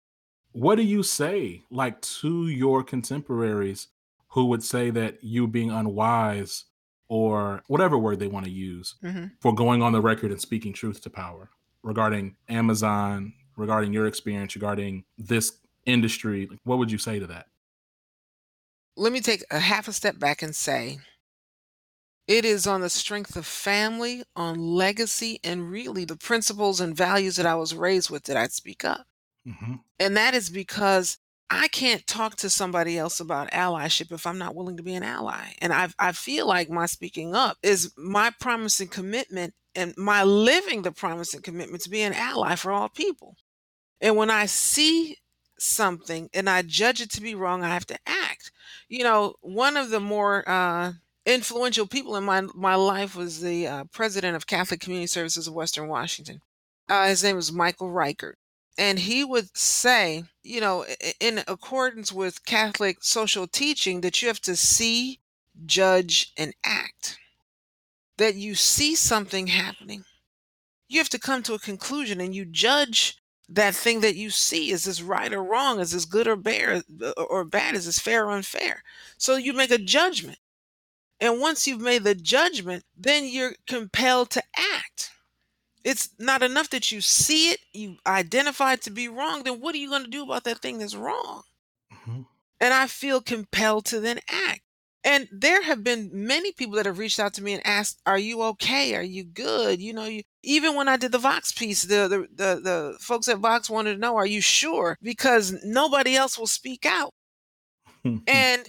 What 0.54 0.76
do 0.76 0.84
you 0.84 1.04
say, 1.04 1.64
like, 1.72 2.02
to 2.02 2.48
your 2.48 2.84
contemporaries 2.84 3.88
who 4.30 4.46
would 4.46 4.64
say 4.64 4.90
that 4.90 5.24
you 5.24 5.48
being 5.48 5.72
unwise 5.72 6.66
or 7.08 7.62
whatever 7.68 7.98
word 7.98 8.20
they 8.20 8.28
want 8.28 8.46
to 8.46 8.52
use 8.52 8.96
hmm 9.02 9.26
for 9.40 9.54
going 9.54 9.82
on 9.82 9.92
the 9.92 10.02
record 10.02 10.32
and 10.32 10.40
speaking 10.40 10.72
truth 10.72 11.02
to 11.02 11.10
power 11.10 11.50
regarding 11.84 12.36
Amazon, 12.48 13.34
regarding 13.58 13.92
your 13.92 14.08
experience, 14.08 14.56
regarding 14.56 15.04
this 15.18 15.58
industry? 15.86 16.48
Like, 16.50 16.60
what 16.64 16.78
would 16.78 16.92
you 16.92 16.98
say 16.98 17.20
to 17.20 17.28
that? 17.28 17.48
Let 18.96 19.14
me 19.14 19.22
take 19.22 19.44
a 19.50 19.60
half 19.60 19.88
a 19.88 19.94
step 19.94 20.20
back 20.20 20.42
and 20.42 20.56
say 20.56 21.00
it 22.28 22.46
is 22.46 22.68
on 22.68 22.82
the 22.82 22.90
strength 22.90 23.36
of 23.36 23.46
family, 23.46 24.24
on 24.36 24.60
legacy, 24.60 25.40
and 25.44 25.72
really 25.72 26.06
the 26.06 26.16
principles 26.16 26.80
and 26.80 26.96
values 26.96 27.36
that 27.38 27.46
I 27.46 27.56
was 27.56 27.74
raised 27.74 28.10
with 28.10 28.24
that 28.26 28.38
I'd 28.38 28.52
speak 28.52 28.86
up. 28.86 29.08
Hmm 29.46 29.76
And 30.00 30.18
that 30.18 30.34
is 30.34 30.50
because 30.50 31.18
I 31.50 31.68
can't 31.68 32.06
talk 32.08 32.38
to 32.38 32.50
somebody 32.50 32.98
else 32.98 33.20
about 33.20 33.52
allyship 33.52 34.12
if 34.12 34.26
I'm 34.26 34.38
not 34.38 34.56
willing 34.56 34.78
to 34.78 34.84
be 34.84 34.96
an 34.96 35.04
ally. 35.04 35.54
And 35.62 35.74
I 35.74 35.90
I 36.00 36.12
feel 36.14 36.48
like 36.48 36.70
my 36.70 36.86
speaking 36.86 37.36
up 37.36 37.58
is 37.64 37.94
my 37.98 38.32
promise 38.40 38.80
and 38.80 38.90
commitment 38.92 39.54
and 39.76 39.94
my 39.98 40.24
living 40.24 40.82
the 40.84 40.92
promise 40.92 41.34
and 41.34 41.44
commitment 41.44 41.84
to 41.84 41.90
be 41.90 42.02
an 42.02 42.14
ally 42.14 42.56
for 42.56 42.72
all 42.72 42.90
people. 42.90 43.36
And 44.02 44.16
when 44.18 44.30
I 44.32 44.46
see 44.48 45.18
something 45.60 46.30
and 46.34 46.50
I 46.50 46.62
judge 46.64 47.02
it 47.02 47.12
to 47.12 47.22
be 47.22 47.36
wrong, 47.36 47.64
I 47.64 47.70
have 47.70 47.86
to 47.88 48.00
act. 48.08 48.52
You 48.90 49.04
know, 49.04 49.36
one 49.42 49.78
of 49.78 49.90
the 49.90 50.00
more 50.00 50.48
uh, 50.50 50.94
influential 51.26 51.88
people 51.88 52.16
in 52.18 52.24
my 52.26 52.42
my 52.56 52.76
life 52.76 53.16
was 53.16 53.42
the 53.42 53.68
uh, 53.68 53.84
president 53.94 54.36
of 54.36 54.48
Catholic 54.48 54.82
Community 54.82 55.08
Services 55.08 55.48
of 55.48 55.54
Western 55.54 55.88
Washington. 55.90 56.42
Uh, 56.90 57.08
his 57.08 57.24
name 57.24 57.36
was 57.38 57.52
Michael 57.52 57.92
Reichert. 57.92 58.38
And 58.78 59.00
he 59.00 59.24
would 59.24 59.56
say, 59.56 60.24
you 60.44 60.62
know, 60.62 60.86
in 61.20 61.44
accordance 61.48 62.12
with 62.12 62.46
Catholic 62.46 63.04
social 63.04 63.48
teaching, 63.48 64.02
that 64.02 64.22
you 64.22 64.28
have 64.28 64.42
to 64.42 64.56
see, 64.56 65.20
judge, 65.66 66.32
and 66.38 66.54
act. 66.64 67.18
That 68.18 68.36
you 68.36 68.56
see 68.56 68.96
something 68.96 69.48
happening, 69.48 70.06
you 70.88 71.00
have 71.00 71.10
to 71.10 71.20
come 71.20 71.42
to 71.44 71.54
a 71.54 71.60
conclusion 71.60 72.20
and 72.20 72.36
you 72.36 72.46
judge 72.46 73.18
that 73.48 73.74
thing 73.74 74.02
that 74.02 74.16
you 74.16 74.30
see. 74.30 74.72
Is 74.72 74.84
this 74.86 75.02
right 75.02 75.32
or 75.32 75.44
wrong? 75.44 75.80
Is 75.80 75.92
this 75.92 76.06
good 76.06 76.28
or 76.28 76.36
bad 76.36 76.84
uh, 77.02 77.12
or 77.12 77.44
bad? 77.44 77.76
Is 77.76 77.86
this 77.86 78.00
fair 78.00 78.26
or 78.26 78.32
unfair? 78.32 78.84
So 79.18 79.36
you 79.36 79.54
make 79.54 79.72
a 79.72 79.78
judgment. 79.78 80.38
And 81.20 81.40
once 81.40 81.68
you've 81.68 81.82
made 81.82 82.04
the 82.04 82.16
judgment, 82.16 82.84
then 82.98 83.26
you're 83.28 83.54
compelled 83.68 84.32
to 84.32 84.44
act. 84.58 85.12
It's 85.84 86.10
not 86.20 86.44
enough 86.44 86.70
that 86.72 86.92
you 86.92 87.02
see 87.02 87.50
it, 87.52 87.60
you 87.74 87.98
identify 88.06 88.74
it 88.74 88.82
to 88.84 88.92
be 88.92 89.08
wrong. 89.08 89.44
Then 89.44 89.60
what 89.62 89.76
are 89.76 89.80
you 89.80 89.90
going 89.90 90.04
to 90.04 90.10
do 90.10 90.24
about 90.24 90.44
that 90.46 90.60
thing 90.62 90.80
that's 90.80 90.96
wrong? 90.96 91.44
hmm 91.92 92.22
And 92.60 92.74
I 92.74 92.88
feel 92.88 93.22
compelled 93.22 93.86
to 93.88 94.00
then 94.00 94.20
act. 94.30 94.62
And 95.04 95.28
there 95.32 95.64
have 95.64 95.84
been 95.84 96.12
many 96.14 96.52
people 96.52 96.76
that 96.76 96.86
have 96.86 97.00
reached 97.00 97.20
out 97.20 97.34
to 97.36 97.44
me 97.44 97.54
and 97.54 97.66
asked, 97.66 98.00
"Are 98.06 98.20
you 98.20 98.42
okay? 98.44 98.96
Are 98.96 99.02
you 99.04 99.24
good?" 99.24 99.82
You 99.82 99.94
know, 99.94 100.06
you, 100.06 100.22
even 100.44 100.76
when 100.76 100.88
I 100.88 100.98
did 100.98 101.12
the 101.12 101.18
Vox 101.18 101.52
piece, 101.52 101.82
the, 101.84 102.08
the 102.08 102.28
the 102.32 102.62
the 102.62 102.98
folks 103.00 103.28
at 103.28 103.40
Vox 103.40 103.70
wanted 103.70 103.94
to 103.94 104.00
know, 104.00 104.16
"Are 104.16 104.28
you 104.28 104.42
sure?" 104.42 104.98
Because 105.02 105.54
nobody 105.64 106.16
else 106.16 106.38
will 106.38 106.48
speak 106.48 106.86
out. 106.86 107.14
And 108.28 108.68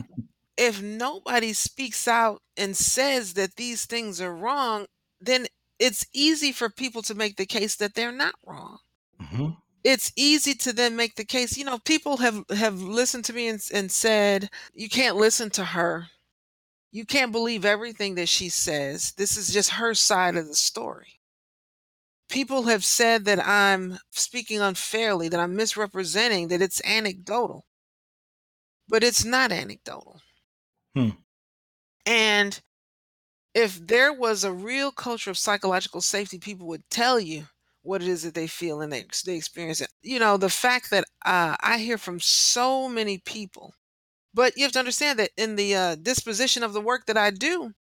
if 0.57 0.83
nobody 0.83 1.53
speaks 1.53 2.09
out 2.09 2.43
and 2.57 2.77
says 2.77 3.35
that 3.35 3.57
these 3.57 3.87
things 3.87 4.21
are 4.21 4.35
wrong, 4.35 4.87
then 5.21 5.47
it's 5.83 6.07
easy 6.12 6.53
for 6.53 6.70
people 6.70 7.03
to 7.03 7.14
make 7.14 7.37
the 7.37 7.47
case 7.47 7.74
that 7.76 7.95
they're 7.95 8.12
not 8.12 8.37
wrong. 8.47 8.78
hmm 9.20 9.51
It's 9.83 10.12
easy 10.16 10.55
to 10.55 10.72
then 10.72 10.95
make 10.97 11.16
the 11.16 11.24
case. 11.24 11.57
You 11.57 11.64
know, 11.64 11.78
people 11.78 12.18
have 12.18 12.45
have 12.51 12.80
listened 12.80 13.24
to 13.26 13.33
me 13.33 13.49
and, 13.49 13.61
and 13.74 13.91
said, 13.91 14.49
"You 14.74 14.89
can't 14.89 15.16
listen 15.16 15.51
to 15.51 15.64
her. 15.64 16.09
You 16.93 17.05
can't 17.05 17.33
believe 17.33 17.64
everything 17.64 18.14
that 18.16 18.28
she 18.28 18.49
says. 18.49 19.12
This 19.14 19.37
is 19.37 19.53
just 19.53 19.70
her 19.80 19.95
side 19.95 20.37
of 20.37 20.47
the 20.47 20.55
story." 20.55 21.20
People 22.28 22.62
have 22.64 22.85
said 22.85 23.24
that 23.26 23.45
I'm 23.47 23.99
speaking 24.11 24.61
unfairly, 24.61 25.28
that 25.28 25.41
I'm 25.41 25.57
misrepresenting, 25.57 26.49
that 26.49 26.62
it's 26.62 26.80
anecdotal. 26.85 27.66
But 28.89 29.03
it's 29.03 29.24
not 29.24 29.51
anecdotal. 29.53 30.20
Hmm. 30.95 31.11
And 32.07 32.61
if 33.55 33.85
there 33.87 34.13
was 34.13 34.45
a 34.45 34.53
real 34.53 34.91
culture 34.93 35.31
of 35.31 35.39
psychological 35.39 36.01
safety, 36.01 36.39
people 36.39 36.67
would 36.69 36.89
tell 36.91 37.21
you 37.21 37.49
what 37.83 38.03
it 38.03 38.09
is 38.09 38.23
that 38.23 38.35
they 38.35 38.47
feel 38.47 38.81
and 38.81 38.93
they, 38.93 39.05
they 39.27 39.37
experience 39.37 39.81
it. 39.81 39.91
You 40.03 40.19
know, 40.19 40.37
the 40.37 40.49
fact 40.49 40.91
that 40.91 41.05
uh, 41.25 41.57
I 41.61 41.79
hear 41.79 41.99
from 41.99 42.21
so 42.21 42.89
many 42.89 43.19
people, 43.19 43.75
but 44.35 44.57
you 44.57 44.65
have 44.65 44.73
to 44.73 44.79
understand 44.81 45.19
that 45.19 45.31
in 45.37 45.57
the 45.57 45.75
uh, 45.75 45.97
disposition 45.97 46.63
of 46.63 46.73
the 46.73 46.81
work 46.81 47.07
that 47.07 47.19
I 47.19 47.31
do, 47.31 47.73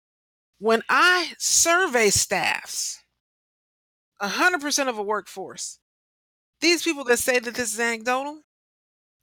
when 0.60 0.84
I 0.90 1.34
survey 1.40 2.10
staffs, 2.12 3.00
100% 4.20 4.88
of 4.88 4.98
a 4.98 5.04
workforce, 5.04 5.80
these 6.62 6.84
people 6.84 7.04
that 7.06 7.20
say 7.20 7.40
that 7.40 7.56
this 7.56 7.74
is 7.74 7.80
anecdotal, 7.80 8.42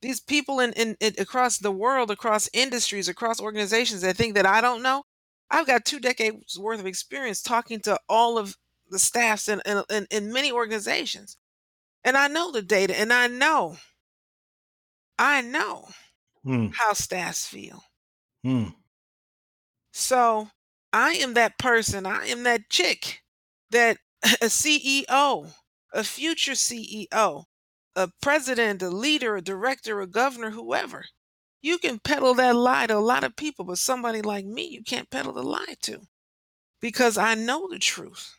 these 0.02 0.20
people 0.20 0.60
in, 0.60 0.72
in, 0.74 0.96
in 1.00 1.14
across 1.18 1.58
the 1.58 1.72
world, 1.72 2.10
across 2.10 2.48
industries, 2.52 3.08
across 3.08 3.40
organizations 3.40 4.02
that 4.02 4.16
think 4.16 4.34
that 4.34 4.46
I 4.46 4.60
don't 4.60 4.82
know, 4.82 5.04
I've 5.50 5.66
got 5.66 5.84
two 5.84 6.00
decades 6.00 6.58
worth 6.58 6.80
of 6.80 6.86
experience 6.86 7.42
talking 7.42 7.80
to 7.80 7.98
all 8.08 8.38
of 8.38 8.56
the 8.90 8.98
staffs 8.98 9.48
in, 9.48 9.60
in, 9.90 10.06
in, 10.10 10.32
many 10.32 10.52
organizations. 10.52 11.36
And 12.04 12.16
I 12.16 12.28
know 12.28 12.52
the 12.52 12.62
data 12.62 12.98
and 12.98 13.12
I 13.12 13.26
know, 13.26 13.76
I 15.18 15.40
know 15.42 15.88
Hmm. 16.44 16.68
how 16.68 16.92
staffs 16.92 17.46
feel. 17.46 17.82
Hmm. 18.44 18.68
So 19.92 20.50
I 20.92 21.12
am 21.14 21.34
that 21.34 21.58
person, 21.58 22.06
I 22.06 22.26
am 22.26 22.44
that 22.44 22.70
chick 22.70 23.22
that 23.70 23.98
a 24.22 24.46
CEO, 24.46 25.52
a 25.92 26.04
future 26.04 26.52
CEO 26.52 27.44
a 27.98 28.08
president, 28.22 28.80
a 28.80 28.88
leader, 28.88 29.36
a 29.36 29.42
director, 29.42 30.00
a 30.00 30.06
governor, 30.06 30.50
whoever. 30.50 31.04
You 31.60 31.78
can 31.78 31.98
peddle 31.98 32.34
that 32.34 32.54
lie 32.54 32.86
to 32.86 32.96
a 32.96 33.00
lot 33.00 33.24
of 33.24 33.36
people, 33.36 33.64
but 33.64 33.78
somebody 33.78 34.22
like 34.22 34.44
me, 34.44 34.66
you 34.68 34.82
can't 34.82 35.10
peddle 35.10 35.32
the 35.32 35.42
lie 35.42 35.76
to 35.82 36.00
because 36.80 37.18
I 37.18 37.34
know 37.34 37.68
the 37.68 37.78
truth. 37.78 38.36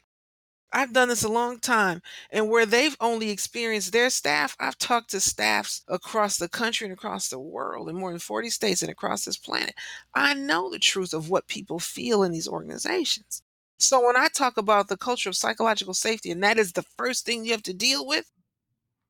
I've 0.72 0.94
done 0.94 1.10
this 1.10 1.24
a 1.24 1.30
long 1.30 1.60
time. 1.60 2.02
And 2.30 2.50
where 2.50 2.66
they've 2.66 2.96
only 3.00 3.32
experienced 3.32 3.92
their 3.92 4.10
staff, 4.10 4.56
I've 4.60 4.78
talked 4.78 5.10
to 5.12 5.20
staffs 5.20 5.84
across 5.88 6.38
the 6.38 6.48
country 6.48 6.86
and 6.86 6.94
across 6.94 7.28
the 7.28 7.40
world 7.40 7.90
in 7.90 7.96
more 7.96 8.12
than 8.12 8.20
40 8.20 8.50
states 8.50 8.82
and 8.82 8.92
across 8.92 9.26
this 9.26 9.38
planet. 9.38 9.74
I 10.14 10.34
know 10.36 10.70
the 10.70 10.80
truth 10.80 11.14
of 11.14 11.30
what 11.30 11.48
people 11.48 11.80
feel 11.80 12.24
in 12.24 12.32
these 12.32 12.48
organizations. 12.48 13.42
So 13.80 14.06
when 14.06 14.18
I 14.18 14.28
talk 14.28 14.58
about 14.58 14.90
the 14.90 14.98
culture 14.98 15.30
of 15.30 15.38
psychological 15.38 15.94
safety, 15.94 16.32
and 16.32 16.44
that 16.44 16.60
is 16.60 16.74
the 16.74 16.86
first 16.98 17.26
thing 17.26 17.46
you 17.46 17.52
have 17.52 17.64
to 17.64 17.74
deal 17.74 18.06
with, 18.06 18.30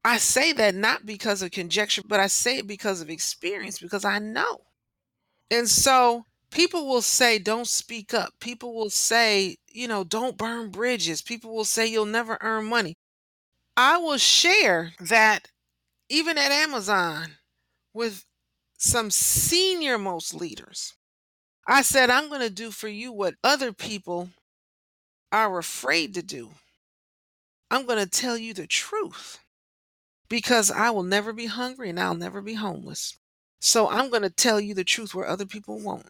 I 0.04 0.18
say 0.18 0.54
that 0.54 0.76
not 0.76 1.06
because 1.06 1.41
of 1.41 1.52
conjecture, 1.52 2.02
but 2.06 2.20
I 2.20 2.28
say 2.28 2.60
it 2.60 2.68
because 2.68 3.02
of 3.02 3.10
experience, 3.10 3.80
because 3.80 4.06
I 4.06 4.20
know. 4.20 4.62
And 5.52 5.68
so 5.68 6.26
people 6.52 6.88
will 6.88 7.02
say, 7.02 7.38
don't 7.38 7.68
speak 7.68 8.14
up. 8.14 8.34
People 8.39 8.74
will 8.74 8.89
say, 8.89 9.58
you 9.68 9.88
know, 9.88 10.04
don't 10.04 10.38
burn 10.38 10.70
bridges. 10.70 11.22
People 11.22 11.54
will 11.54 11.66
say, 11.66 11.88
you'll 11.88 12.06
never 12.06 12.38
earn 12.41 12.66
money. 12.66 12.95
I 13.76 13.97
will 13.97 14.18
share 14.18 14.93
that 15.00 15.50
even 16.10 16.38
at 16.38 16.52
Amazon 16.52 17.38
with 17.93 18.26
some 18.78 19.12
senior 19.12 19.97
most 19.97 20.34
leaders. 20.34 20.95
I 21.68 21.82
said, 21.82 22.10
I'm 22.10 22.30
going 22.30 22.41
to 22.41 22.50
do 22.50 22.72
for 22.72 22.88
you 22.88 23.12
what 23.12 23.36
other 23.43 23.74
people 23.74 24.30
are 25.32 25.60
afraid 25.60 26.14
to 26.16 26.24
do. 26.24 26.50
I'm 27.70 27.86
going 27.86 28.00
to 28.00 28.10
tell 28.10 28.38
you 28.38 28.54
the 28.54 28.66
truth 28.66 29.39
because 30.30 30.71
I 30.71 30.91
will 30.91 31.03
never 31.03 31.34
be 31.34 31.47
hungry 31.47 31.89
and 31.89 31.99
I'll 31.99 32.15
never 32.15 32.41
be 32.41 32.53
homeless. 32.53 33.17
So 33.59 33.89
I'm 33.89 34.09
going 34.09 34.21
to 34.21 34.30
tell 34.30 34.59
you 34.59 34.73
the 34.73 34.84
truth 34.84 35.13
where 35.13 35.27
other 35.27 35.45
people 35.45 35.80
won't. 35.80 36.09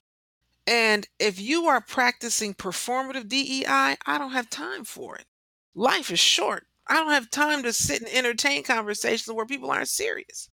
And 0.67 1.07
if 1.17 1.41
you 1.41 1.65
are 1.65 1.81
practicing 1.81 2.53
performative 2.53 3.27
DEI, 3.27 3.97
I 4.05 4.17
don't 4.19 4.33
have 4.33 4.49
time 4.49 4.83
for 4.83 5.15
it. 5.15 5.25
Life 5.73 6.11
is 6.11 6.19
short. 6.19 6.67
I 6.87 6.95
don't 6.95 7.11
have 7.11 7.31
time 7.31 7.63
to 7.63 7.73
sit 7.73 8.01
and 8.01 8.09
entertain 8.11 8.63
conversations 8.63 9.33
where 9.33 9.45
people 9.45 9.71
aren't 9.71 9.87
serious. 9.87 10.49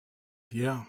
Yeah. 0.51 0.85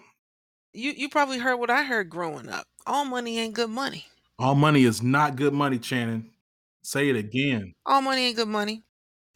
You 0.73 0.91
you 0.91 1.09
probably 1.09 1.37
heard 1.37 1.55
what 1.55 1.69
I 1.69 1.83
heard 1.83 2.09
growing 2.09 2.49
up. 2.49 2.65
All 2.85 3.05
money 3.05 3.39
ain't 3.39 3.53
good 3.53 3.69
money. 3.69 4.05
All 4.37 4.55
money 4.55 4.83
is 4.83 5.01
not 5.01 5.37
good 5.37 5.53
money, 5.53 5.79
Chanin. 5.79 6.25
Say 6.83 7.09
it 7.09 7.15
again. 7.15 7.73
All 7.85 8.01
money 8.01 8.27
ain't 8.27 8.35
good 8.35 8.47
money. 8.47 8.83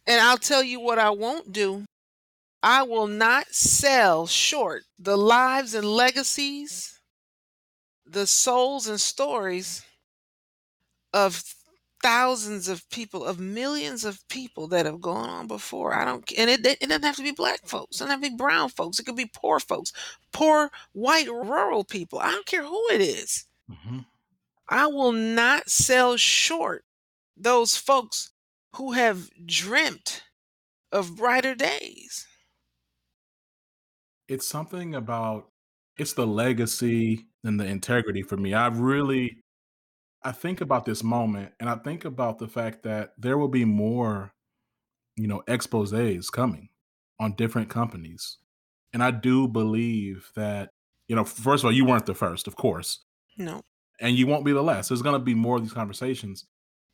And 0.06 0.20
I'll 0.20 0.38
tell 0.38 0.62
you 0.62 0.80
what 0.80 0.98
I 0.98 1.10
won't 1.10 1.52
do. 1.52 1.84
I 2.62 2.82
will 2.82 3.06
not 3.06 3.54
sell 3.54 4.26
short 4.26 4.82
the 4.98 5.16
lives 5.16 5.74
and 5.74 5.86
legacies, 5.86 7.00
the 8.04 8.26
souls 8.26 8.86
and 8.86 9.00
stories 9.00 9.82
of 11.12 11.42
thousands 12.02 12.68
of 12.68 12.88
people, 12.90 13.24
of 13.24 13.40
millions 13.40 14.04
of 14.04 14.26
people 14.28 14.66
that 14.68 14.86
have 14.86 15.00
gone 15.00 15.28
on 15.28 15.46
before. 15.46 15.94
I 15.94 16.04
don't, 16.04 16.30
and 16.36 16.50
it, 16.50 16.66
it 16.66 16.80
doesn't 16.80 17.02
have 17.02 17.16
to 17.16 17.22
be 17.22 17.32
black 17.32 17.66
folks, 17.66 17.96
it 17.96 17.98
doesn't 18.00 18.10
have 18.10 18.22
to 18.22 18.30
be 18.30 18.36
brown 18.36 18.68
folks, 18.68 18.98
it 18.98 19.04
could 19.04 19.16
be 19.16 19.30
poor 19.32 19.58
folks, 19.58 19.92
poor 20.32 20.70
white 20.92 21.28
rural 21.28 21.84
people. 21.84 22.18
I 22.18 22.30
don't 22.30 22.46
care 22.46 22.64
who 22.64 22.88
it 22.90 23.00
is. 23.00 23.46
Mm-hmm. 23.70 24.00
I 24.68 24.86
will 24.86 25.12
not 25.12 25.70
sell 25.70 26.16
short 26.16 26.84
those 27.36 27.76
folks 27.76 28.30
who 28.76 28.92
have 28.92 29.30
dreamt 29.46 30.22
of 30.92 31.16
brighter 31.16 31.54
days 31.54 32.26
it's 34.30 34.46
something 34.46 34.94
about 34.94 35.48
it's 35.98 36.12
the 36.12 36.26
legacy 36.26 37.26
and 37.42 37.58
the 37.58 37.66
integrity 37.66 38.22
for 38.22 38.36
me. 38.36 38.54
I 38.54 38.68
really 38.68 39.42
I 40.22 40.32
think 40.32 40.60
about 40.60 40.84
this 40.84 41.02
moment 41.02 41.52
and 41.58 41.68
I 41.68 41.74
think 41.74 42.04
about 42.04 42.38
the 42.38 42.46
fact 42.46 42.84
that 42.84 43.12
there 43.18 43.36
will 43.36 43.48
be 43.48 43.64
more, 43.64 44.32
you 45.16 45.26
know, 45.26 45.42
exposés 45.48 46.30
coming 46.30 46.68
on 47.18 47.34
different 47.34 47.68
companies. 47.68 48.38
And 48.92 49.02
I 49.02 49.10
do 49.10 49.48
believe 49.48 50.30
that, 50.36 50.70
you 51.08 51.16
know, 51.16 51.24
first 51.24 51.62
of 51.62 51.66
all, 51.66 51.72
you 51.72 51.84
weren't 51.84 52.06
the 52.06 52.14
first, 52.14 52.46
of 52.46 52.54
course. 52.54 53.00
No. 53.36 53.60
And 54.00 54.16
you 54.16 54.26
won't 54.26 54.44
be 54.44 54.52
the 54.52 54.62
last. 54.62 54.88
There's 54.88 55.02
going 55.02 55.18
to 55.18 55.24
be 55.24 55.34
more 55.34 55.56
of 55.56 55.62
these 55.62 55.72
conversations. 55.72 56.46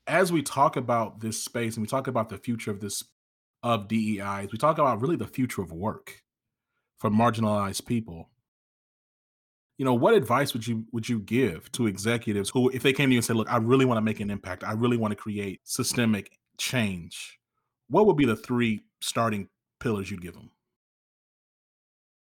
As 0.06 0.32
we 0.32 0.42
talk 0.42 0.76
about 0.76 1.20
this 1.20 1.42
space 1.44 1.76
and 1.76 1.82
we 1.82 1.88
talk 1.88 2.06
about 2.06 2.30
the 2.30 2.38
future 2.38 2.70
of 2.70 2.80
this 2.80 3.02
of 3.62 3.88
DEI, 3.88 4.48
we 4.50 4.58
talk 4.58 4.78
about 4.78 5.02
really 5.02 5.16
the 5.16 5.26
future 5.26 5.62
of 5.62 5.72
work 5.72 6.22
for 6.98 7.10
marginalized 7.10 7.86
people. 7.86 8.30
You 9.78 9.84
know 9.84 9.94
what 9.94 10.14
advice 10.14 10.54
would 10.54 10.66
you 10.66 10.86
would 10.92 11.08
you 11.08 11.18
give 11.18 11.70
to 11.72 11.86
executives 11.86 12.50
who 12.50 12.70
if 12.70 12.82
they 12.82 12.94
came 12.94 13.10
to 13.10 13.12
you 13.12 13.18
and 13.18 13.24
said 13.24 13.36
look 13.36 13.52
i 13.52 13.58
really 13.58 13.84
want 13.84 13.98
to 13.98 14.02
make 14.02 14.20
an 14.20 14.30
impact. 14.30 14.64
I 14.64 14.72
really 14.72 14.96
want 14.96 15.12
to 15.12 15.16
create 15.16 15.60
systemic 15.64 16.38
change 16.56 17.38
what 17.88 18.06
would 18.06 18.16
be 18.16 18.26
the 18.26 18.36
three 18.36 18.82
starting 19.00 19.48
pillars 19.80 20.10
you'd 20.10 20.22
give 20.22 20.34
them? 20.34 20.50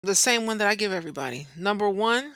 The 0.03 0.15
same 0.15 0.47
one 0.47 0.59
that 0.59 0.69
i 0.69 0.75
give 0.75 0.93
everybody. 0.93 1.47
Number 1.57 1.89
one 1.89 2.35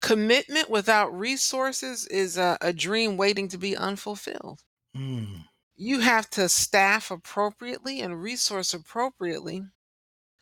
commitment 0.00 0.70
without 0.70 1.16
resources 1.18 2.06
is 2.06 2.36
a, 2.38 2.56
a 2.60 2.72
dream 2.72 3.16
waiting 3.16 3.48
to 3.48 3.58
be 3.58 3.76
unfulfilled. 3.76 4.60
Mm. 4.96 5.44
you 5.76 6.00
have 6.00 6.28
to 6.30 6.48
staff 6.48 7.10
appropriately 7.10 8.00
and 8.00 8.22
resource 8.22 8.72
appropriately 8.72 9.62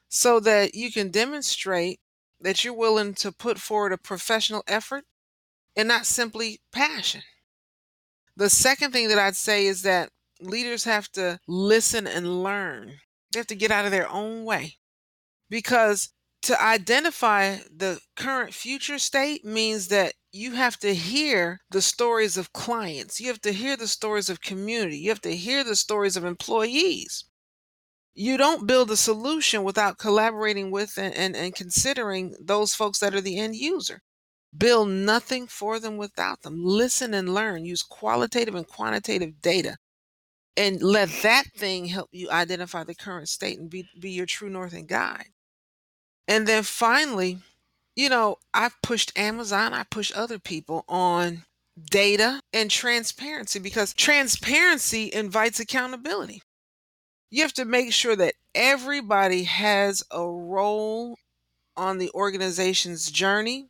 so 0.09 0.41
that 0.41 0.75
you 0.75 0.93
can 0.93 1.11
demonstrate 1.11 2.01
that 2.41 2.65
you're 2.65 2.75
willing 2.75 3.15
to 3.15 3.33
put 3.33 3.59
forward 3.59 3.93
a 3.93 3.99
professional 3.99 4.63
effort 4.67 5.05
and 5.75 5.89
not 5.89 6.07
simply 6.07 6.61
passion. 6.73 7.23
The 8.37 8.51
second 8.51 8.93
thing 8.93 9.09
that 9.09 9.19
I'd 9.19 9.37
say 9.37 9.67
is 9.67 9.83
that 9.83 10.11
leaders 10.41 10.85
have 10.85 11.11
to 11.13 11.39
listen 11.49 12.07
and 12.07 12.43
learn. 12.43 12.99
They 13.33 13.39
have 13.39 13.47
to 13.49 13.55
get 13.55 13.71
out 13.71 13.85
of 13.85 13.91
their 13.91 14.11
own 14.11 14.45
way 14.45 14.77
because 15.49 16.11
to 16.43 16.63
identify 16.63 17.57
the 17.75 18.01
current 18.15 18.55
future 18.55 18.99
state 18.99 19.45
means 19.45 19.89
that 19.89 20.15
you 20.33 20.53
have 20.53 20.79
to 20.81 20.95
hear 20.95 21.61
the 21.71 21.83
stories 21.83 22.37
of 22.37 22.53
clients. 22.53 23.21
You 23.21 23.29
have 23.29 23.41
to 23.41 23.53
hear 23.53 23.77
the 23.77 23.89
stories 23.89 24.29
of 24.29 24.43
community. 24.43 24.99
You 24.99 25.09
have 25.09 25.23
to 25.23 25.35
hear 25.35 25.65
the 25.65 25.77
stories 25.77 26.17
of 26.17 26.25
employees 26.25 27.25
you 28.17 28.39
don't 28.39 28.67
build 28.67 28.91
a 28.91 28.97
solution 28.97 29.63
without 29.63 29.99
collaborating 29.99 30.71
with 30.71 30.97
and, 30.97 31.15
and, 31.15 31.37
and 31.37 31.55
considering 31.55 32.35
those 32.41 32.75
folks 32.75 32.99
that 33.01 33.15
are 33.15 33.21
the 33.21 33.39
end 33.39 33.55
user. 33.57 34.01
Build 34.57 34.89
nothing 34.89 35.47
for 35.47 35.79
them 35.79 35.99
without 35.99 36.41
them. 36.41 36.65
Listen 36.65 37.13
and 37.13 37.35
learn. 37.35 37.67
Use 37.67 37.83
qualitative 37.83 38.55
and 38.55 38.67
quantitative 38.67 39.43
data. 39.43 39.77
And 40.57 40.81
let 40.81 41.11
that 41.23 41.45
thing 41.55 41.85
help 41.85 42.09
you 42.11 42.31
identify 42.31 42.85
the 42.85 42.95
current 42.95 43.29
state 43.29 43.59
and 43.59 43.69
be, 43.69 43.87
be 44.01 44.11
your 44.13 44.25
true 44.25 44.49
north 44.49 44.73
and 44.73 44.89
guide. 44.89 45.29
And 46.27 46.47
then 46.47 46.63
finally, 46.63 47.39
you 47.95 48.09
know, 48.09 48.37
I've 48.55 48.81
pushed 48.83 49.17
Amazon, 49.19 49.75
I 49.75 49.85
push 49.91 50.11
other 50.17 50.39
people 50.39 50.87
on 50.89 51.45
data 51.91 52.41
and 52.55 52.71
transparency 52.71 53.59
because 53.59 53.93
transparency 53.93 55.11
invites 55.13 55.61
accountability 55.61 56.41
you 57.31 57.43
have 57.43 57.53
to 57.55 57.65
make 57.65 57.93
sure 57.93 58.17
that 58.17 58.35
everybody 58.55 59.45
has 59.45 60.03
a 60.11 60.27
role 60.27 61.17
on 61.77 61.99
the 61.99 62.11
organization's 62.15 63.11
journey 63.11 63.69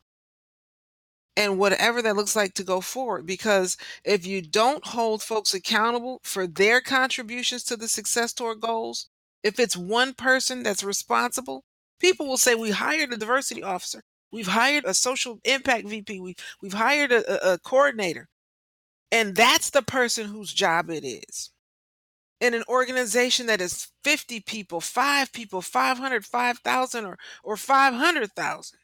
and 1.36 1.58
whatever 1.58 2.00
that 2.02 2.16
looks 2.16 2.34
like 2.34 2.54
to 2.54 2.64
go 2.64 2.80
forward. 2.80 3.26
Because 3.26 3.76
if 4.04 4.26
you 4.26 4.40
don't 4.40 4.86
hold 4.86 5.22
folks 5.22 5.54
accountable 5.54 6.20
for 6.22 6.46
their 6.46 6.80
contributions 6.80 7.62
to 7.64 7.76
the 7.76 7.88
success 7.88 8.32
toward 8.32 8.60
goals, 8.60 9.08
if 9.42 9.60
it's 9.60 9.76
one 9.76 10.14
person 10.14 10.62
that's 10.62 10.82
responsible, 10.82 11.64
people 12.00 12.26
will 12.26 12.38
say, 12.38 12.54
We 12.54 12.70
hired 12.70 13.12
a 13.12 13.16
diversity 13.16 13.62
officer, 13.62 14.02
we've 14.32 14.48
hired 14.48 14.84
a 14.84 14.94
social 14.94 15.38
impact 15.44 15.88
VP, 15.88 16.20
we, 16.20 16.34
we've 16.62 16.72
hired 16.72 17.12
a, 17.12 17.50
a, 17.50 17.54
a 17.54 17.58
coordinator. 17.58 18.28
And 19.12 19.36
that's 19.36 19.70
the 19.70 19.82
person 19.82 20.26
whose 20.26 20.52
job 20.52 20.90
it 20.90 21.04
is 21.04 21.50
in 22.40 22.54
an 22.54 22.64
organization 22.68 23.46
that 23.46 23.60
is 23.60 23.88
50 24.04 24.40
people, 24.40 24.80
five 24.80 25.32
people, 25.32 25.62
500, 25.62 26.24
5,000, 26.24 27.04
or, 27.06 27.18
or 27.42 27.56
500,000. 27.56 28.78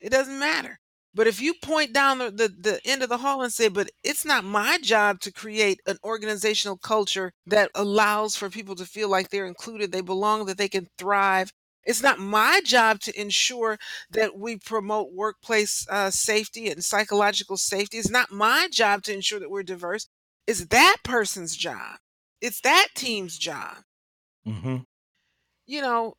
It 0.00 0.10
doesn't 0.10 0.38
matter. 0.38 0.80
But 1.14 1.26
if 1.26 1.40
you 1.40 1.54
point 1.54 1.92
down 1.92 2.18
the, 2.18 2.30
the, 2.30 2.48
the, 2.48 2.80
end 2.84 3.02
of 3.02 3.10
the 3.10 3.18
hall 3.18 3.42
and 3.42 3.52
say, 3.52 3.68
but 3.68 3.90
it's 4.02 4.24
not 4.24 4.44
my 4.44 4.78
job 4.82 5.20
to 5.20 5.32
create 5.32 5.80
an 5.86 5.98
organizational 6.02 6.78
culture 6.78 7.32
that 7.46 7.70
allows 7.74 8.34
for 8.34 8.48
people 8.48 8.74
to 8.76 8.86
feel 8.86 9.10
like 9.10 9.28
they're 9.28 9.46
included, 9.46 9.92
they 9.92 10.00
belong, 10.00 10.46
that 10.46 10.56
they 10.56 10.68
can 10.68 10.88
thrive. 10.96 11.52
It's 11.84 12.02
not 12.02 12.18
my 12.18 12.62
job 12.64 13.00
to 13.00 13.20
ensure 13.20 13.78
that 14.10 14.38
we 14.38 14.56
promote 14.56 15.12
workplace 15.12 15.86
uh, 15.90 16.10
safety 16.10 16.70
and 16.70 16.82
psychological 16.82 17.56
safety. 17.58 17.98
It's 17.98 18.10
not 18.10 18.32
my 18.32 18.68
job 18.70 19.02
to 19.04 19.12
ensure 19.12 19.40
that 19.40 19.50
we're 19.50 19.64
diverse. 19.64 20.08
It's 20.46 20.66
that 20.66 20.96
person's 21.04 21.56
job. 21.56 21.98
It's 22.42 22.60
that 22.60 22.88
team's 22.94 23.38
job. 23.38 23.76
Mm-hmm. 24.46 24.78
You 25.66 25.80
know, 25.80 26.14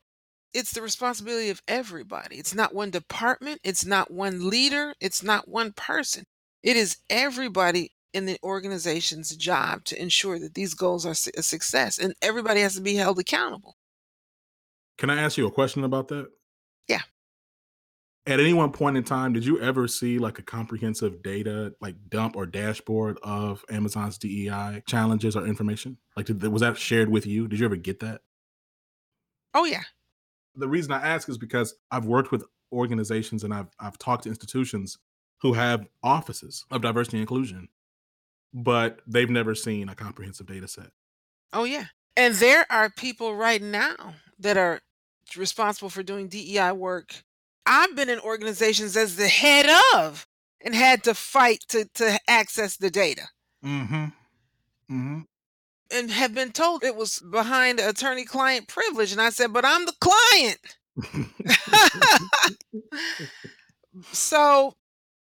it's 0.54 0.72
the 0.72 0.82
responsibility 0.82 1.50
of 1.50 1.62
everybody. 1.68 2.38
It's 2.38 2.56
not 2.56 2.74
one 2.74 2.90
department, 2.90 3.60
it's 3.64 3.86
not 3.86 4.10
one 4.10 4.50
leader, 4.50 4.94
it's 5.00 5.22
not 5.22 5.48
one 5.48 5.74
person. 5.74 6.24
It 6.64 6.78
is 6.78 6.98
everybody 7.10 7.92
in 8.14 8.26
the 8.26 8.38
organization's 8.44 9.36
job 9.36 9.84
to 9.86 10.02
ensure 10.02 10.40
that 10.40 10.54
these 10.54 10.74
goals 10.74 11.06
are 11.06 11.12
a 11.12 11.44
success, 11.44 11.98
and 11.98 12.14
everybody 12.22 12.62
has 12.62 12.76
to 12.76 12.82
be 12.82 12.96
held 12.96 13.20
accountable. 13.20 13.76
Can 14.98 15.10
I 15.10 15.20
ask 15.20 15.38
you 15.38 15.48
a 15.48 15.52
question 15.52 15.84
about 15.84 16.08
that? 16.10 16.28
Yeah. 16.88 17.02
At 18.26 18.40
any 18.40 18.54
one 18.54 18.72
point 18.72 18.96
in 18.96 19.04
time, 19.04 19.34
did 19.34 19.46
you 19.46 19.60
ever 19.60 19.88
see 19.88 20.18
like 20.18 20.40
a 20.40 20.44
comprehensive 20.44 21.22
data 21.22 21.74
like 21.82 21.96
dump 22.10 22.38
or 22.38 22.46
dashboard 22.46 23.20
of 23.22 23.66
Amazon's 23.70 24.18
DEI 24.18 24.84
challenges 24.88 25.36
or 25.36 25.46
information? 25.46 25.98
Like, 26.16 26.28
did, 26.28 26.42
was 26.44 26.62
that 26.62 26.78
shared 26.78 27.10
with 27.10 27.26
you? 27.26 27.48
Did 27.48 27.60
you 27.60 27.66
ever 27.66 27.76
get 27.76 28.00
that? 28.00 28.22
Oh 29.54 29.66
yeah. 29.66 29.84
The 30.56 30.70
reason 30.70 30.94
I 30.94 31.06
ask 31.06 31.28
is 31.28 31.38
because 31.38 31.76
I've 31.92 32.06
worked 32.06 32.32
with 32.32 32.46
organizations 32.72 33.44
and 33.44 33.54
I've 33.54 33.68
I've 33.80 33.98
talked 33.98 34.24
to 34.24 34.30
institutions 34.30 34.98
who 35.42 35.54
have 35.54 35.88
offices 36.02 36.66
of 36.72 36.82
diversity 36.82 37.18
and 37.18 37.22
inclusion, 37.24 37.68
but 38.54 39.02
they've 39.06 39.30
never 39.30 39.54
seen 39.54 39.90
a 39.90 39.96
comprehensive 39.96 40.48
data 40.48 40.68
set. 40.68 40.92
Oh 41.52 41.66
yeah. 41.66 41.86
And 42.16 42.36
there 42.36 42.66
are 42.70 42.90
people 42.90 43.36
right 43.36 43.62
now 43.62 44.16
that 44.40 44.58
are 44.58 44.82
responsible 45.36 45.90
for 45.90 46.04
doing 46.04 46.28
DEI 46.28 46.72
work. 46.72 47.24
I've 47.66 47.96
been 47.96 48.10
in 48.10 48.20
organizations 48.20 48.98
as 48.98 49.16
the 49.16 49.28
head 49.28 49.66
of 49.96 50.28
and 50.62 50.76
had 50.76 51.04
to 51.04 51.14
fight 51.14 51.64
to 51.70 51.86
to 51.96 52.20
access 52.28 52.78
the 52.78 52.90
data. 52.90 53.24
Mm-hmm. 53.64 54.06
Mm-hmm 54.92 55.20
and 55.94 56.10
have 56.12 56.34
been 56.34 56.52
told 56.52 56.84
it 56.84 56.96
was 56.96 57.20
behind 57.20 57.80
attorney 57.80 58.26
client 58.26 58.68
privilege. 58.68 59.12
And 59.12 59.22
I 59.22 59.30
said, 59.30 59.54
but 59.54 59.64
I'm 59.64 59.86
the 59.86 59.94
client. 60.02 60.60
so 64.12 64.74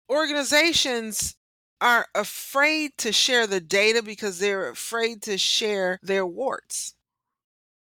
organizations 0.09 1.35
are 1.81 2.07
afraid 2.13 2.91
to 2.97 3.11
share 3.11 3.47
the 3.47 3.61
data 3.61 4.03
because 4.03 4.39
they're 4.39 4.69
afraid 4.69 5.21
to 5.23 5.37
share 5.37 5.99
their 6.03 6.25
warts. 6.25 6.93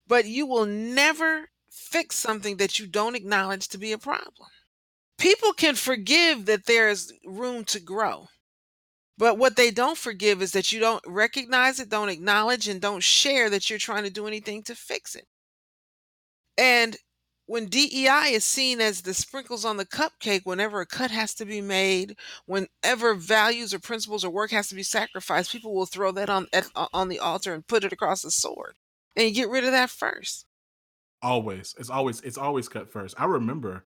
But 0.07 0.25
you 0.25 0.47
will 0.47 0.67
never 0.67 1.51
fix 1.91 2.17
something 2.17 2.57
that 2.59 2.79
you 2.79 2.87
don't 2.87 3.17
acknowledge 3.17 3.69
to 3.69 3.79
be 3.79 3.93
a 3.93 3.99
problem. 3.99 4.49
People 5.19 5.53
can 5.53 5.75
forgive 5.75 6.47
that 6.47 6.67
there's 6.67 7.13
room 7.25 7.65
to 7.65 7.81
grow. 7.81 8.29
But 9.17 9.37
what 9.37 9.57
they 9.57 9.73
don't 9.73 9.99
forgive 9.99 10.41
is 10.41 10.53
that 10.53 10.73
you 10.73 10.79
don't 10.79 11.03
recognize 11.07 11.81
it, 11.81 11.89
don't 11.89 12.09
acknowledge, 12.09 12.69
and 12.69 12.81
don't 12.81 13.03
share 13.03 13.51
that 13.51 13.69
you're 13.69 13.79
trying 13.79 14.05
to 14.05 14.11
do 14.11 14.29
anything 14.29 14.63
to 14.65 14.77
fix 14.77 15.17
it. 15.17 15.27
And 16.57 16.97
when 17.47 17.67
DEI 17.67 18.33
is 18.33 18.45
seen 18.45 18.81
as 18.81 19.03
the 19.03 19.15
sprinkles 19.15 19.65
on 19.65 19.79
the 19.79 19.87
cupcake, 19.87 20.43
whenever 20.45 20.81
a 20.81 20.87
cut 20.87 21.11
has 21.11 21.35
to 21.35 21.47
be 21.47 21.61
made, 21.61 22.17
whenever 22.47 23.15
values 23.15 23.73
or 23.73 23.79
principles 23.79 24.25
or 24.25 24.31
work 24.31 24.51
has 24.51 24.69
to 24.69 24.75
be 24.75 24.83
sacrificed, 24.83 25.51
people 25.51 25.75
will 25.75 25.87
throw 25.87 26.13
that 26.13 26.29
on 26.29 26.47
at, 26.53 26.69
on 26.93 27.09
the 27.09 27.19
altar 27.19 27.55
and 27.55 27.67
put 27.67 27.85
it 27.85 27.93
across 27.93 28.23
the 28.23 28.31
sword, 28.31 28.75
and 29.17 29.27
you 29.27 29.35
get 29.35 29.49
rid 29.49 29.65
of 29.65 29.73
that 29.73 29.91
first. 29.91 30.45
Always, 31.23 31.75
it's 31.79 31.91
always 31.91 32.21
it's 32.21 32.39
always 32.39 32.69
cut 32.69 32.93
first. 32.93 33.15
I 33.19 33.25
remember 33.25 33.85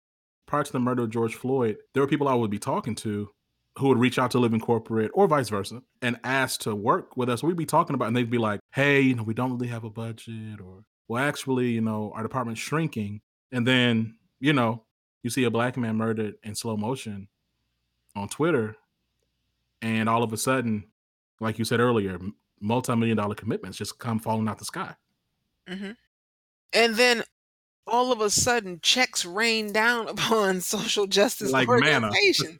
prior 0.47 0.63
to 0.63 0.71
the 0.71 0.79
murder 0.79 1.03
of 1.03 1.11
George 1.11 1.35
Floyd, 1.35 1.77
there 1.93 2.03
were 2.03 2.07
people 2.07 2.27
I 2.27 2.33
would 2.33 2.51
be 2.51 2.59
talking 2.59 2.95
to 2.95 3.29
who 3.77 3.87
would 3.87 3.97
reach 3.97 4.19
out 4.19 4.31
to 4.31 4.39
Living 4.39 4.59
Corporate 4.59 5.11
or 5.13 5.27
vice 5.27 5.47
versa 5.47 5.81
and 6.01 6.19
ask 6.25 6.59
to 6.61 6.75
work 6.75 7.15
with 7.15 7.29
us. 7.29 7.41
We'd 7.41 7.55
be 7.55 7.65
talking 7.65 7.93
about, 7.93 8.09
and 8.09 8.17
they'd 8.17 8.29
be 8.29 8.37
like, 8.37 8.59
"Hey, 8.73 8.99
you 8.99 9.15
know, 9.15 9.23
we 9.23 9.33
don't 9.33 9.51
really 9.53 9.67
have 9.67 9.85
a 9.85 9.89
budget," 9.89 10.59
or 10.59 10.83
"Well, 11.07 11.23
actually, 11.23 11.69
you 11.69 11.81
know, 11.81 12.11
our 12.13 12.23
department's 12.23 12.59
shrinking." 12.59 13.21
And 13.51 13.65
then, 13.65 14.17
you 14.41 14.51
know, 14.51 14.83
you 15.23 15.29
see 15.29 15.45
a 15.45 15.51
black 15.51 15.77
man 15.77 15.95
murdered 15.95 16.35
in 16.43 16.55
slow 16.55 16.75
motion 16.75 17.29
on 18.13 18.27
Twitter, 18.27 18.75
and 19.81 20.09
all 20.09 20.23
of 20.23 20.33
a 20.33 20.37
sudden, 20.37 20.91
like 21.39 21.57
you 21.57 21.63
said 21.63 21.79
earlier, 21.79 22.19
multi-million 22.59 23.17
dollar 23.17 23.35
commitments 23.35 23.77
just 23.77 23.99
come 23.99 24.19
falling 24.19 24.49
out 24.49 24.59
the 24.59 24.65
sky. 24.65 24.95
Mm-hmm. 25.67 25.91
And 26.73 26.95
then 26.95 27.23
all 27.87 28.11
of 28.11 28.21
a 28.21 28.29
sudden 28.29 28.79
checks 28.81 29.25
rain 29.25 29.71
down 29.71 30.07
upon 30.07 30.61
social 30.61 31.07
justice 31.07 31.51
like 31.51 31.67
organizations. 31.67 32.59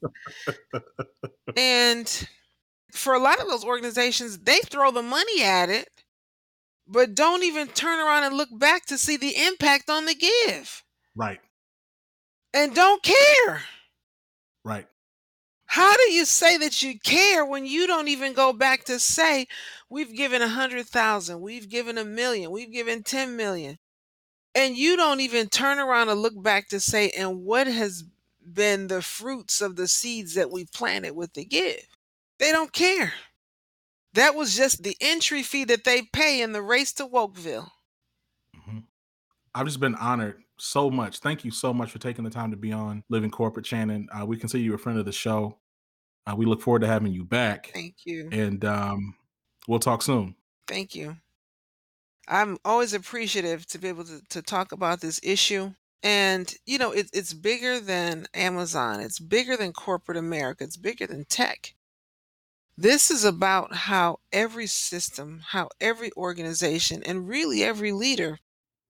and 1.58 2.28
for 2.92 3.14
a 3.14 3.20
lot 3.20 3.40
of 3.40 3.48
those 3.48 3.64
organizations, 3.64 4.40
they 4.40 4.60
throw 4.66 4.92
the 4.92 5.02
money 5.02 5.44
at 5.44 5.70
it, 5.70 5.90
but 6.88 7.16
don't 7.16 7.44
even 7.44 7.68
turn 7.68 8.00
around 8.00 8.26
and 8.26 8.36
look 8.36 8.50
back 8.52 8.86
to 8.88 8.98
see 8.98 9.18
the 9.18 9.36
impact 9.48 9.90
on 9.90 10.06
the 10.06 10.16
give. 10.16 10.84
Right. 11.16 11.40
And 12.54 12.76
don't 12.76 13.02
care. 13.02 13.64
Right. 14.66 14.88
How 15.66 15.96
do 15.96 16.12
you 16.12 16.26
say 16.26 16.58
that 16.58 16.84
you 16.84 17.00
care 17.00 17.46
when 17.46 17.66
you 17.66 17.88
don't 17.88 18.10
even 18.10 18.34
go 18.34 18.52
back 18.52 18.84
to 18.86 19.00
say, 19.00 19.48
we've 19.90 20.14
given 20.14 20.42
a 20.42 20.50
hundred 20.50 20.86
thousand, 20.88 21.40
we've 21.40 21.70
given 21.70 21.98
a 21.98 22.04
million, 22.04 22.52
we've 22.52 22.74
given 22.74 23.04
10 23.04 23.38
million? 23.38 23.78
And 24.54 24.76
you 24.76 24.98
don't 24.98 25.22
even 25.22 25.48
turn 25.48 25.80
around 25.80 26.10
and 26.10 26.22
look 26.22 26.42
back 26.42 26.70
to 26.70 26.80
say, 26.80 27.12
and 27.18 27.44
what 27.44 27.68
has 27.68 28.04
been 28.54 28.88
the 28.88 29.02
fruits 29.02 29.62
of 29.62 29.76
the 29.76 29.88
seeds 29.88 30.36
that 30.36 30.52
we 30.52 30.66
planted 30.66 31.16
with 31.16 31.34
the 31.34 31.46
give? 31.46 31.88
They 32.40 32.52
don't 32.52 32.74
care. 32.74 33.14
That 34.14 34.36
was 34.36 34.56
just 34.56 34.84
the 34.84 34.98
entry 35.00 35.42
fee 35.42 35.64
that 35.66 35.86
they 35.86 36.02
pay 36.02 36.42
in 36.42 36.52
the 36.52 36.62
race 36.62 36.92
to 36.94 37.08
Wokeville. 37.08 37.70
Mm-hmm. 38.56 38.80
I've 39.56 39.68
just 39.68 39.80
been 39.80 39.96
honored 39.96 40.44
so 40.58 40.92
much. 40.92 41.20
Thank 41.20 41.46
you 41.46 41.52
so 41.52 41.74
much 41.74 41.92
for 41.92 42.00
taking 42.00 42.24
the 42.26 42.30
time 42.30 42.52
to 42.52 42.58
be 42.58 42.74
on 42.74 43.04
Living 43.10 43.32
Corporate, 43.32 43.66
Chanin. 43.66 44.08
Uh, 44.12 44.26
we 44.26 44.38
consider 44.38 44.64
you 44.64 44.74
a 44.74 44.78
friend 44.78 45.00
of 45.00 45.06
the 45.06 45.12
show. 45.12 45.58
Uh, 46.28 46.36
we 46.36 46.46
look 46.46 46.62
forward 46.62 46.82
to 46.82 46.88
having 46.88 47.14
you 47.14 47.24
back. 47.24 47.72
Thank 47.74 48.06
you. 48.06 48.30
And 48.32 48.64
um, 48.66 49.16
we'll 49.68 49.80
talk 49.80 50.02
soon. 50.02 50.36
Thank 50.68 50.94
you. 50.94 51.18
I'm 52.28 52.58
always 52.64 52.94
appreciative 52.94 53.66
to 53.68 53.80
be 53.80 53.88
able 53.88 54.06
to, 54.06 54.22
to 54.30 54.42
talk 54.42 54.72
about 54.72 55.02
this 55.02 55.20
issue. 55.24 55.74
And, 56.04 56.54
you 56.66 56.78
know, 56.78 56.92
it, 56.92 57.10
it's 57.14 57.34
bigger 57.34 57.80
than 57.80 58.26
Amazon, 58.34 59.02
it's 59.02 59.20
bigger 59.20 59.56
than 59.56 59.74
corporate 59.74 60.18
America, 60.18 60.64
it's 60.64 60.78
bigger 60.78 61.06
than 61.06 61.26
tech. 61.26 61.76
This 62.78 63.12
is 63.12 63.24
about 63.24 63.76
how 63.76 64.20
every 64.32 64.66
system, 64.66 65.42
how 65.50 65.70
every 65.80 66.12
organization, 66.18 67.04
and 67.04 67.28
really 67.28 67.64
every 67.64 67.92
leader 67.92 68.40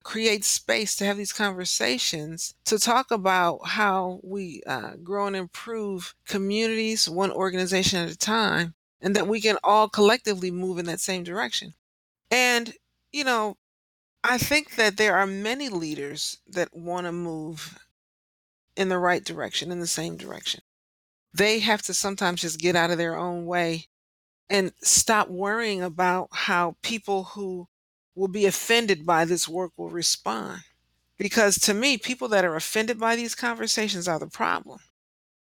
creates 0.04 0.48
space 0.48 0.96
to 0.96 1.06
have 1.06 1.18
these 1.18 1.34
conversations 1.34 2.56
to 2.66 2.80
talk 2.80 3.12
about 3.12 3.60
how 3.68 4.20
we 4.24 4.62
uh, 4.66 4.92
grow 5.04 5.28
and 5.28 5.36
improve 5.36 6.16
communities 6.26 7.10
one 7.10 7.32
organization 7.32 8.00
at 8.00 8.12
a 8.12 8.18
time, 8.18 8.74
and 9.02 9.16
that 9.16 9.28
we 9.28 9.42
can 9.42 9.58
all 9.64 9.90
collectively 9.90 10.52
move 10.52 10.78
in 10.78 10.86
that 10.86 11.02
same 11.02 11.24
direction. 11.24 11.74
And 12.30 12.74
you 13.12 13.24
know, 13.24 13.58
I 14.24 14.38
think 14.38 14.76
that 14.76 14.98
there 14.98 15.18
are 15.18 15.28
many 15.28 15.70
leaders 15.70 16.38
that 16.48 16.76
want 16.76 17.08
to 17.08 17.12
move 17.12 17.78
in 18.76 18.90
the 18.90 19.00
right 19.00 19.24
direction, 19.24 19.72
in 19.72 19.80
the 19.80 19.88
same 19.88 20.16
direction. 20.16 20.62
They 21.34 21.60
have 21.60 21.82
to 21.84 21.94
sometimes 21.94 22.42
just 22.42 22.60
get 22.60 22.76
out 22.76 22.92
of 22.92 22.98
their 22.98 23.18
own 23.18 23.46
way 23.46 23.88
and 24.50 24.74
stop 24.82 25.30
worrying 25.30 25.82
about 25.82 26.28
how 26.32 26.76
people 26.82 27.24
who 27.24 27.68
will 28.16 28.28
be 28.28 28.46
offended 28.46 29.06
by 29.06 29.26
this 29.26 29.48
work 29.48 29.72
will 29.78 29.90
respond. 29.90 30.62
Because 31.18 31.56
to 31.60 31.74
me, 31.74 31.98
people 31.98 32.28
that 32.30 32.46
are 32.46 32.56
offended 32.56 33.00
by 33.00 33.16
these 33.16 33.36
conversations 33.36 34.08
are 34.08 34.20
the 34.20 34.28
problem. 34.28 34.80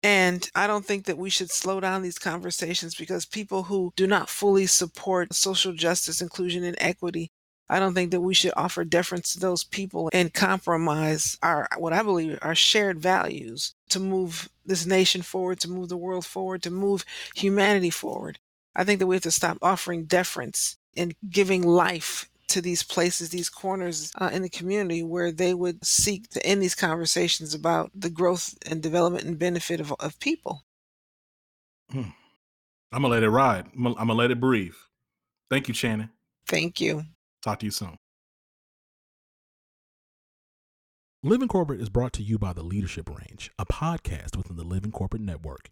And 0.02 0.48
I 0.54 0.66
don't 0.66 0.84
think 0.84 1.04
that 1.06 1.18
we 1.18 1.30
should 1.30 1.50
slow 1.50 1.80
down 1.80 2.02
these 2.02 2.18
conversations 2.18 2.94
because 2.94 3.26
people 3.26 3.64
who 3.64 3.92
do 3.96 4.06
not 4.06 4.28
fully 4.28 4.66
support 4.66 5.34
social 5.34 5.72
justice, 5.72 6.20
inclusion, 6.20 6.64
and 6.64 6.76
equity 6.80 7.30
I 7.68 7.80
don't 7.80 7.94
think 7.94 8.12
that 8.12 8.20
we 8.20 8.34
should 8.34 8.52
offer 8.56 8.84
deference 8.84 9.32
to 9.32 9.40
those 9.40 9.64
people 9.64 10.08
and 10.12 10.32
compromise 10.32 11.36
our 11.42 11.68
what 11.78 11.92
I 11.92 12.02
believe 12.02 12.38
are 12.42 12.54
shared 12.54 13.00
values 13.00 13.74
to 13.90 14.00
move 14.00 14.48
this 14.64 14.86
nation 14.86 15.22
forward, 15.22 15.60
to 15.60 15.70
move 15.70 15.88
the 15.88 15.96
world 15.96 16.24
forward, 16.24 16.62
to 16.62 16.70
move 16.70 17.04
humanity 17.34 17.90
forward. 17.90 18.38
I 18.74 18.84
think 18.84 19.00
that 19.00 19.06
we 19.06 19.16
have 19.16 19.22
to 19.22 19.30
stop 19.30 19.58
offering 19.62 20.04
deference 20.04 20.76
and 20.96 21.14
giving 21.28 21.62
life 21.62 22.28
to 22.48 22.60
these 22.60 22.82
places, 22.82 23.30
these 23.30 23.48
corners 23.48 24.12
uh, 24.18 24.30
in 24.32 24.42
the 24.42 24.48
community 24.48 25.02
where 25.02 25.32
they 25.32 25.52
would 25.52 25.84
seek 25.84 26.28
to 26.30 26.46
end 26.46 26.62
these 26.62 26.74
conversations 26.74 27.54
about 27.54 27.90
the 27.94 28.10
growth 28.10 28.56
and 28.66 28.82
development 28.82 29.24
and 29.24 29.38
benefit 29.38 29.80
of, 29.80 29.92
of 29.98 30.20
people. 30.20 30.62
Hmm. 31.90 32.10
I'm 32.92 33.02
going 33.02 33.10
to 33.10 33.16
let 33.16 33.22
it 33.24 33.30
ride. 33.30 33.66
I'm 33.74 33.82
going 33.82 34.06
to 34.06 34.14
let 34.14 34.30
it 34.30 34.40
breathe. 34.40 34.74
Thank 35.50 35.68
you, 35.68 35.74
Chanin. 35.74 36.10
Thank 36.46 36.80
you. 36.80 37.02
Talk 37.46 37.60
to 37.60 37.66
you 37.66 37.70
soon. 37.70 37.96
Living 41.22 41.46
Corporate 41.46 41.80
is 41.80 41.88
brought 41.88 42.12
to 42.14 42.22
you 42.24 42.40
by 42.40 42.52
the 42.52 42.64
Leadership 42.64 43.08
Range, 43.08 43.52
a 43.56 43.64
podcast 43.64 44.36
within 44.36 44.56
the 44.56 44.64
Living 44.64 44.90
Corporate 44.90 45.22
Network. 45.22 45.70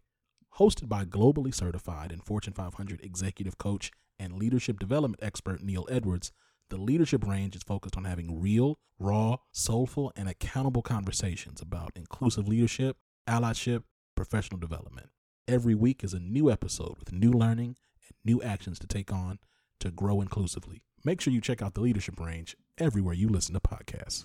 Hosted 0.61 0.89
by 0.89 1.05
globally 1.05 1.53
certified 1.53 2.12
and 2.12 2.22
Fortune 2.22 2.53
500 2.53 3.01
executive 3.03 3.59
coach 3.59 3.91
and 4.20 4.35
leadership 4.35 4.79
development 4.79 5.20
expert 5.20 5.64
Neil 5.64 5.85
Edwards, 5.91 6.31
The 6.70 6.77
leadership 6.77 7.27
range 7.27 7.57
is 7.57 7.64
focused 7.64 7.97
on 7.97 8.05
having 8.05 8.41
real, 8.41 8.79
raw, 9.01 9.39
soulful, 9.51 10.12
and 10.14 10.29
accountable 10.29 10.83
conversations 10.83 11.61
about 11.61 11.91
inclusive 11.97 12.47
leadership, 12.47 12.99
allyship, 13.27 13.83
professional 14.14 14.61
development. 14.61 15.09
Every 15.49 15.75
week 15.75 16.05
is 16.05 16.14
a 16.14 16.20
new 16.20 16.53
episode 16.53 17.01
with 17.01 17.12
new 17.12 17.33
learning 17.33 17.75
and 18.07 18.16
new 18.25 18.41
actions 18.43 18.79
to 18.79 18.87
take 18.87 19.12
on 19.12 19.41
to 19.81 19.91
grow 19.91 20.20
inclusively. 20.20 20.85
Make 21.07 21.21
sure 21.21 21.35
you 21.35 21.43
check 21.43 21.61
out 21.61 21.75
the 21.75 21.83
leadership 21.83 22.19
range 22.19 22.57
everywhere 22.79 23.13
you 23.13 23.29
listen 23.29 23.53
to 23.53 23.61
podcasts. 23.61 24.25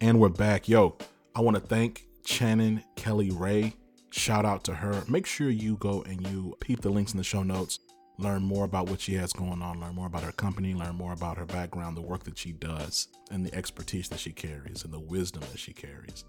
And 0.00 0.18
we're 0.18 0.28
back. 0.28 0.68
Yo, 0.68 0.98
I 1.36 1.40
want 1.40 1.56
to 1.56 1.62
thank 1.62 2.04
Shannon 2.26 2.82
Kelly 2.96 3.30
Ray. 3.30 3.74
Shout 4.10 4.44
out 4.44 4.64
to 4.64 4.74
her. 4.74 5.04
Make 5.08 5.24
sure 5.24 5.48
you 5.48 5.76
go 5.76 6.02
and 6.02 6.26
you 6.26 6.56
peep 6.60 6.80
the 6.80 6.90
links 6.90 7.12
in 7.12 7.18
the 7.18 7.24
show 7.24 7.44
notes, 7.44 7.78
learn 8.18 8.42
more 8.42 8.64
about 8.64 8.90
what 8.90 9.00
she 9.00 9.14
has 9.14 9.32
going 9.32 9.62
on, 9.62 9.80
learn 9.80 9.94
more 9.94 10.08
about 10.08 10.24
her 10.24 10.32
company, 10.32 10.74
learn 10.74 10.96
more 10.96 11.12
about 11.12 11.38
her 11.38 11.46
background, 11.46 11.96
the 11.96 12.02
work 12.02 12.24
that 12.24 12.36
she 12.36 12.50
does, 12.50 13.06
and 13.30 13.46
the 13.46 13.54
expertise 13.54 14.08
that 14.08 14.18
she 14.18 14.32
carries, 14.32 14.82
and 14.82 14.92
the 14.92 14.98
wisdom 14.98 15.42
that 15.52 15.60
she 15.60 15.72
carries. 15.72 16.24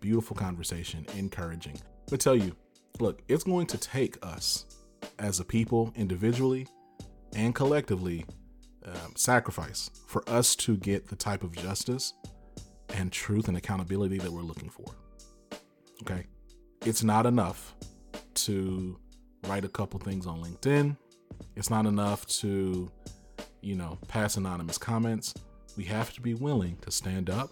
Beautiful 0.00 0.34
conversation, 0.34 1.06
encouraging. 1.16 1.78
But 2.10 2.18
tell 2.18 2.36
you, 2.36 2.56
look, 3.00 3.22
it's 3.28 3.44
going 3.44 3.66
to 3.68 3.78
take 3.78 4.16
us 4.24 4.66
as 5.18 5.40
a 5.40 5.44
people, 5.44 5.92
individually 5.96 6.66
and 7.34 7.54
collectively, 7.54 8.24
um, 8.84 9.14
sacrifice 9.16 9.90
for 10.06 10.28
us 10.28 10.54
to 10.56 10.76
get 10.76 11.08
the 11.08 11.16
type 11.16 11.42
of 11.42 11.52
justice 11.52 12.14
and 12.94 13.12
truth 13.12 13.48
and 13.48 13.56
accountability 13.56 14.18
that 14.18 14.30
we're 14.30 14.42
looking 14.42 14.70
for. 14.70 14.86
Okay. 16.02 16.26
It's 16.84 17.02
not 17.02 17.26
enough 17.26 17.74
to 18.34 18.98
write 19.48 19.64
a 19.64 19.68
couple 19.68 19.98
things 19.98 20.26
on 20.26 20.42
LinkedIn. 20.42 20.96
It's 21.56 21.70
not 21.70 21.86
enough 21.86 22.26
to, 22.26 22.90
you 23.60 23.74
know, 23.74 23.98
pass 24.08 24.36
anonymous 24.36 24.78
comments. 24.78 25.34
We 25.76 25.84
have 25.84 26.12
to 26.14 26.20
be 26.20 26.34
willing 26.34 26.76
to 26.82 26.90
stand 26.90 27.28
up 27.28 27.50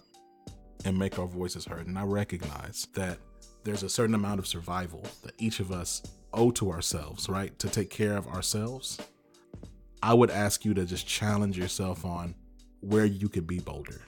and 0.85 0.97
make 0.97 1.19
our 1.19 1.27
voices 1.27 1.65
heard. 1.65 1.87
And 1.87 1.97
I 1.97 2.03
recognize 2.03 2.87
that 2.93 3.17
there's 3.65 3.83
a 3.83 3.89
certain 3.89 4.15
amount 4.15 4.39
of 4.39 4.47
survival 4.47 5.03
that 5.23 5.33
each 5.37 5.59
of 5.59 5.71
us 5.71 6.01
owe 6.33 6.51
to 6.51 6.71
ourselves, 6.71 7.27
right? 7.27 7.57
To 7.59 7.67
take 7.67 7.89
care 7.89 8.15
of 8.15 8.27
ourselves. 8.27 8.97
I 10.01 10.13
would 10.13 10.31
ask 10.31 10.63
you 10.63 10.73
to 10.75 10.85
just 10.85 11.05
challenge 11.05 11.57
yourself 11.57 12.05
on 12.05 12.35
where 12.79 13.05
you 13.05 13.27
could 13.27 13.47
be 13.47 13.59
bolder 13.59 14.01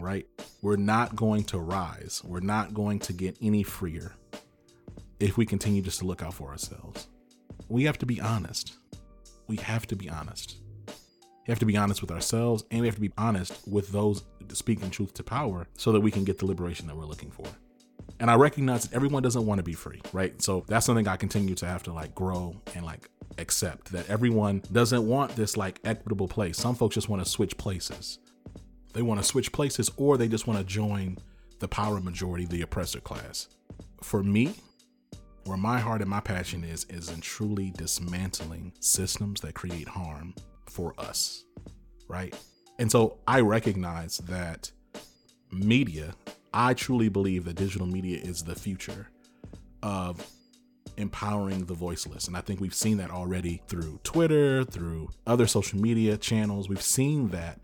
right? 0.00 0.26
We're 0.62 0.76
not 0.76 1.16
going 1.16 1.44
to 1.44 1.58
rise. 1.58 2.22
We're 2.24 2.40
not 2.40 2.74
going 2.74 2.98
to 3.00 3.12
get 3.12 3.36
any 3.40 3.62
freer 3.62 4.12
if 5.18 5.36
we 5.36 5.46
continue 5.46 5.82
just 5.82 5.98
to 6.00 6.06
look 6.06 6.22
out 6.22 6.34
for 6.34 6.48
ourselves. 6.48 7.08
We 7.68 7.84
have 7.84 7.98
to 7.98 8.06
be 8.06 8.20
honest. 8.20 8.74
We 9.46 9.56
have 9.56 9.86
to 9.88 9.96
be 9.96 10.08
honest. 10.08 10.56
We 10.86 11.52
have 11.52 11.58
to 11.58 11.66
be 11.66 11.76
honest 11.76 12.00
with 12.00 12.10
ourselves 12.10 12.64
and 12.70 12.80
we 12.80 12.86
have 12.86 12.94
to 12.96 13.00
be 13.00 13.12
honest 13.18 13.66
with 13.66 13.90
those 13.92 14.24
speaking 14.52 14.90
truth 14.90 15.14
to 15.14 15.22
power 15.22 15.66
so 15.76 15.92
that 15.92 16.00
we 16.00 16.10
can 16.10 16.24
get 16.24 16.38
the 16.38 16.46
liberation 16.46 16.86
that 16.86 16.96
we're 16.96 17.04
looking 17.04 17.30
for. 17.30 17.46
And 18.18 18.30
I 18.30 18.34
recognize 18.34 18.84
that 18.84 18.94
everyone 18.94 19.22
doesn't 19.22 19.46
want 19.46 19.58
to 19.58 19.62
be 19.62 19.72
free, 19.72 20.00
right? 20.12 20.40
So 20.42 20.64
that's 20.68 20.84
something 20.84 21.08
I 21.08 21.16
continue 21.16 21.54
to 21.56 21.66
have 21.66 21.82
to 21.84 21.92
like 21.92 22.14
grow 22.14 22.60
and 22.74 22.84
like 22.84 23.08
accept 23.38 23.92
that 23.92 24.08
everyone 24.10 24.62
doesn't 24.72 25.06
want 25.06 25.34
this 25.36 25.56
like 25.56 25.80
equitable 25.84 26.28
place. 26.28 26.58
Some 26.58 26.74
folks 26.74 26.94
just 26.94 27.08
want 27.08 27.24
to 27.24 27.28
switch 27.28 27.56
places. 27.56 28.18
They 28.92 29.02
want 29.02 29.20
to 29.20 29.24
switch 29.24 29.52
places 29.52 29.90
or 29.96 30.16
they 30.16 30.28
just 30.28 30.46
want 30.46 30.58
to 30.58 30.64
join 30.64 31.16
the 31.60 31.68
power 31.68 32.00
majority, 32.00 32.46
the 32.46 32.62
oppressor 32.62 33.00
class. 33.00 33.48
For 34.02 34.22
me, 34.22 34.54
where 35.44 35.56
my 35.56 35.78
heart 35.78 36.00
and 36.00 36.10
my 36.10 36.20
passion 36.20 36.64
is, 36.64 36.84
is 36.90 37.10
in 37.10 37.20
truly 37.20 37.72
dismantling 37.76 38.72
systems 38.80 39.40
that 39.40 39.54
create 39.54 39.88
harm 39.88 40.34
for 40.66 40.94
us, 40.98 41.44
right? 42.08 42.34
And 42.78 42.90
so 42.90 43.18
I 43.26 43.40
recognize 43.40 44.18
that 44.18 44.70
media, 45.50 46.14
I 46.52 46.74
truly 46.74 47.08
believe 47.08 47.44
that 47.44 47.56
digital 47.56 47.86
media 47.86 48.18
is 48.18 48.42
the 48.42 48.54
future 48.54 49.08
of 49.82 50.26
empowering 50.96 51.64
the 51.66 51.74
voiceless. 51.74 52.26
And 52.26 52.36
I 52.36 52.40
think 52.40 52.60
we've 52.60 52.74
seen 52.74 52.98
that 52.98 53.10
already 53.10 53.62
through 53.68 54.00
Twitter, 54.02 54.64
through 54.64 55.10
other 55.26 55.46
social 55.46 55.78
media 55.78 56.16
channels. 56.16 56.68
We've 56.68 56.82
seen 56.82 57.28
that 57.28 57.60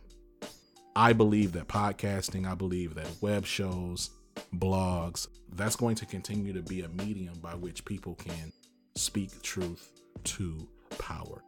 I 0.94 1.12
believe 1.12 1.52
that 1.52 1.68
podcasting, 1.68 2.50
I 2.50 2.54
believe 2.54 2.94
that 2.94 3.08
web 3.20 3.44
shows, 3.44 4.10
blogs, 4.54 5.28
that's 5.52 5.76
going 5.76 5.96
to 5.96 6.06
continue 6.06 6.52
to 6.52 6.62
be 6.62 6.82
a 6.82 6.88
medium 6.88 7.38
by 7.40 7.54
which 7.54 7.84
people 7.84 8.14
can 8.14 8.52
speak 8.94 9.42
truth 9.42 9.90
to 10.24 10.68
power. 10.98 11.42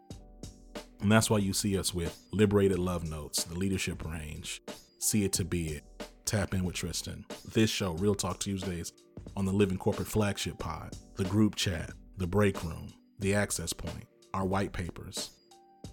And 1.00 1.10
that's 1.10 1.30
why 1.30 1.38
you 1.38 1.52
see 1.52 1.78
us 1.78 1.94
with 1.94 2.18
Liberated 2.32 2.78
Love 2.78 3.08
Notes, 3.08 3.44
the 3.44 3.56
Leadership 3.56 4.04
Range, 4.04 4.60
See 4.98 5.24
It 5.24 5.32
to 5.34 5.44
Be 5.44 5.68
It, 5.68 5.84
Tap 6.28 6.52
In 6.52 6.62
with 6.62 6.74
Tristan, 6.74 7.24
this 7.54 7.70
show, 7.70 7.92
Real 7.92 8.14
Talk 8.14 8.38
Tuesdays, 8.38 8.92
on 9.34 9.46
the 9.46 9.52
Living 9.52 9.78
Corporate 9.78 10.08
Flagship 10.08 10.58
Pod, 10.58 10.94
the 11.14 11.24
group 11.24 11.54
chat, 11.54 11.90
the 12.18 12.26
break 12.26 12.62
room, 12.62 12.92
the 13.18 13.34
access 13.34 13.72
point, 13.72 14.06
our 14.34 14.44
white 14.44 14.70
papers. 14.74 15.30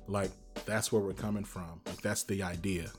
Like, 0.07 0.31
that's 0.65 0.91
where 0.91 1.01
we're 1.01 1.13
coming 1.13 1.45
from. 1.45 1.79
Like, 1.85 2.01
that's 2.01 2.23
the 2.25 2.43
idea 2.43 2.91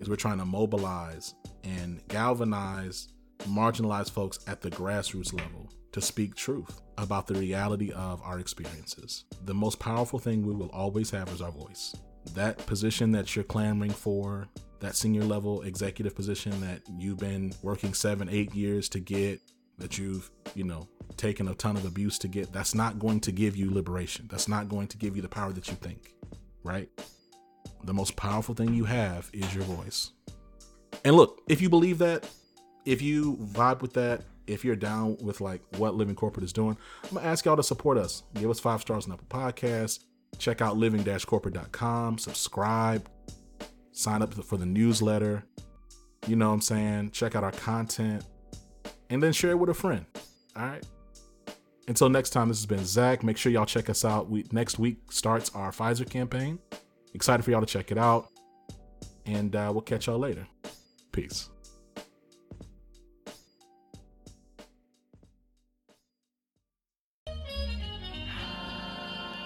is 0.00 0.08
we're 0.08 0.16
trying 0.16 0.38
to 0.38 0.46
mobilize 0.46 1.34
and 1.64 2.00
galvanize 2.08 3.08
marginalized 3.40 4.12
folks 4.12 4.38
at 4.46 4.62
the 4.62 4.70
grassroots 4.70 5.34
level 5.34 5.70
to 5.92 6.00
speak 6.00 6.34
truth 6.34 6.80
about 6.96 7.26
the 7.26 7.34
reality 7.34 7.92
of 7.92 8.22
our 8.22 8.38
experiences. 8.38 9.26
The 9.44 9.52
most 9.52 9.78
powerful 9.80 10.18
thing 10.18 10.46
we 10.46 10.54
will 10.54 10.70
always 10.70 11.10
have 11.10 11.28
is 11.28 11.42
our 11.42 11.52
voice. 11.52 11.94
That 12.32 12.56
position 12.64 13.12
that 13.12 13.36
you're 13.36 13.44
clamoring 13.44 13.90
for, 13.90 14.48
that 14.84 14.96
senior 14.96 15.24
level 15.24 15.62
executive 15.62 16.14
position 16.14 16.60
that 16.60 16.82
you've 16.98 17.18
been 17.18 17.52
working 17.62 17.94
seven, 17.94 18.28
eight 18.28 18.54
years 18.54 18.88
to 18.90 19.00
get, 19.00 19.40
that 19.78 19.98
you've, 19.98 20.30
you 20.54 20.64
know, 20.64 20.88
taken 21.16 21.48
a 21.48 21.54
ton 21.54 21.76
of 21.76 21.84
abuse 21.84 22.18
to 22.18 22.28
get, 22.28 22.52
that's 22.52 22.74
not 22.74 22.98
going 22.98 23.20
to 23.20 23.32
give 23.32 23.56
you 23.56 23.72
liberation. 23.72 24.28
That's 24.30 24.48
not 24.48 24.68
going 24.68 24.88
to 24.88 24.96
give 24.96 25.16
you 25.16 25.22
the 25.22 25.28
power 25.28 25.52
that 25.52 25.68
you 25.68 25.74
think, 25.74 26.14
right? 26.62 26.88
the 27.86 27.94
most 27.94 28.16
powerful 28.16 28.54
thing 28.54 28.74
you 28.74 28.84
have 28.84 29.30
is 29.32 29.54
your 29.54 29.64
voice. 29.64 30.12
And 31.04 31.16
look, 31.16 31.42
if 31.48 31.60
you 31.60 31.68
believe 31.68 31.98
that, 31.98 32.28
if 32.84 33.02
you 33.02 33.36
vibe 33.36 33.82
with 33.82 33.92
that, 33.94 34.22
if 34.46 34.64
you're 34.64 34.76
down 34.76 35.16
with 35.22 35.40
like 35.40 35.62
what 35.78 35.94
Living 35.94 36.14
Corporate 36.14 36.44
is 36.44 36.52
doing, 36.52 36.76
I'm 37.04 37.14
gonna 37.14 37.26
ask 37.26 37.44
y'all 37.44 37.56
to 37.56 37.62
support 37.62 37.98
us. 37.98 38.22
Give 38.34 38.50
us 38.50 38.60
five 38.60 38.80
stars 38.80 39.06
on 39.06 39.12
Apple 39.12 39.26
Podcasts. 39.28 40.00
Check 40.38 40.60
out 40.60 40.76
living-corporate.com. 40.76 42.18
Subscribe. 42.18 43.08
Sign 43.94 44.22
up 44.22 44.34
for 44.34 44.56
the 44.56 44.66
newsletter. 44.66 45.44
You 46.26 46.34
know 46.36 46.48
what 46.48 46.54
I'm 46.54 46.60
saying? 46.60 47.12
Check 47.12 47.36
out 47.36 47.44
our 47.44 47.52
content. 47.52 48.24
And 49.08 49.22
then 49.22 49.32
share 49.32 49.52
it 49.52 49.58
with 49.58 49.70
a 49.70 49.74
friend. 49.74 50.04
All 50.56 50.66
right. 50.66 50.84
Until 51.86 52.08
next 52.08 52.30
time, 52.30 52.48
this 52.48 52.58
has 52.58 52.66
been 52.66 52.84
Zach. 52.84 53.22
Make 53.22 53.36
sure 53.36 53.52
y'all 53.52 53.66
check 53.66 53.88
us 53.88 54.04
out. 54.04 54.28
We, 54.28 54.44
next 54.50 54.78
week 54.78 55.12
starts 55.12 55.54
our 55.54 55.70
Pfizer 55.70 56.08
campaign. 56.08 56.58
Excited 57.14 57.44
for 57.44 57.52
y'all 57.52 57.60
to 57.60 57.66
check 57.66 57.92
it 57.92 57.98
out. 57.98 58.28
And 59.26 59.54
uh, 59.54 59.70
we'll 59.72 59.82
catch 59.82 60.08
y'all 60.08 60.18
later. 60.18 60.46
Peace. 61.12 61.50